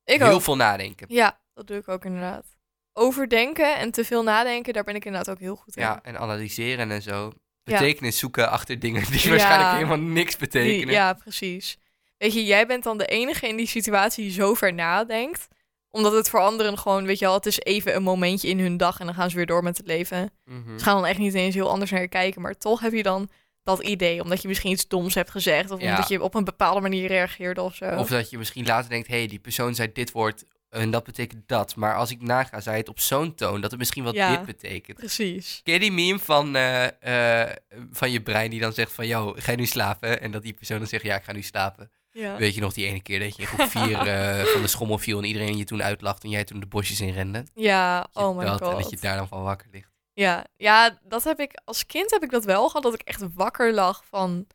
Ik 0.06 0.20
Heel 0.22 0.30
ook. 0.32 0.42
veel 0.42 0.56
nadenken. 0.56 1.08
Ja, 1.10 1.40
dat 1.54 1.68
doe 1.68 1.78
ik 1.78 1.88
ook 1.88 2.06
inderdaad. 2.06 2.46
Overdenken 2.94 3.76
en 3.78 3.92
te 3.92 4.06
veel 4.06 4.24
nadenken, 4.24 4.74
daar 4.74 4.84
ben 4.84 4.96
ik 4.96 5.06
inderdaad 5.06 5.34
ook 5.36 5.40
heel 5.42 5.56
goed 5.56 5.76
in. 5.78 5.84
Ja, 5.84 6.00
en 6.04 6.18
analyseren 6.20 6.92
en 6.92 7.02
zo. 7.02 7.32
Ja. 7.64 7.78
Betekenis 7.78 8.18
zoeken 8.18 8.50
achter 8.50 8.80
dingen 8.80 9.04
die 9.12 9.22
Ja. 9.24 9.30
waarschijnlijk 9.30 9.72
helemaal 9.74 9.98
niks 10.00 10.30
Die- 10.38 10.40
betekenen. 10.40 10.94
ja, 10.94 11.14
precies. 11.14 11.78
Weet 12.18 12.34
je, 12.34 12.46
jij 12.46 12.68
bent 12.68 12.84
dan 12.84 12.98
de 12.98 13.06
enige 13.06 13.48
in 13.48 13.56
die 13.56 13.68
situatie 13.68 14.24
die 14.24 14.34
zo 14.34 14.54
ver 14.54 14.74
nadenkt. 14.74 15.48
Omdat 15.92 16.14
het 16.14 16.30
voor 16.30 16.40
anderen 16.40 16.78
gewoon, 16.78 17.06
weet 17.06 17.20
je 17.20 17.26
wel, 17.26 17.34
het 17.34 17.46
is 17.46 17.60
even 17.60 17.96
een 17.96 18.04
momentje 18.04 18.48
in 18.48 18.60
hun 18.60 18.78
dag 18.78 19.00
en 19.00 19.06
dan 19.06 19.16
gaan 19.16 19.30
ze 19.30 19.36
weer 19.36 19.46
door 19.46 19.64
met 19.64 19.78
het 19.78 19.88
leven. 19.88 20.32
Mhm. 20.46 20.78
Ze 20.78 20.84
gaan 20.84 20.96
dan 20.96 21.06
echt 21.06 21.20
niet 21.20 21.34
eens 21.34 21.56
heel 21.56 21.70
anders 21.70 21.92
naar 21.92 22.02
je 22.02 22.08
kijken, 22.08 22.42
maar 22.42 22.58
toch 22.58 22.80
heb 22.80 22.94
je 22.94 23.04
dan 23.04 23.30
dat 23.66 23.84
idee. 23.84 24.22
Omdat 24.22 24.42
je 24.42 24.48
misschien 24.48 24.72
iets 24.72 24.88
doms 24.88 25.14
hebt 25.14 25.32
gezegd 25.32 25.72
of 25.72 25.82
Ja. 25.82 25.90
omdat 25.90 26.08
je 26.10 26.24
op 26.24 26.36
een 26.36 26.44
bepaalde 26.44 26.82
manier 26.82 27.08
reageerde 27.08 27.62
of 27.62 27.76
zo. 27.76 27.86
Of 27.86 28.08
dat 28.08 28.30
je 28.30 28.38
misschien 28.38 28.66
later 28.66 28.90
denkt, 28.90 29.08
hé, 29.08 29.18
hey, 29.18 29.28
die 29.28 29.40
persoon 29.40 29.76
zei 29.76 29.92
dit 29.94 30.12
woord 30.12 30.44
en 30.70 30.92
dat 30.92 31.04
betekent 31.04 31.48
dat. 31.48 31.76
Maar 31.76 31.96
als 31.96 32.12
ik 32.12 32.22
naga, 32.22 32.60
zei 32.62 32.78
het 32.78 32.90
op 32.90 33.00
zo'n 33.00 33.36
toon 33.36 33.62
dat 33.62 33.70
het 33.72 33.80
misschien 33.80 34.04
wel 34.04 34.14
Ja. 34.14 34.36
dit 34.36 34.46
betekent. 34.46 34.98
Precies. 34.98 35.62
Ken 35.64 35.74
je 35.74 35.80
die 35.80 35.92
meme 35.92 36.20
van, 36.20 36.56
eh, 36.56 37.44
eh, 37.44 37.56
van 37.92 38.12
je 38.12 38.22
brein 38.22 38.50
die 38.50 38.60
dan 38.60 38.74
zegt 38.74 38.92
van, 38.92 39.08
yo, 39.08 39.34
ga 39.38 39.52
je 39.52 39.58
nu 39.58 39.66
slapen? 39.66 40.22
En 40.22 40.32
dat 40.32 40.44
die 40.44 40.54
persoon 40.54 40.78
dan 40.78 40.88
zegt, 40.88 41.04
ja, 41.04 41.16
ik 41.16 41.24
ga 41.24 41.32
nu 41.32 41.42
slapen. 41.42 41.92
Ja. 42.12 42.38
Weet 42.38 42.56
je 42.56 42.62
nog 42.62 42.74
die 42.74 42.86
ene 42.86 43.02
keer 43.02 43.20
dat 43.20 43.36
je 43.36 43.42
in 43.42 43.48
groep 43.48 43.68
4 43.70 43.98
van 44.54 44.62
de 44.62 44.68
schommel 44.68 44.98
viel 44.98 45.18
en 45.18 45.24
iedereen 45.24 45.58
je 45.58 45.64
toen 45.64 45.84
uitlacht 45.84 46.24
en 46.24 46.30
jij 46.30 46.44
toen 46.44 46.60
de 46.60 46.66
bosjes 46.66 47.02
in 47.02 47.14
rende? 47.14 47.44
Ja, 47.56 48.08
oh 48.14 48.38
my 48.38 48.44
dat, 48.46 48.62
En 48.62 48.68
dat 48.70 48.82
god. 48.82 48.90
je 48.90 48.98
daar 49.02 49.18
dan 49.18 49.28
van 49.28 49.44
wakker 49.44 49.68
ligt. 49.72 49.94
Ja, 50.16 50.46
ja, 50.58 51.00
dat 51.04 51.24
heb 51.24 51.40
ik 51.40 51.62
als 51.66 51.86
kind 51.86 52.12
heb 52.12 52.24
ik 52.24 52.32
dat 52.32 52.46
wel 52.46 52.68
gehad, 52.68 52.84
dat 52.84 52.94
ik 52.94 53.02
echt 53.02 53.24
wakker 53.34 53.74
lag 53.74 54.06
van 54.06 54.48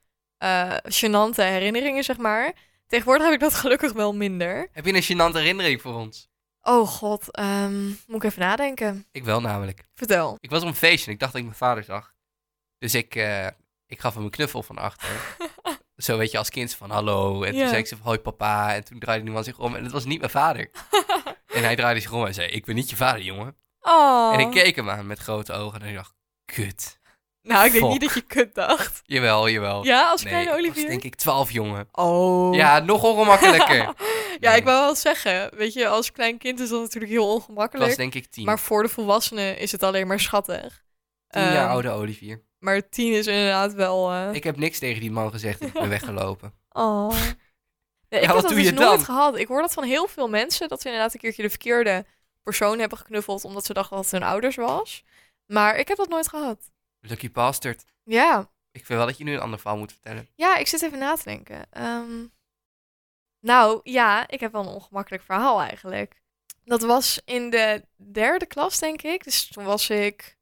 gênante 0.82 1.42
herinneringen, 1.42 2.04
zeg 2.04 2.16
maar. 2.16 2.52
Tegenwoordig 2.86 3.24
heb 3.24 3.34
ik 3.34 3.40
dat 3.40 3.54
gelukkig 3.64 3.92
wel 3.92 4.14
minder. 4.14 4.68
Heb 4.72 4.86
je 4.86 4.94
een 4.94 5.02
gênante 5.02 5.36
herinnering 5.36 5.80
voor 5.80 5.94
ons? 5.94 6.28
Oh 6.62 6.88
god, 6.88 7.30
ehm, 7.30 7.86
moet 7.86 8.16
ik 8.16 8.24
even 8.24 8.40
nadenken. 8.40 9.06
Ik 9.12 9.24
wel 9.24 9.40
namelijk. 9.40 9.84
Vertel. 9.94 10.36
Ik 10.40 10.50
was 10.50 10.62
op 10.62 10.68
een 10.68 10.74
feestje 10.74 11.06
en 11.06 11.12
ik 11.12 11.18
dacht 11.18 11.32
dat 11.32 11.40
ik 11.40 11.46
mijn 11.46 11.58
vader 11.58 11.84
zag. 11.84 12.14
Dus 12.78 12.94
ik, 12.94 13.14
eh, 13.14 13.46
ik 13.86 14.00
gaf 14.00 14.14
hem 14.14 14.24
een 14.24 14.30
knuffel 14.30 14.62
van 14.62 14.78
achter. 14.78 15.36
Zo 15.96 16.18
weet 16.18 16.30
je, 16.30 16.38
als 16.38 16.50
kind 16.50 16.74
van 16.74 16.90
hallo. 16.90 17.42
En 17.42 17.52
toen 17.52 17.68
zei 17.68 17.78
ik 17.78 17.86
ze 17.86 17.96
van 17.96 18.06
hoi 18.06 18.18
papa. 18.18 18.74
En 18.74 18.84
toen 18.84 18.98
draaide 18.98 19.24
die 19.24 19.32
man 19.32 19.44
zich 19.44 19.58
om 19.58 19.74
en 19.74 19.82
het 19.82 19.92
was 19.92 20.04
niet 20.04 20.18
mijn 20.18 20.30
vader. 20.30 20.70
en 21.54 21.62
hij 21.62 21.76
draaide 21.76 22.00
zich 22.00 22.12
om 22.12 22.26
en 22.26 22.34
zei, 22.34 22.48
ik 22.48 22.64
ben 22.64 22.74
niet 22.74 22.90
je 22.90 22.96
vader, 22.96 23.22
jongen. 23.22 23.56
Oh. 23.80 24.30
En 24.34 24.40
ik 24.40 24.50
keek 24.50 24.76
hem 24.76 24.90
aan 24.90 25.06
met 25.06 25.18
grote 25.18 25.52
ogen 25.52 25.80
en 25.82 25.88
ik 25.88 25.94
dacht, 25.94 26.14
kut. 26.44 26.98
Nou, 27.42 27.64
ik 27.66 27.72
denk 27.72 27.84
Fuck. 27.84 27.92
niet 27.92 28.00
dat 28.00 28.14
je 28.14 28.20
kut 28.20 28.54
dacht. 28.54 29.00
Jawel, 29.14 29.48
jawel. 29.48 29.84
Ja, 29.84 30.10
als 30.10 30.22
nee, 30.22 30.32
kleine 30.32 30.50
ik 30.50 30.56
was 30.56 30.64
Olivier? 30.66 30.88
denk 30.88 31.02
ik 31.02 31.14
twaalf, 31.14 31.50
jongen. 31.50 31.88
Oh. 31.92 32.54
Ja, 32.54 32.78
nog 32.78 33.02
ongemakkelijker. 33.02 33.76
ja, 34.40 34.50
Nee. 34.50 34.56
ik 34.58 34.64
wou 34.64 34.84
wel 34.84 34.94
zeggen, 34.94 35.50
weet 35.56 35.72
je, 35.72 35.88
als 35.88 36.12
klein 36.12 36.38
kind 36.38 36.60
is 36.60 36.68
dat 36.68 36.80
natuurlijk 36.80 37.12
heel 37.12 37.34
ongemakkelijk. 37.34 37.86
was 37.88 37.96
denk 37.96 38.14
ik 38.14 38.26
tien. 38.26 38.44
Maar 38.44 38.58
voor 38.58 38.82
de 38.82 38.88
volwassenen 38.88 39.58
is 39.58 39.72
het 39.72 39.82
alleen 39.82 40.06
maar 40.06 40.20
schattig. 40.20 40.82
tien 41.28 41.42
jaar 41.42 41.54
Ehm, 41.56 41.70
oude 41.70 41.90
Olivier. 41.90 42.42
Maar 42.58 42.88
tien 42.88 43.12
is 43.12 43.26
inderdaad 43.26 43.72
wel... 43.74 44.10
eh, 44.12 44.28
Ik 44.34 44.44
heb 44.44 44.56
niks 44.56 44.78
tegen 44.78 45.00
die 45.00 45.10
man 45.10 45.30
gezegd. 45.30 45.62
Ik 45.62 45.72
ben 45.72 45.88
weggelopen. 45.98 46.54
Oh. 46.70 47.08
Nee, 47.08 47.18
Ja, 48.08 48.18
ik 48.18 48.32
heb 48.32 48.40
dat 48.42 48.48
dus 48.48 48.64
nooit 48.64 48.76
dan? 48.76 49.00
gehad. 49.04 49.38
Ik 49.38 49.48
hoor 49.48 49.60
dat 49.60 49.72
van 49.72 49.84
heel 49.84 50.06
veel 50.08 50.28
mensen, 50.28 50.68
dat 50.68 50.80
ze 50.80 50.86
inderdaad 50.88 51.14
een 51.14 51.20
keertje 51.20 51.42
de 51.42 51.48
verkeerde 51.50 52.04
persoon 52.42 52.78
hebben 52.78 52.98
geknuffeld, 52.98 53.44
omdat 53.44 53.64
ze 53.64 53.72
dachten 53.72 53.96
dat 53.96 54.04
het 54.04 54.20
hun 54.20 54.28
ouders 54.30 54.56
was. 54.56 55.04
Maar 55.46 55.76
ik 55.76 55.88
heb 55.88 55.96
dat 55.96 56.08
nooit 56.08 56.28
gehad. 56.28 56.70
Lucky 57.00 57.30
bastard. 57.30 57.84
Ja, 58.04 58.50
Ik 58.72 58.84
vind 58.86 58.98
wel 58.98 59.06
dat 59.06 59.18
je 59.18 59.24
nu 59.24 59.32
een 59.34 59.40
ander 59.40 59.58
verhaal 59.58 59.78
moet 59.78 59.92
vertellen. 59.92 60.28
ja 60.34 60.56
ik 60.56 60.66
zit 60.66 60.82
even 60.82 60.98
na 60.98 61.14
te 61.14 61.24
denken. 61.24 61.66
Ehm, 61.70 62.24
nou, 63.40 63.80
ja, 63.82 64.28
ik 64.28 64.40
heb 64.40 64.52
wel 64.52 64.60
een 64.62 64.74
ongemakkelijk 64.74 65.22
verhaal 65.22 65.60
eigenlijk. 65.60 66.20
Dat 66.64 66.82
was 66.82 67.20
in 67.24 67.50
de 67.50 67.84
derde 67.96 68.46
klas, 68.46 68.78
denk 68.78 69.02
ik. 69.02 69.24
Dus 69.24 69.46
toen 69.48 69.64
was 69.64 69.90
ik 69.90 70.36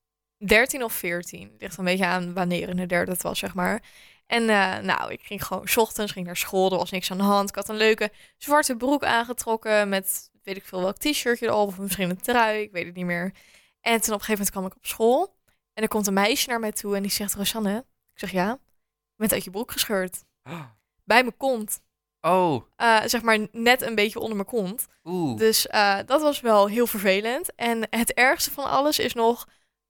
13 0.47 0.83
of 0.85 0.93
14. 0.93 1.55
Ligt 1.59 1.77
een 1.79 1.85
beetje 1.85 2.07
aan 2.07 2.35
wanneer 2.35 2.69
in 2.69 2.77
de 2.77 2.87
derde 2.87 3.11
het 3.13 3.23
was, 3.23 3.39
zeg 3.39 3.55
maar. 3.55 3.83
En 4.27 4.49
eh, 4.49 4.79
nou, 4.79 5.13
ik 5.13 5.23
ging 5.23 5.45
gewoon 5.45 5.69
's 5.69 5.77
ochtends 5.77 6.13
ging 6.13 6.27
naar 6.27 6.37
school. 6.37 6.73
Er 6.73 6.79
was 6.79 6.91
niks 6.91 7.11
aan 7.11 7.17
de 7.17 7.23
hand. 7.23 7.49
Ik 7.49 7.55
had 7.55 7.69
een 7.69 7.77
leuke 7.77 8.13
zwarte 8.37 8.77
broek 8.77 9.05
aangetrokken 9.05 9.89
met 9.89 10.31
weet 10.43 10.57
ik 10.57 10.65
veel 10.65 10.81
welk 10.81 10.97
t-shirtje 10.97 11.47
erop. 11.47 11.69
Of 11.69 11.79
misschien 11.79 12.11
een 12.11 12.21
trui, 12.21 12.61
ik 12.63 12.73
weet 12.73 12.87
het 12.87 12.95
niet 12.95 13.05
meer. 13.05 13.33
En 13.81 14.01
toen 14.01 14.15
op 14.15 14.21
een 14.21 14.25
gegeven 14.25 14.33
moment 14.33 14.51
kwam 14.51 14.67
ik 14.67 14.75
op 14.77 14.87
school. 14.87 15.37
En 15.75 15.83
er 15.83 15.89
komt 15.89 16.07
een 16.07 16.13
meisje 16.15 16.49
naar 16.49 16.61
mij 16.61 16.73
toe 16.73 16.97
en 16.97 17.03
die 17.03 17.11
zegt... 17.11 17.35
Rosanne, 17.35 17.77
ik 18.13 18.19
zeg 18.19 18.31
ja, 18.31 18.49
je 18.51 19.17
bent 19.17 19.33
uit 19.33 19.45
je 19.45 19.51
broek 19.51 19.73
gescheurd. 19.73 20.25
Bij 21.05 21.23
mijn 21.23 21.37
kont. 21.37 21.81
Oh, 22.21 22.63
Eh, 22.77 23.01
zeg 23.05 23.23
maar 23.23 23.47
net 23.53 23.83
een 23.83 23.95
beetje 23.95 24.19
onder 24.19 24.37
mijn 24.37 24.49
kont. 24.49 24.87
oeh. 25.05 25.39
Dus 25.39 25.67
eh, 25.67 25.99
dat 26.07 26.21
was 26.23 26.41
wel 26.41 26.67
heel 26.69 26.87
vervelend. 26.87 27.55
En 27.55 27.87
het 27.91 28.13
ergste 28.13 28.51
van 28.51 28.65
alles 28.65 28.99
is 28.99 29.15
nog 29.15 29.47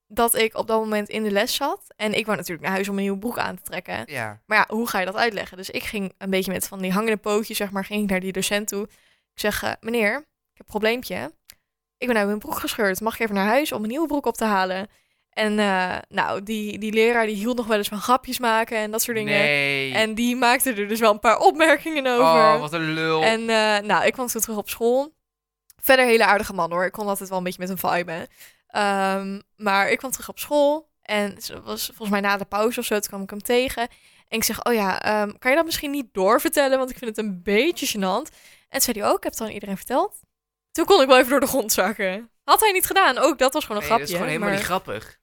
dat 0.06 0.34
ik 0.34 0.56
op 0.56 0.66
dat 0.66 0.80
moment 0.80 1.08
in 1.08 1.22
de 1.22 1.30
les 1.30 1.54
zat. 1.54 1.84
En 1.96 2.12
ik 2.14 2.24
wou 2.24 2.37
natuurlijk 2.37 2.66
naar 2.66 2.74
huis 2.74 2.88
om 2.88 2.96
een 2.96 3.02
nieuwe 3.02 3.18
broek 3.18 3.38
aan 3.38 3.56
te 3.56 3.62
trekken. 3.62 4.02
Ja. 4.06 4.42
Maar 4.46 4.58
ja, 4.58 4.74
hoe 4.74 4.88
ga 4.88 4.98
je 4.98 5.06
dat 5.06 5.16
uitleggen? 5.16 5.56
Dus 5.56 5.70
ik 5.70 5.82
ging 5.82 6.14
een 6.18 6.30
beetje 6.30 6.52
met 6.52 6.68
van 6.68 6.78
die 6.78 6.92
hangende 6.92 7.16
pootjes, 7.16 7.56
zeg 7.56 7.70
maar, 7.70 7.84
ging 7.84 8.02
ik 8.02 8.11
naar 8.11 8.20
die 8.20 8.32
docent 8.32 8.68
toe. 8.68 8.82
Ik 9.32 9.40
zeg, 9.40 9.62
eh, 9.62 9.72
meneer, 9.80 10.26
heb 10.59 10.66
een 10.66 10.81
probleempje. 10.81 11.33
Ik 11.99 12.07
ben 12.07 12.16
uit 12.16 12.27
mijn 12.27 12.38
broek 12.38 12.59
gescheurd. 12.59 13.01
Mag 13.01 13.14
ik 13.14 13.21
even 13.21 13.35
naar 13.35 13.47
huis 13.47 13.73
om 13.73 13.83
een 13.83 13.88
nieuwe 13.88 14.07
broek 14.07 14.27
op 14.27 14.35
te 14.35 14.44
halen? 14.44 14.88
En 15.38 15.59
eh, 15.59 15.97
nou, 16.09 16.42
die, 16.42 16.79
die 16.79 16.92
leraar 16.92 17.27
die 17.27 17.37
hield 17.37 17.57
nog 17.57 17.66
wel 17.66 17.77
eens 17.77 17.88
van 17.88 18.01
grapjes 18.01 18.38
maken 18.38 18.77
en 18.77 18.90
dat 18.90 19.03
soort 19.03 19.16
dingen. 19.16 19.38
Nee. 19.38 19.94
En 19.94 20.14
die 20.14 20.37
maakte 20.37 20.73
er 20.73 20.88
dus 20.88 21.01
wel 21.01 21.12
een 21.12 21.21
paar 21.21 21.38
opmerkingen 21.38 22.07
over. 22.07 22.55
Oh, 22.55 22.61
wat 22.61 22.73
een 22.73 22.92
lul. 22.92 23.23
En 23.23 23.40
eh, 23.40 23.79
nou, 23.88 24.07
ik 24.07 24.12
kwam 24.12 24.27
toen 24.27 24.40
terug 24.40 24.57
op 24.57 24.68
school. 24.68 25.14
Verder 25.83 26.05
hele 26.05 26.25
aardige 26.25 26.55
man 26.55 26.71
hoor. 26.71 26.85
Ik 26.85 26.92
kon 26.92 27.07
altijd 27.07 27.29
wel 27.29 27.38
een 27.38 27.44
beetje 27.44 27.66
met 27.66 27.81
hem 27.81 27.92
viben. 27.92 28.27
Ehm, 28.66 29.40
maar 29.57 29.90
ik 29.90 29.99
kwam 29.99 30.11
terug 30.11 30.29
op 30.29 30.38
school. 30.38 30.88
En 31.03 31.35
het 31.35 31.53
was 31.64 31.87
volgens 31.87 32.11
mij 32.11 32.21
na 32.21 32.37
de 32.37 32.44
pauze 32.44 32.81
of 32.81 32.87
zo. 32.87 32.94
Toen 32.94 33.09
kwam 33.09 33.23
ik 33.23 33.31
hem 33.31 33.42
tegen. 33.42 33.83
En 34.29 34.37
ik 34.38 34.44
zeg, 34.44 34.64
oh 34.64 34.73
ja, 34.73 35.03
ehm, 35.03 35.33
kan 35.38 35.51
je 35.51 35.57
dat 35.57 35.66
misschien 35.66 35.90
niet 35.90 36.07
doorvertellen? 36.12 36.79
Want 36.79 36.90
ik 36.90 36.99
vind 36.99 37.16
het 37.16 37.27
een 37.27 37.42
beetje 37.42 37.99
gênant. 37.99 38.35
En 38.68 38.68
toen 38.68 38.81
zei 38.81 39.01
hij, 39.01 39.09
oh, 39.09 39.16
ik 39.16 39.23
heb 39.23 39.33
het 39.33 39.40
aan 39.40 39.49
iedereen 39.49 39.77
verteld. 39.77 40.21
Toen 40.78 40.86
kon 40.86 41.00
ik 41.02 41.08
wel 41.08 41.16
even 41.18 41.30
door 41.30 41.40
de 41.40 41.46
grond 41.46 41.72
zakken. 41.72 42.30
Had 42.44 42.60
hij 42.60 42.72
niet 42.72 42.86
gedaan. 42.86 43.18
Ook 43.18 43.38
dat 43.38 43.52
was 43.52 43.64
gewoon 43.64 43.82
een 43.82 43.88
nee, 43.88 43.96
grapje. 43.98 44.14
dat 44.14 44.22
is 44.22 44.28
gewoon 44.28 44.28
helemaal 44.28 44.48
maar- 44.48 44.56
niet 44.58 44.66
grappig. 44.66 45.18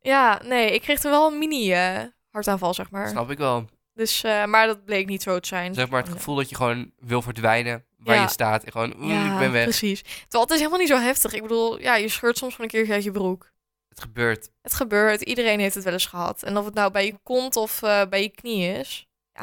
Ja, 0.00 0.40
nee, 0.44 0.72
ik 0.72 0.80
kreeg 0.82 1.00
toen 1.00 1.10
wel 1.10 1.32
een 1.32 1.38
mini 1.38 1.72
eh, 1.72 2.00
hartaanval, 2.30 2.74
zeg 2.74 2.90
maar. 2.90 3.08
Snap 3.08 3.30
ik 3.30 3.38
wel. 3.38 3.64
Dus, 3.94 4.22
eh, 4.24 4.44
maar 4.44 4.66
dat 4.66 4.84
bleek 4.84 5.06
niet 5.06 5.22
zo 5.22 5.38
te 5.38 5.48
zijn. 5.48 5.74
Zeg 5.74 5.88
maar 5.88 5.96
het 5.98 6.04
Gewoon, 6.06 6.20
gevoel 6.20 6.36
dat 6.36 6.48
je 6.48 6.56
gewoon 6.56 6.92
wil 6.98 7.22
verdwijnen 7.22 7.84
waar 7.98 8.14
Ja. 8.16 8.22
je 8.22 8.28
staat. 8.28 8.64
En 8.64 8.72
gewoon, 8.72 8.94
oeh, 8.96 9.08
Ja, 9.10 9.32
ik 9.32 9.38
ben 9.38 9.52
weg. 9.52 9.62
precies. 9.64 10.02
Terwijl 10.02 10.42
het 10.42 10.50
is 10.50 10.58
helemaal 10.58 10.78
niet 10.78 10.88
zo 10.88 10.98
heftig. 10.98 11.32
Ik 11.32 11.42
bedoel, 11.42 11.80
ja, 11.80 11.96
je 11.96 12.08
scheurt 12.08 12.38
soms 12.38 12.54
gewoon 12.54 12.66
een 12.70 12.76
keertje 12.76 12.94
uit 12.94 13.04
je 13.04 13.10
broek. 13.10 13.50
Het 13.88 14.00
gebeurt. 14.00 14.50
Het 14.62 14.74
gebeurt. 14.74 15.20
Iedereen 15.22 15.60
heeft 15.60 15.74
het 15.74 15.84
wel 15.84 15.92
eens 15.92 16.06
gehad. 16.06 16.42
En 16.42 16.56
of 16.56 16.64
het 16.64 16.74
nou 16.74 16.90
bij 16.90 17.04
je 17.06 17.18
kont 17.22 17.56
of 17.56 17.82
eh, 17.82 18.02
bij 18.08 18.22
je 18.22 18.28
knie 18.28 18.78
is. 18.78 19.06
Ja, 19.32 19.42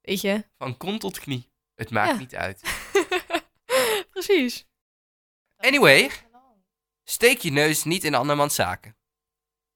weet 0.00 0.20
je. 0.20 0.44
Van 0.58 0.76
kont 0.76 1.00
tot 1.00 1.18
knie. 1.18 1.48
Het 1.74 1.90
maakt 1.90 2.10
Ja. 2.12 2.16
niet 2.18 2.34
uit. 2.36 2.60
precies. 4.12 4.68
Anyway. 5.60 6.10
Steek 7.04 7.38
je 7.38 7.52
neus 7.52 7.84
niet 7.84 8.04
in 8.04 8.14
andermans 8.14 8.54
zaken. 8.54 8.96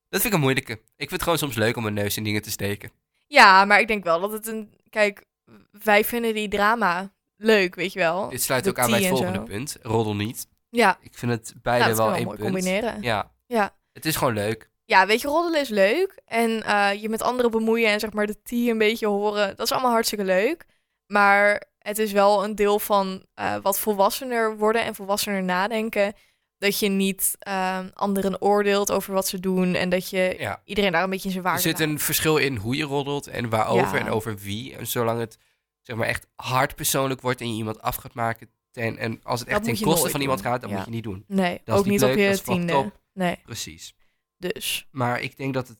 Dat 0.08 0.20
vind 0.20 0.24
ik 0.24 0.32
een 0.32 0.40
moeilijke. 0.44 0.72
Ik 0.72 0.82
vind 0.96 1.10
het 1.10 1.22
gewoon 1.22 1.38
soms 1.38 1.54
leuk 1.56 1.76
om 1.76 1.82
mijn 1.82 1.94
neus 1.94 2.16
in 2.16 2.24
dingen 2.24 2.42
te 2.42 2.50
steken. 2.50 2.90
Ja, 3.26 3.64
maar 3.64 3.80
ik 3.80 3.86
denk 3.88 4.04
wel 4.04 4.20
dat 4.20 4.32
het 4.32 4.46
een... 4.46 4.74
Kijk, 4.90 5.24
wij 5.70 6.04
vinden 6.04 6.34
die 6.34 6.48
drama 6.48 7.12
leuk, 7.36 7.74
weet 7.74 7.92
je 7.92 7.98
wel. 7.98 8.28
Dit 8.28 8.42
sluit 8.42 8.64
De 8.64 8.70
ook 8.70 8.78
aan 8.78 8.90
bij 8.90 8.98
het 9.00 9.08
volgende 9.08 9.42
punt. 9.42 9.76
Roddel 9.82 10.14
niet. 10.14 10.46
Ja, 10.70 10.98
Ik 11.00 11.14
vind 11.14 11.32
het 11.32 11.54
beide 11.62 11.96
wel 11.96 12.14
één 12.14 12.24
mooi 12.24 12.38
punt. 12.38 12.50
combineren. 12.50 13.02
Ja. 13.02 13.32
Ja. 13.46 13.76
Het 13.92 14.06
is 14.06 14.16
gewoon 14.16 14.34
leuk. 14.34 14.70
Ja, 14.84 15.06
weet 15.06 15.20
je, 15.20 15.28
roddelen 15.28 15.60
is 15.60 15.68
leuk. 15.68 16.20
En 16.24 16.62
eh, 16.62 17.02
je 17.02 17.08
met 17.08 17.22
anderen 17.22 17.50
bemoeien 17.50 17.88
en 17.90 18.00
zeg 18.00 18.12
maar 18.12 18.26
de 18.26 18.42
tea 18.42 18.70
een 18.70 18.78
beetje 18.78 19.06
horen, 19.06 19.48
dat 19.56 19.66
is 19.66 19.72
allemaal 19.72 19.90
hartstikke 19.90 20.24
leuk. 20.24 20.66
Maar 21.06 21.62
het 21.84 21.98
is 21.98 22.12
wel 22.12 22.44
een 22.44 22.54
deel 22.54 22.78
van 22.78 23.24
eh, 23.34 23.56
wat 23.62 23.78
volwassener 23.78 24.56
worden 24.56 24.84
en 24.84 24.94
volwassener 24.94 25.42
nadenken. 25.42 26.14
Dat 26.58 26.78
je 26.78 26.88
niet 26.88 27.36
eh, 27.38 27.78
anderen 27.94 28.42
oordeelt 28.42 28.90
over 28.90 29.12
wat 29.14 29.28
ze 29.28 29.40
doen 29.40 29.74
en 29.74 29.88
dat 29.88 30.10
je 30.10 30.34
Ja. 30.38 30.62
iedereen 30.64 30.92
daar 30.92 31.02
een 31.02 31.10
beetje 31.10 31.24
in 31.26 31.32
zijn 31.32 31.44
Er 31.44 31.50
waarde 31.50 31.68
zit 31.68 31.80
een 31.80 31.98
verschil 31.98 32.36
in 32.36 32.56
hoe 32.56 32.76
je 32.76 32.84
roddelt 32.84 33.26
en 33.26 33.48
waarover 33.48 33.98
Ja. 33.98 34.04
en 34.04 34.10
over 34.12 34.36
wie. 34.38 34.76
En 34.76 34.86
zolang 34.86 35.20
het 35.20 35.38
zeg 35.82 35.96
maar 35.96 36.06
echt 36.06 36.26
hard 36.34 36.74
persoonlijk 36.74 37.20
wordt 37.20 37.40
en 37.40 37.48
je 37.50 37.56
iemand 37.56 37.80
af 37.80 37.96
gaat 37.96 38.14
maken. 38.14 38.50
Ten, 38.70 38.98
en 38.98 39.20
als 39.22 39.40
het 39.40 39.48
echt 39.48 39.64
ten 39.64 39.80
koste 39.80 40.10
van 40.10 40.20
iemand 40.20 40.40
gaat, 40.40 40.60
dan 40.60 40.70
Ja. 40.70 40.76
moet 40.76 40.84
je 40.84 40.90
niet 40.90 41.02
doen. 41.04 41.24
Nee, 41.26 41.60
dat 41.64 41.74
is 41.74 41.80
ook 41.80 41.86
niet 41.88 42.02
op 42.02 42.08
leuk, 42.08 42.28
dat 42.28 42.38
je 42.38 42.44
tiende. 42.44 42.92
Nee, 43.12 43.38
Precies. 43.44 43.94
dus 44.38 44.88
Maar 44.90 45.20
ik 45.20 45.36
denk 45.36 45.54
dat 45.54 45.68
het, 45.68 45.78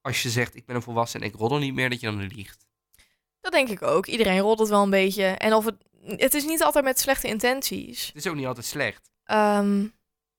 als 0.00 0.22
je 0.22 0.28
zegt 0.30 0.56
ik 0.56 0.66
ben 0.66 0.76
een 0.76 0.82
volwassen 0.82 1.20
en 1.20 1.26
ik 1.26 1.34
roddel 1.34 1.58
niet 1.58 1.74
meer, 1.74 1.90
dat 1.90 2.00
je 2.00 2.06
dan 2.06 2.22
liegt. 2.26 2.65
Dat 3.46 3.66
denk 3.66 3.80
ik 3.80 3.82
ook. 3.82 4.06
Iedereen 4.06 4.38
roddelt 4.38 4.68
wel 4.68 4.82
een 4.82 4.90
beetje. 4.90 5.24
En 5.24 5.54
of 5.54 5.64
het, 5.64 5.76
het 6.06 6.34
is 6.34 6.44
niet 6.44 6.62
altijd 6.62 6.84
met 6.84 7.00
slechte 7.00 7.28
intenties. 7.28 8.06
Het 8.06 8.16
is 8.16 8.26
ook 8.26 8.34
niet 8.34 8.46
altijd 8.46 8.66
slecht. 8.66 9.10
Ehm, 9.24 9.86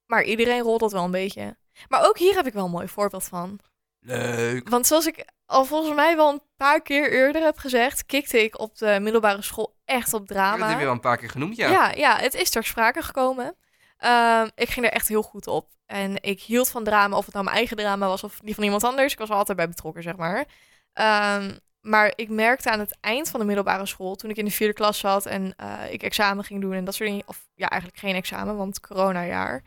maar 0.06 0.24
iedereen 0.24 0.60
roddelt 0.60 0.92
wel 0.92 1.04
een 1.04 1.10
beetje. 1.10 1.56
Maar 1.88 2.06
ook 2.06 2.18
hier 2.18 2.34
heb 2.34 2.46
ik 2.46 2.52
wel 2.52 2.64
een 2.64 2.70
mooi 2.70 2.88
voorbeeld 2.88 3.24
van. 3.24 3.60
Leuk. 4.00 4.68
Want 4.68 4.86
zoals 4.86 5.06
ik 5.06 5.24
al 5.46 5.64
volgens 5.64 5.94
mij 5.94 6.16
wel 6.16 6.32
een 6.32 6.42
paar 6.56 6.82
keer 6.82 7.12
eerder 7.12 7.42
heb 7.42 7.58
gezegd, 7.58 8.06
kikte 8.06 8.42
ik 8.42 8.58
op 8.58 8.78
de 8.78 8.98
middelbare 9.00 9.42
school 9.42 9.76
echt 9.84 10.12
op 10.12 10.28
Dat 10.28 10.36
drama. 10.36 10.68
heb 10.68 10.78
je 10.78 10.84
wel 10.84 10.94
een 10.94 11.00
paar 11.00 11.16
keer 11.16 11.30
genoemd, 11.30 11.56
ja. 11.56 11.70
ja. 11.70 11.90
ja, 11.90 12.16
het 12.16 12.34
is 12.34 12.50
ter 12.50 12.64
sprake 12.64 13.02
gekomen. 13.02 13.56
Ehm, 13.96 14.48
ik 14.54 14.68
ging 14.68 14.86
er 14.86 14.92
echt 14.92 15.08
heel 15.08 15.22
goed 15.22 15.46
op. 15.46 15.68
En 15.86 16.22
ik 16.22 16.40
hield 16.40 16.68
van 16.68 16.84
drama, 16.84 17.16
of 17.16 17.24
het 17.24 17.34
nou 17.34 17.44
mijn 17.44 17.56
eigen 17.56 17.76
drama 17.76 18.06
was 18.06 18.24
of 18.24 18.40
die 18.42 18.54
van 18.54 18.64
iemand 18.64 18.84
anders. 18.84 19.12
Ik 19.12 19.18
was 19.18 19.28
er 19.28 19.34
altijd 19.34 19.56
bij 19.56 19.68
betrokken, 19.68 20.02
zeg 20.02 20.16
maar. 20.16 20.44
Ehm, 20.92 21.56
maar 21.88 22.12
ik 22.16 22.28
merkte 22.28 22.70
aan 22.70 22.78
het 22.78 22.96
eind 23.00 23.30
van 23.30 23.40
de 23.40 23.46
middelbare 23.46 23.86
school, 23.86 24.14
toen 24.14 24.30
ik 24.30 24.36
in 24.36 24.44
de 24.44 24.50
vierde 24.50 24.74
klas 24.74 24.98
zat 24.98 25.26
en 25.26 25.54
eh, 25.56 25.92
ik 25.92 26.02
examen 26.02 26.44
ging 26.44 26.60
doen 26.60 26.72
en 26.72 26.84
dat 26.84 26.94
soort 26.94 27.08
dingen. 27.08 27.24
Of 27.26 27.48
ja, 27.54 27.68
eigenlijk 27.68 28.00
geen 28.00 28.14
examen, 28.14 28.56
want 28.56 28.80
coronajaar. 28.80 29.62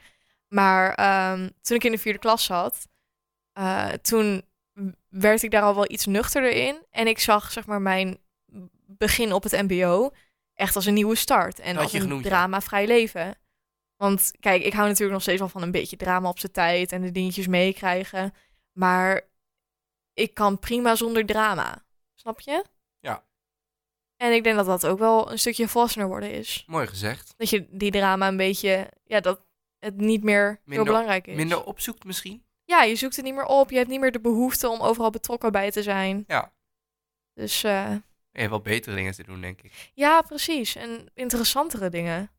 Maar 0.47 0.93
ehm, 0.93 1.49
toen 1.62 1.77
ik 1.77 1.84
in 1.84 1.91
de 1.91 1.97
vierde 1.97 2.19
klas 2.19 2.43
zat, 2.43 2.88
eh, 3.53 3.89
toen 3.89 4.41
werd 5.10 5.43
ik 5.43 5.51
daar 5.51 5.62
al 5.62 5.75
wel 5.75 5.91
iets 5.91 6.05
nuchterder 6.05 6.51
in. 6.51 6.86
En 6.89 7.07
ik 7.07 7.19
zag, 7.19 7.51
zeg 7.51 7.65
maar, 7.65 7.81
mijn 7.81 8.17
begin 8.86 9.34
op 9.34 9.43
het 9.43 9.62
mbo 9.62 10.12
echt 10.53 10.75
als 10.75 10.86
een 10.86 10.93
nieuwe 10.93 11.15
start. 11.15 11.60
En 11.60 11.77
als 11.77 11.91
je 11.91 11.97
een 11.97 12.03
genoemd, 12.03 12.23
ja. 12.23 12.29
drama-vrij 12.29 12.88
leven. 12.88 13.38
Want 13.95 14.31
kijk, 14.39 14.63
ik 14.63 14.73
hou 14.73 14.86
natuurlijk 14.88 15.13
nog 15.13 15.21
steeds 15.21 15.39
wel 15.39 15.49
van 15.49 15.62
een 15.62 15.71
beetje 15.71 15.97
drama 15.97 16.29
op 16.29 16.39
zijn 16.39 16.51
tijd 16.51 16.91
en 16.91 17.01
de 17.01 17.12
dingetjes 17.12 17.47
meekrijgen. 17.47 18.34
Maar 18.71 19.21
ik 20.13 20.34
kan 20.34 20.60
prima 20.60 20.95
zonder 20.95 21.25
drama. 21.25 21.84
Snap 22.21 22.39
je? 22.39 22.63
Ja. 22.99 23.23
En 24.17 24.34
ik 24.34 24.43
denk 24.43 24.55
dat 24.55 24.65
dat 24.65 24.86
ook 24.86 24.99
wel 24.99 25.31
een 25.31 25.39
stukje 25.39 25.67
volwassener 25.67 26.07
worden 26.07 26.31
is. 26.31 26.63
Mooi 26.67 26.88
gezegd. 26.88 27.34
Dat 27.38 27.49
je 27.49 27.67
die 27.69 27.91
drama 27.91 28.27
een 28.27 28.38
beetje, 28.38 28.89
ja, 29.05 29.19
dat 29.19 29.41
het 29.79 29.97
niet 29.97 30.23
meer 30.23 30.45
heel 30.47 30.57
Minder- 30.65 30.86
belangrijk 30.86 31.27
is. 31.27 31.36
Minder 31.36 31.63
opzoekt 31.63 32.03
misschien? 32.03 32.43
Ja, 32.65 32.84
je 32.84 32.95
zoekt 32.95 33.15
het 33.15 33.25
niet 33.25 33.34
meer 33.34 33.45
op. 33.45 33.69
Je 33.69 33.77
hebt 33.77 33.89
niet 33.89 33.99
meer 33.99 34.12
de 34.12 34.19
behoefte 34.19 34.69
om 34.69 34.81
overal 34.81 35.10
betrokken 35.10 35.51
bij 35.51 35.71
te 35.71 35.84
zijn. 35.84 36.23
Ja. 36.27 36.53
Dus 37.34 37.63
eh, 37.63 37.89
Je 38.31 38.39
hebt 38.39 38.49
wel 38.49 38.62
betere 38.62 38.95
dingen 38.95 39.13
te 39.13 39.23
doen, 39.23 39.41
denk 39.41 39.62
ik. 39.62 39.91
ja, 39.93 40.21
precies. 40.21 40.75
En 40.75 41.10
interessantere 41.13 41.89
dingen. 41.89 42.31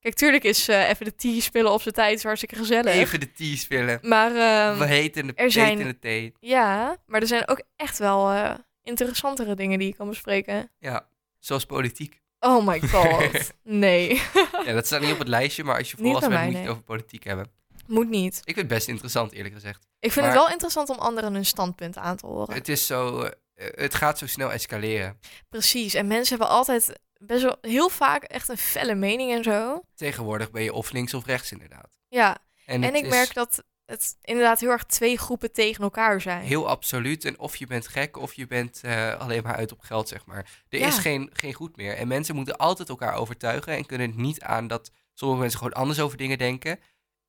Kijk, 0.00 0.14
tuurlijk 0.14 0.44
is 0.44 0.68
eh, 0.68 0.88
even 0.88 1.04
de 1.04 1.14
tea 1.14 1.40
spelen 1.40 1.72
op 1.72 1.82
zijn 1.82 1.94
tijd 1.94 2.22
hartstikke 2.22 2.56
gezellig. 2.56 2.94
Even 2.94 3.20
de 3.20 3.32
tea 3.32 3.56
spelen. 3.56 3.98
Maar 4.02 4.30
ehm, 4.36 4.78
We 4.78 4.86
heten 4.86 5.26
de 5.26 5.34
er 5.34 5.50
zijn- 5.50 5.78
in 5.80 5.86
de 5.86 5.98
thee. 5.98 6.32
ja, 6.40 6.96
maar 7.06 7.20
er 7.20 7.26
zijn 7.26 7.48
ook 7.48 7.62
echt 7.76 7.98
wel 7.98 8.30
eh, 8.30 8.54
interessantere 8.84 9.54
dingen 9.54 9.78
die 9.78 9.88
je 9.88 9.94
kan 9.94 10.08
bespreken. 10.08 10.70
Ja, 10.78 11.08
zoals 11.38 11.64
politiek. 11.66 12.22
Oh 12.40 12.66
my 12.66 12.80
god. 12.88 13.52
nee, 13.62 14.22
Ja, 14.64 14.72
dat 14.72 14.86
staat 14.86 15.00
niet 15.00 15.12
op 15.12 15.18
het 15.18 15.28
lijstje, 15.28 15.64
maar 15.64 15.78
als 15.78 15.90
je 15.90 15.96
volwassen 15.96 16.30
bent, 16.30 16.44
moet 16.44 16.52
je 16.52 16.58
het 16.58 16.68
over 16.68 16.82
politiek 16.82 17.24
hebben. 17.24 17.50
moet 17.86 18.08
niet. 18.08 18.36
Ik 18.36 18.42
vind 18.44 18.56
het 18.56 18.66
best 18.68 18.88
interessant, 18.88 19.32
eerlijk 19.32 19.54
gezegd. 19.54 19.86
Ik 19.98 20.12
vind 20.12 20.26
Maar- 20.26 20.34
het 20.34 20.42
wel 20.44 20.52
interessant 20.52 20.88
om 20.88 20.96
anderen 20.98 21.32
hun 21.34 21.46
standpunt 21.46 21.96
aan 21.96 22.16
te 22.16 22.26
horen. 22.26 22.54
Het 22.54 22.68
is 22.68 22.86
zo... 22.86 23.22
eh, 23.22 23.30
het 23.74 23.94
gaat 23.94 24.18
zo 24.18 24.26
snel 24.26 24.52
escaleren. 24.52 25.18
Precies. 25.48 25.94
En 25.94 26.06
mensen 26.06 26.36
hebben 26.38 26.56
altijd 26.56 26.98
best 27.18 27.42
wel 27.42 27.56
heel 27.60 27.88
vaak 27.88 28.22
echt 28.22 28.48
een 28.48 28.56
felle 28.58 28.94
mening 28.94 29.32
en 29.32 29.42
zo. 29.44 29.82
Tegenwoordig 29.94 30.50
ben 30.50 30.62
je 30.62 30.72
of 30.72 30.90
links 30.92 31.14
of 31.14 31.26
rechts, 31.26 31.52
inderdaad. 31.52 31.98
Ja, 32.08 32.38
En, 32.66 32.84
ik 32.84 33.04
is 33.04 33.08
merk 33.10 33.34
dat 33.34 33.64
het 33.86 34.16
inderdaad 34.22 34.60
heel 34.60 34.70
erg 34.70 34.84
twee 34.84 35.18
groepen 35.18 35.52
tegen 35.52 35.84
elkaar 35.84 36.20
zijn. 36.20 36.42
heel 36.44 36.68
absoluut. 36.68 37.24
En 37.24 37.38
of 37.38 37.56
je 37.56 37.66
bent 37.66 37.88
gek, 37.88 38.16
of 38.16 38.34
je 38.34 38.46
bent 38.46 38.80
eh, 38.82 39.20
alleen 39.20 39.42
maar 39.42 39.54
uit 39.56 39.72
op 39.72 39.80
geld, 39.80 40.08
zeg 40.08 40.26
maar. 40.26 40.62
Er 40.68 40.78
Ja. 40.78 40.86
is 40.86 40.98
geen, 40.98 41.30
geen 41.32 41.52
goed 41.52 41.76
meer. 41.76 41.96
En 41.96 42.08
mensen 42.08 42.34
moeten 42.34 42.56
altijd 42.56 42.88
elkaar 42.88 43.14
overtuigen 43.14 43.72
en 43.76 43.86
kunnen 43.86 44.06
het 44.06 44.16
niet 44.16 44.40
aan 44.42 44.66
dat 44.66 44.90
sommige 45.14 45.40
mensen 45.40 45.58
gewoon 45.58 45.74
anders 45.74 46.00
over 46.00 46.16
dingen 46.18 46.38
denken. 46.38 46.80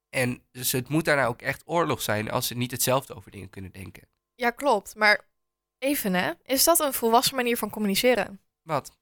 En 0.10 0.44
dus 0.52 0.72
het 0.72 0.88
moet 0.90 1.06
daarna 1.06 1.26
ook 1.26 1.42
echt 1.42 1.62
oorlog 1.66 2.02
zijn 2.02 2.32
als 2.32 2.48
ze 2.48 2.56
niet 2.58 2.72
hetzelfde 2.72 3.16
over 3.16 3.32
dingen 3.32 3.50
kunnen 3.50 3.72
denken. 3.72 4.08
Ja, 4.36 4.50
klopt. 4.50 4.96
Maar 4.96 5.22
even 5.80 6.14
hè, 6.14 6.32
is 6.44 6.64
dat 6.64 6.80
een 6.80 6.94
volwassen 6.94 7.36
manier 7.36 7.58
van 7.58 7.70
communiceren? 7.70 8.40
Wat? 8.62 8.98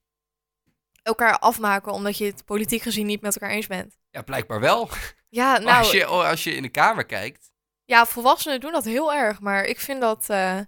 Elkaar 1.04 1.38
afmaken 1.38 1.92
omdat 1.92 2.18
je 2.18 2.24
het 2.24 2.44
politiek 2.44 2.82
gezien 2.82 3.06
niet 3.06 3.20
met 3.20 3.34
elkaar 3.34 3.54
eens 3.54 3.66
bent. 3.66 3.96
Ja, 4.10 4.22
blijkbaar 4.22 4.60
wel. 4.60 4.88
Ja, 5.28 5.58
nou, 5.58 5.78
als, 5.78 5.90
je, 5.90 6.10
oh, 6.10 6.28
als 6.28 6.44
je 6.44 6.54
in 6.54 6.62
de 6.62 6.68
kamer 6.68 7.04
kijkt. 7.06 7.52
ja, 7.84 8.06
volwassenen 8.06 8.60
doen 8.60 8.72
dat 8.72 8.84
heel 8.84 9.12
erg, 9.12 9.40
maar 9.40 9.64
ik 9.64 9.80
vind 9.80 10.00
dat 10.00 10.28
eh, 10.30 10.58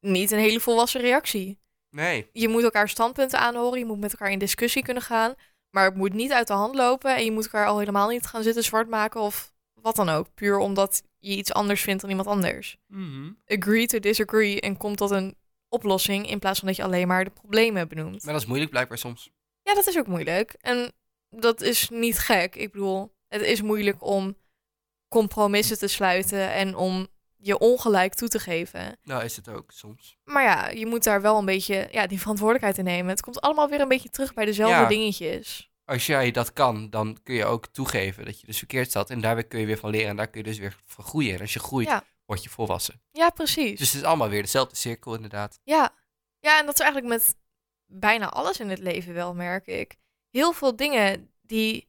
niet 0.00 0.30
een 0.30 0.38
hele 0.38 0.60
volwassen 0.60 1.00
reactie. 1.00 1.60
Nee. 1.90 2.28
Je 2.32 2.48
moet 2.48 2.62
elkaar 2.62 2.88
standpunten 2.88 3.38
aanhoren, 3.38 3.78
je 3.78 3.84
moet 3.84 4.00
met 4.00 4.10
elkaar 4.10 4.30
in 4.30 4.38
discussie 4.38 4.82
kunnen 4.82 5.02
gaan, 5.02 5.34
maar 5.70 5.84
het 5.84 5.94
moet 5.94 6.12
niet 6.12 6.32
uit 6.32 6.46
de 6.46 6.52
hand 6.52 6.74
lopen 6.74 7.16
en 7.16 7.24
je 7.24 7.30
moet 7.32 7.44
elkaar 7.44 7.66
al 7.66 7.78
helemaal 7.78 8.08
niet 8.08 8.26
gaan 8.26 8.42
zitten 8.42 8.64
zwart 8.64 8.88
maken 8.88 9.20
of 9.20 9.52
wat 9.80 9.96
dan 9.96 10.08
ook, 10.08 10.34
puur 10.34 10.58
omdat 10.58 11.02
je 11.18 11.36
iets 11.36 11.52
anders 11.52 11.82
vindt 11.82 12.00
dan 12.00 12.10
iemand 12.10 12.28
anders. 12.28 12.76
Agree 13.46 13.86
to 13.86 13.98
disagree 13.98 14.60
en 14.60 14.76
komt 14.76 14.96
tot 14.96 15.10
een 15.10 15.36
oplossing 15.68 16.30
in 16.30 16.38
plaats 16.38 16.58
van 16.58 16.68
dat 16.68 16.76
je 16.76 16.82
alleen 16.84 17.08
maar 17.08 17.24
de 17.24 17.30
problemen 17.30 17.88
benoemt. 17.88 18.24
Maar 18.24 18.32
dat 18.32 18.42
is 18.42 18.48
moeilijk 18.48 18.70
blijkbaar 18.70 18.98
soms. 18.98 19.30
Ja, 19.64 19.74
dat 19.74 19.86
is 19.86 19.98
ook 19.98 20.06
moeilijk. 20.06 20.54
En 20.60 20.92
dat 21.30 21.60
is 21.60 21.88
niet 21.88 22.18
gek. 22.18 22.56
Ik 22.56 22.72
bedoel, 22.72 23.14
het 23.28 23.40
is 23.42 23.62
moeilijk 23.62 24.02
om 24.02 24.36
compromissen 25.08 25.78
te 25.78 25.86
sluiten 25.88 26.52
en 26.52 26.76
om 26.76 27.06
je 27.36 27.58
ongelijk 27.58 28.14
toe 28.14 28.28
te 28.28 28.38
geven. 28.38 28.98
Nou 29.02 29.24
is 29.24 29.36
het 29.36 29.48
ook 29.48 29.70
soms. 29.72 30.16
Maar 30.24 30.42
ja, 30.42 30.68
je 30.68 30.86
moet 30.86 31.04
daar 31.04 31.20
wel 31.22 31.38
een 31.38 31.44
beetje 31.44 31.88
ja, 31.90 32.06
die 32.06 32.20
verantwoordelijkheid 32.20 32.78
in 32.78 32.84
nemen. 32.84 33.08
Het 33.10 33.20
komt 33.20 33.40
allemaal 33.40 33.68
weer 33.68 33.80
een 33.80 33.88
beetje 33.88 34.08
terug 34.08 34.34
bij 34.34 34.44
dezelfde 34.44 34.76
Ja. 34.76 34.86
dingetjes. 34.88 35.72
Als 35.84 36.06
jij 36.06 36.30
dat 36.30 36.52
kan, 36.52 36.90
dan 36.90 37.18
kun 37.22 37.34
je 37.34 37.44
ook 37.44 37.66
toegeven 37.66 38.24
dat 38.24 38.40
je 38.40 38.46
dus 38.46 38.58
verkeerd 38.58 38.90
zat. 38.90 39.10
En 39.10 39.20
daar 39.20 39.44
kun 39.44 39.60
je 39.60 39.66
weer 39.66 39.78
van 39.78 39.90
leren 39.90 40.08
en 40.08 40.16
daar 40.16 40.28
kun 40.28 40.40
je 40.40 40.46
dus 40.46 40.58
weer 40.58 40.76
van 40.86 41.04
groeien. 41.04 41.34
En 41.34 41.40
als 41.40 41.52
je 41.52 41.58
groeit, 41.60 41.88
Ja. 41.88 42.04
word 42.26 42.42
je 42.42 42.48
volwassen. 42.48 43.02
Ja, 43.10 43.30
precies. 43.30 43.78
Dus 43.78 43.92
het 43.92 44.00
is 44.02 44.06
allemaal 44.08 44.28
weer 44.28 44.42
dezelfde 44.42 44.76
cirkel 44.76 45.14
inderdaad. 45.14 45.58
Ja. 45.64 45.90
ja, 46.40 46.58
en 46.58 46.66
dat 46.66 46.74
is 46.74 46.80
eigenlijk 46.80 47.14
met 47.14 47.36
bijna 47.86 48.28
alles 48.30 48.60
in 48.60 48.68
het 48.70 48.78
leven 48.78 49.14
wel, 49.14 49.34
merk 49.34 49.66
ik. 49.66 49.96
Heel 50.30 50.52
veel 50.52 50.76
dingen 50.76 51.30
die 51.42 51.88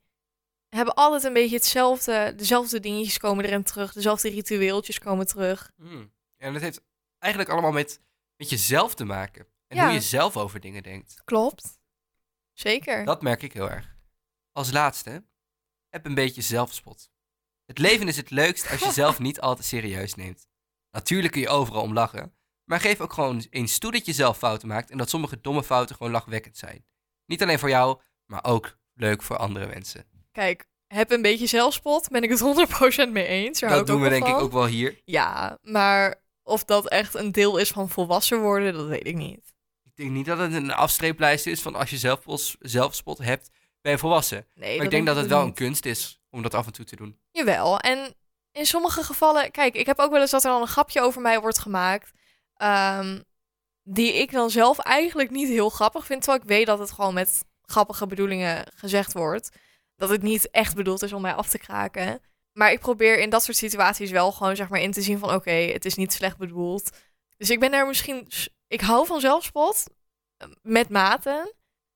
hebben 0.69 0.93
altijd 0.93 1.23
een 1.23 1.33
beetje 1.33 1.55
hetzelfde. 1.55 2.33
Dezelfde 2.35 2.79
dingetjes 2.79 3.17
komen 3.17 3.45
erin 3.45 3.63
terug. 3.63 3.93
Dezelfde 3.93 4.29
ritueeltjes 4.29 4.99
komen 4.99 5.27
terug. 5.27 5.71
Hmm. 5.77 6.13
En 6.37 6.53
het 6.53 6.63
heeft 6.63 6.81
eigenlijk 7.19 7.53
allemaal 7.53 7.71
met, 7.71 8.01
met 8.35 8.49
jezelf 8.49 8.95
te 8.95 9.05
maken. 9.05 9.47
En 9.67 9.77
Ja. 9.77 9.83
hoe 9.85 9.93
je 9.93 10.01
zelf 10.01 10.37
over 10.37 10.59
dingen 10.59 10.83
denkt. 10.83 11.21
Klopt. 11.25 11.79
Zeker. 12.53 13.05
Dat 13.05 13.21
merk 13.21 13.41
ik 13.41 13.53
heel 13.53 13.69
erg. 13.71 13.95
Als 14.51 14.71
laatste, 14.71 15.23
heb 15.89 16.05
een 16.05 16.13
beetje 16.13 16.41
zelfspot. 16.41 17.09
Het 17.65 17.77
leven 17.77 18.07
is 18.07 18.17
het 18.17 18.29
leukst 18.29 18.71
als 18.71 18.79
je 18.79 18.91
zelf 19.01 19.19
niet 19.19 19.41
al 19.41 19.55
te 19.55 19.63
serieus 19.63 20.15
neemt. 20.15 20.47
Natuurlijk 20.91 21.33
kun 21.33 21.41
je 21.41 21.49
overal 21.49 21.81
om 21.81 21.93
lachen, 21.93 22.34
maar 22.65 22.79
geef 22.79 23.01
ook 23.01 23.13
gewoon 23.13 23.45
eens 23.49 23.77
toe 23.77 23.91
dat 23.91 24.05
je 24.05 24.13
zelf 24.13 24.37
fouten 24.37 24.67
maakt 24.67 24.89
en 24.89 24.97
dat 24.97 25.09
sommige 25.09 25.41
domme 25.41 25.63
fouten 25.63 25.95
gewoon 25.95 26.11
lachwekkend 26.11 26.57
zijn. 26.57 26.85
Niet 27.25 27.41
alleen 27.41 27.59
voor 27.59 27.69
jou, 27.69 27.99
maar 28.25 28.43
ook 28.43 28.77
leuk 28.93 29.21
voor 29.21 29.37
andere 29.37 29.67
mensen. 29.67 30.05
Kijk, 30.31 30.67
heb 30.87 31.11
een 31.11 31.21
beetje 31.21 31.47
zelfspot. 31.47 32.09
Ben 32.09 32.23
ik 32.23 32.29
het 32.29 33.07
100% 33.07 33.11
mee 33.11 33.25
eens. 33.25 33.59
Daar 33.59 33.69
dat 33.69 33.87
doen 33.87 34.01
we 34.01 34.09
denk 34.09 34.27
ik 34.27 34.35
ook 34.35 34.51
wel 34.51 34.65
hier. 34.65 35.01
Ja, 35.05 35.57
maar 35.61 36.23
of 36.43 36.63
dat 36.63 36.89
echt 36.89 37.13
een 37.13 37.31
deel 37.31 37.57
is 37.57 37.71
van 37.71 37.89
volwassen 37.89 38.41
worden, 38.41 38.73
dat 38.73 38.87
weet 38.87 39.07
ik 39.07 39.15
niet. 39.15 39.53
Ik 39.83 39.95
denk 39.95 40.11
niet 40.11 40.25
dat 40.25 40.37
het 40.37 40.53
een 40.53 40.71
afstreeplijst 40.71 41.45
is 41.45 41.61
van 41.61 41.75
als 41.75 41.89
je 41.89 41.97
zelfspot, 41.97 42.55
zelfspot 42.59 43.17
hebt, 43.17 43.49
ben 43.81 43.91
je 43.91 43.97
volwassen. 43.97 44.47
Nee, 44.53 44.75
maar 44.75 44.85
ik 44.85 44.91
denk 44.91 45.05
dat 45.05 45.15
het 45.15 45.27
wel 45.27 45.41
een 45.41 45.53
kunst 45.53 45.85
is 45.85 46.21
om 46.29 46.41
dat 46.41 46.53
af 46.53 46.65
en 46.65 46.73
toe 46.73 46.85
te 46.85 46.95
doen. 46.95 47.19
Jawel, 47.31 47.79
en 47.79 48.15
in 48.51 48.65
sommige 48.65 49.03
gevallen... 49.03 49.51
Kijk, 49.51 49.75
ik 49.75 49.85
heb 49.85 49.99
ook 49.99 50.11
wel 50.11 50.21
eens 50.21 50.31
dat 50.31 50.43
er 50.43 50.49
dan 50.49 50.61
een 50.61 50.67
grapje 50.67 51.01
over 51.01 51.21
mij 51.21 51.39
wordt 51.39 51.59
gemaakt... 51.59 52.11
ehm, 52.57 53.21
die 53.83 54.13
ik 54.13 54.31
dan 54.31 54.49
zelf 54.49 54.79
eigenlijk 54.79 55.29
niet 55.29 55.47
heel 55.47 55.69
grappig 55.69 56.05
vind... 56.05 56.21
terwijl 56.21 56.43
ik 56.43 56.49
weet 56.49 56.65
dat 56.65 56.79
het 56.79 56.91
gewoon 56.91 57.13
met 57.13 57.45
grappige 57.61 58.07
bedoelingen 58.07 58.71
gezegd 58.75 59.13
wordt. 59.13 59.49
Dat 59.95 60.09
het 60.09 60.21
niet 60.21 60.49
echt 60.49 60.75
bedoeld 60.75 61.01
is 61.01 61.13
om 61.13 61.21
mij 61.21 61.33
af 61.33 61.49
te 61.49 61.57
kraken. 61.57 62.21
Maar 62.51 62.71
ik 62.71 62.79
probeer 62.79 63.19
in 63.19 63.29
dat 63.29 63.43
soort 63.43 63.57
situaties 63.57 64.11
wel 64.11 64.31
gewoon 64.31 64.55
zeg 64.55 64.69
maar 64.69 64.81
in 64.81 64.91
te 64.91 65.01
zien 65.01 65.19
van... 65.19 65.33
oké, 65.33 65.51
het 65.51 65.85
is 65.85 65.95
niet 65.95 66.13
slecht 66.13 66.37
bedoeld. 66.37 66.89
Dus 67.37 67.49
ik 67.49 67.59
ben 67.59 67.71
daar 67.71 67.87
misschien... 67.87 68.27
Ik 68.67 68.81
hou 68.81 69.05
van 69.05 69.19
zelfspot, 69.19 69.83
eh, 70.37 70.47
met 70.61 70.89
maten... 70.89 71.53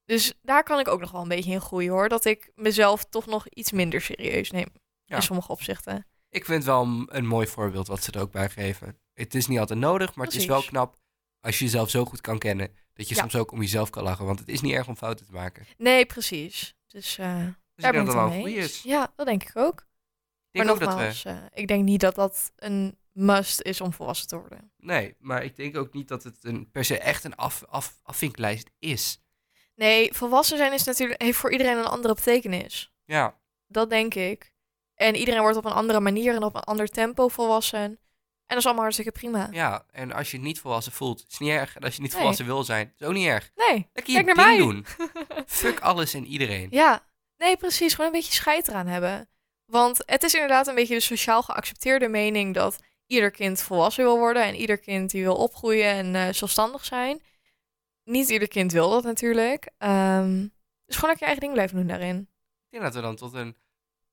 Dus 0.10 0.34
daar 0.42 0.64
kan 0.64 0.80
ik 0.80 0.88
ook 0.88 1.00
nog 1.00 1.12
wel 1.12 1.22
een 1.22 1.28
beetje 1.28 1.52
in 1.52 1.62
groeien 1.62 1.92
hoor. 1.92 2.10
Dat 2.10 2.26
ik 2.26 2.52
mezelf 2.56 3.04
toch 3.04 3.26
nog 3.26 3.48
iets 3.48 3.72
minder 3.72 4.02
serieus 4.02 4.52
neem. 4.52 4.68
Ja. 5.06 5.16
In 5.16 5.22
sommige 5.22 5.52
opzichten. 5.52 6.06
Ik 6.30 6.46
vind 6.46 6.64
wel 6.64 7.06
een 7.06 7.26
mooi 7.26 7.48
voorbeeld 7.48 7.88
wat 7.88 8.04
ze 8.04 8.12
er 8.12 8.22
ook 8.22 8.32
bij 8.32 8.50
geven. 8.50 9.00
Het 9.20 9.36
is 9.36 9.48
niet 9.48 9.60
altijd 9.60 9.80
nodig, 9.80 10.16
maar 10.16 10.26
het 10.26 10.36
is 10.36 10.46
wel 10.46 10.64
knap 10.64 10.98
als 11.42 11.60
je 11.60 11.66
jezelf 11.66 11.90
zo 11.90 12.06
goed 12.06 12.22
kan 12.22 12.38
kennen. 12.40 12.76
Dat 12.94 13.10
je 13.10 13.16
Ja. 13.16 13.22
soms 13.22 13.36
ook 13.36 13.52
om 13.52 13.60
jezelf 13.62 13.90
kan 13.90 14.04
lachen. 14.04 14.26
Want 14.26 14.40
het 14.40 14.48
is 14.50 14.62
niet 14.62 14.74
erg 14.74 14.88
om 14.88 14.96
fouten 14.98 15.26
te 15.26 15.32
maken. 15.32 15.64
Dus 15.64 15.74
Nee, 15.78 16.06
precies. 16.06 16.76
Dus 16.88 17.18
eh, 17.18 17.46
ik 17.48 17.54
daar 17.76 17.92
ben 17.92 18.02
ik 18.02 18.08
dat 18.08 18.16
het 18.16 18.24
wel 18.34 18.44
mee 18.44 18.56
eens. 18.56 18.66
is. 18.66 18.82
Ja, 18.84 19.14
dat 19.16 19.26
denk 19.26 19.44
ik 19.44 19.56
ook. 19.58 19.80
Ik 19.80 19.86
denk 20.52 20.66
maar 20.66 20.74
ook 20.74 20.80
dat 20.80 20.90
we... 20.90 20.96
nogmaals, 20.96 21.26
eh, 21.26 21.38
ik 21.54 21.68
denk 21.68 21.84
niet 21.84 22.02
dat 22.02 22.16
dat 22.16 22.52
een 22.56 22.98
must 23.12 23.62
is 23.62 23.82
om 23.82 23.94
volwassen 23.94 24.28
te 24.28 24.38
worden. 24.40 24.72
Nee, 24.78 25.16
maar 25.20 25.44
ik 25.44 25.56
denk 25.56 25.78
ook 25.78 25.94
niet 25.94 26.08
dat 26.08 26.24
het 26.24 26.44
een, 26.44 26.72
per 26.72 26.86
se 26.86 26.98
echt 27.00 27.24
een 27.24 27.36
af, 27.36 27.64
af, 27.66 28.00
afvinklijst 28.04 28.70
is. 28.80 29.22
Nee, 29.76 30.14
volwassen 30.14 30.58
zijn 30.58 30.74
is 30.74 30.84
natuurlijk, 30.84 31.22
heeft 31.22 31.38
voor 31.38 31.52
iedereen 31.52 31.78
een 31.78 31.86
andere 31.86 32.14
betekenis. 32.14 32.94
Ja, 33.06 33.40
Dat 33.68 33.90
denk 33.90 34.14
ik. 34.14 34.54
En 34.96 35.16
iedereen 35.16 35.42
wordt 35.42 35.58
op 35.58 35.66
een 35.66 35.72
andere 35.72 36.00
manier 36.00 36.36
en 36.36 36.44
op 36.44 36.56
een 36.56 36.62
ander 36.64 36.88
tempo 36.88 37.28
volwassen. 37.28 38.00
En 38.50 38.56
dat 38.56 38.58
is 38.58 38.66
allemaal 38.66 38.84
hartstikke 38.84 39.12
prima. 39.12 39.48
ja, 39.52 39.86
en 39.92 40.12
als 40.12 40.32
je 40.32 40.38
je 40.38 40.44
niet 40.44 40.60
volwassen 40.60 40.92
voelt, 40.92 41.26
is 41.30 41.38
niet 41.38 41.50
erg. 41.50 41.76
En 41.76 41.82
als 41.84 41.96
je 41.96 42.02
niet 42.02 42.10
Nee. 42.12 42.20
volwassen 42.20 42.46
wil 42.46 42.64
zijn, 42.64 42.94
is 43.00 43.06
ook 43.08 43.14
niet 43.14 43.28
erg. 43.28 43.52
Nee, 43.56 43.90
Lekker 43.94 44.14
je 44.14 44.24
Kijk 44.24 44.36
naar 44.36 44.46
ding 44.48 44.58
mij. 44.58 44.58
doen. 44.58 44.86
Fuck 45.48 45.80
alles 45.80 46.14
en 46.14 46.26
iedereen. 46.26 46.68
Ja, 46.72 47.06
nee, 47.38 47.58
precies. 47.58 47.92
Gewoon 47.94 48.06
een 48.12 48.16
beetje 48.20 48.34
scheid 48.34 48.68
eraan 48.68 48.88
hebben. 48.88 49.30
Want 49.66 50.04
het 50.06 50.24
is 50.24 50.34
inderdaad 50.34 50.68
een 50.68 50.76
beetje 50.76 50.94
de 50.94 51.00
sociaal 51.00 51.42
geaccepteerde 51.44 52.08
mening 52.08 52.54
dat 52.54 52.80
ieder 53.08 53.32
kind 53.32 53.62
volwassen 53.62 54.04
wil 54.04 54.18
worden 54.18 54.44
en 54.44 54.56
ieder 54.56 54.78
kind 54.78 55.12
die 55.12 55.24
wil 55.24 55.36
opgroeien 55.36 55.86
en 55.92 56.16
eh, 56.16 56.34
zelfstandig 56.34 56.86
zijn. 56.86 57.22
Niet 58.04 58.30
ieder 58.30 58.48
kind 58.48 58.72
wil 58.72 58.90
dat 58.90 59.04
natuurlijk. 59.04 59.70
Ehm, 59.78 60.48
dus 60.86 60.96
gewoon 60.96 61.10
lekker 61.10 61.20
je 61.20 61.26
eigen 61.26 61.40
ding 61.42 61.54
blijven 61.54 61.78
doen 61.78 61.88
daarin. 61.88 62.18
Ik 62.20 62.70
denk 62.70 62.84
dat 62.84 62.94
we 62.94 63.02
dan 63.02 63.16
tot 63.16 63.34
een, 63.34 63.56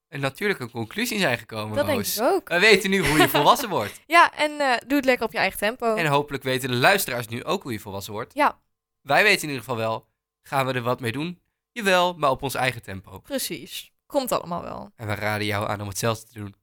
een 0.09 0.21
natuurlijke 0.21 0.71
conclusie 0.71 1.19
zijn 1.19 1.39
gekomen, 1.39 1.77
dat 1.77 1.87
denk 1.87 2.07
ik 2.07 2.21
ook. 2.23 2.49
We 2.49 2.59
weten 2.59 2.91
nu 2.91 3.09
hoe 3.09 3.19
je 3.19 3.29
volwassen 3.39 3.69
wordt. 3.69 4.01
Ja, 4.07 4.33
en 4.33 4.61
eh, 4.61 4.77
doe 4.87 4.97
het 4.97 5.05
lekker 5.05 5.27
op 5.27 5.33
je 5.33 5.39
eigen 5.39 5.59
tempo. 5.59 5.95
En 5.95 6.07
hopelijk 6.07 6.43
weten 6.43 6.69
de 6.69 6.77
luisteraars 6.77 7.29
nu 7.29 7.45
ook 7.45 7.63
hoe 7.63 7.73
je 7.73 7.81
volwassen 7.81 8.13
wordt. 8.13 8.35
Ja, 8.35 8.59
Wij 9.01 9.23
weten 9.23 9.43
in 9.43 9.49
ieder 9.49 9.65
geval 9.65 9.77
wel, 9.77 10.07
gaan 10.43 10.67
we 10.67 10.73
er 10.73 10.83
wat 10.83 11.01
mee 11.01 11.13
doen? 11.13 11.41
Jawel, 11.73 12.15
maar 12.15 12.31
op 12.31 12.43
ons 12.43 12.55
eigen 12.55 12.83
tempo. 12.83 13.19
precies. 13.19 13.93
Komt 14.07 14.33
allemaal 14.33 14.63
wel. 14.63 14.91
En 14.97 15.07
we 15.07 15.15
raden 15.15 15.47
jou 15.47 15.69
aan 15.69 15.81
om 15.81 15.89
hetzelfde 15.89 16.27
te 16.27 16.39
doen. 16.39 16.55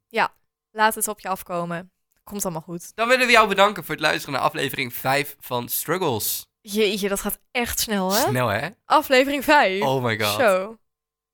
Laat 0.76 0.94
het 0.94 1.08
op 1.08 1.20
je 1.20 1.28
afkomen. 1.28 1.92
Komt 2.24 2.42
allemaal 2.44 2.62
goed. 2.62 2.92
Dan 2.94 3.08
willen 3.08 3.26
we 3.26 3.32
jou 3.32 3.48
bedanken 3.48 3.84
voor 3.84 3.94
het 3.94 4.02
luisteren 4.04 4.34
naar 4.34 4.42
aflevering 4.42 4.94
5 4.94 5.36
van 5.40 5.68
Struggles. 5.68 6.46
Jeetje, 6.60 7.08
dat 7.08 7.20
gaat 7.20 7.38
echt 7.50 7.80
snel, 7.80 8.12
hè? 8.12 8.20
Snel, 8.20 8.48
hè? 8.48 8.68
Aflevering 8.84 9.44
5. 9.44 9.82
Oh 9.82 10.04
my 10.04 10.20
god. 10.20 10.40
Zo. 10.40 10.78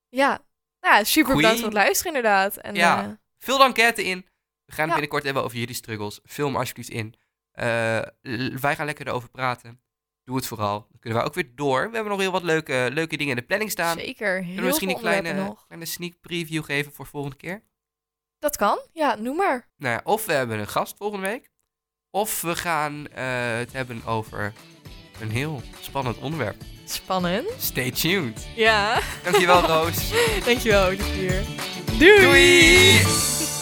Ja. 0.08 0.40
Nou, 0.80 0.94
ja, 0.96 1.04
super 1.04 1.30
Goeie. 1.32 1.36
bedankt 1.36 1.58
voor 1.58 1.68
het 1.68 1.78
luisteren 1.78 2.14
inderdaad. 2.14 2.56
En, 2.56 2.74
Ja. 2.74 3.02
eh, 3.04 3.10
Vul 3.38 3.58
de 3.58 3.64
enquête 3.64 4.04
in. 4.04 4.18
We 4.64 4.72
gaan 4.72 4.78
het 4.84 4.86
Ja. 4.86 4.92
binnenkort 4.92 5.22
hebben 5.24 5.42
over 5.42 5.58
jullie 5.58 5.74
struggles. 5.74 6.20
Hem 6.34 6.56
alsjeblieft 6.56 6.88
in. 6.90 7.14
Eh, 7.50 8.00
wij 8.60 8.76
gaan 8.76 8.86
lekker 8.86 9.06
erover 9.06 9.28
praten. 9.30 9.80
Doe 10.24 10.36
het 10.36 10.46
vooral. 10.46 10.78
Dan 10.90 10.98
kunnen 11.00 11.18
wij 11.18 11.28
ook 11.28 11.34
weer 11.34 11.50
door. 11.54 11.88
We 11.88 11.94
hebben 11.94 12.12
nog 12.12 12.20
heel 12.20 12.30
wat 12.32 12.42
leuke, 12.42 12.88
leuke 12.92 13.16
dingen 13.16 13.34
in 13.34 13.40
de 13.40 13.46
planning 13.46 13.70
staan. 13.70 13.98
zeker. 13.98 14.32
Heel 14.34 14.40
Kunnen 14.42 14.60
we 14.60 14.66
misschien 14.66 14.88
een 14.90 14.98
kleine, 14.98 15.56
kleine 15.66 15.86
sneak 15.86 16.20
preview 16.20 16.64
geven 16.64 16.92
voor 16.92 17.06
volgende 17.06 17.36
keer? 17.36 17.62
Dat 18.38 18.56
kan. 18.56 18.80
Ja, 18.92 19.14
noem 19.14 19.36
maar. 19.36 19.68
Nou 19.76 19.94
ja, 19.94 20.00
of 20.04 20.26
we 20.26 20.32
hebben 20.32 20.58
een 20.58 20.68
gast 20.68 20.96
volgende 20.96 21.26
week. 21.26 21.50
Of 22.10 22.40
we 22.40 22.56
gaan 22.56 23.08
eh, 23.08 23.24
het 23.56 23.72
hebben 23.72 24.04
over 24.04 24.52
een 25.20 25.30
heel 25.30 25.62
spannend 25.80 26.18
onderwerp. 26.18 26.56
Spannend. 26.84 27.46
Stay 27.58 27.90
tuned. 27.90 28.46
Ja. 28.54 29.00
Dankjewel, 29.24 29.60
Roos. 29.60 29.96
Dankjewel, 30.46 30.86
Olivier. 30.86 31.42
Doei. 31.98 32.20
Doei! 32.20 33.59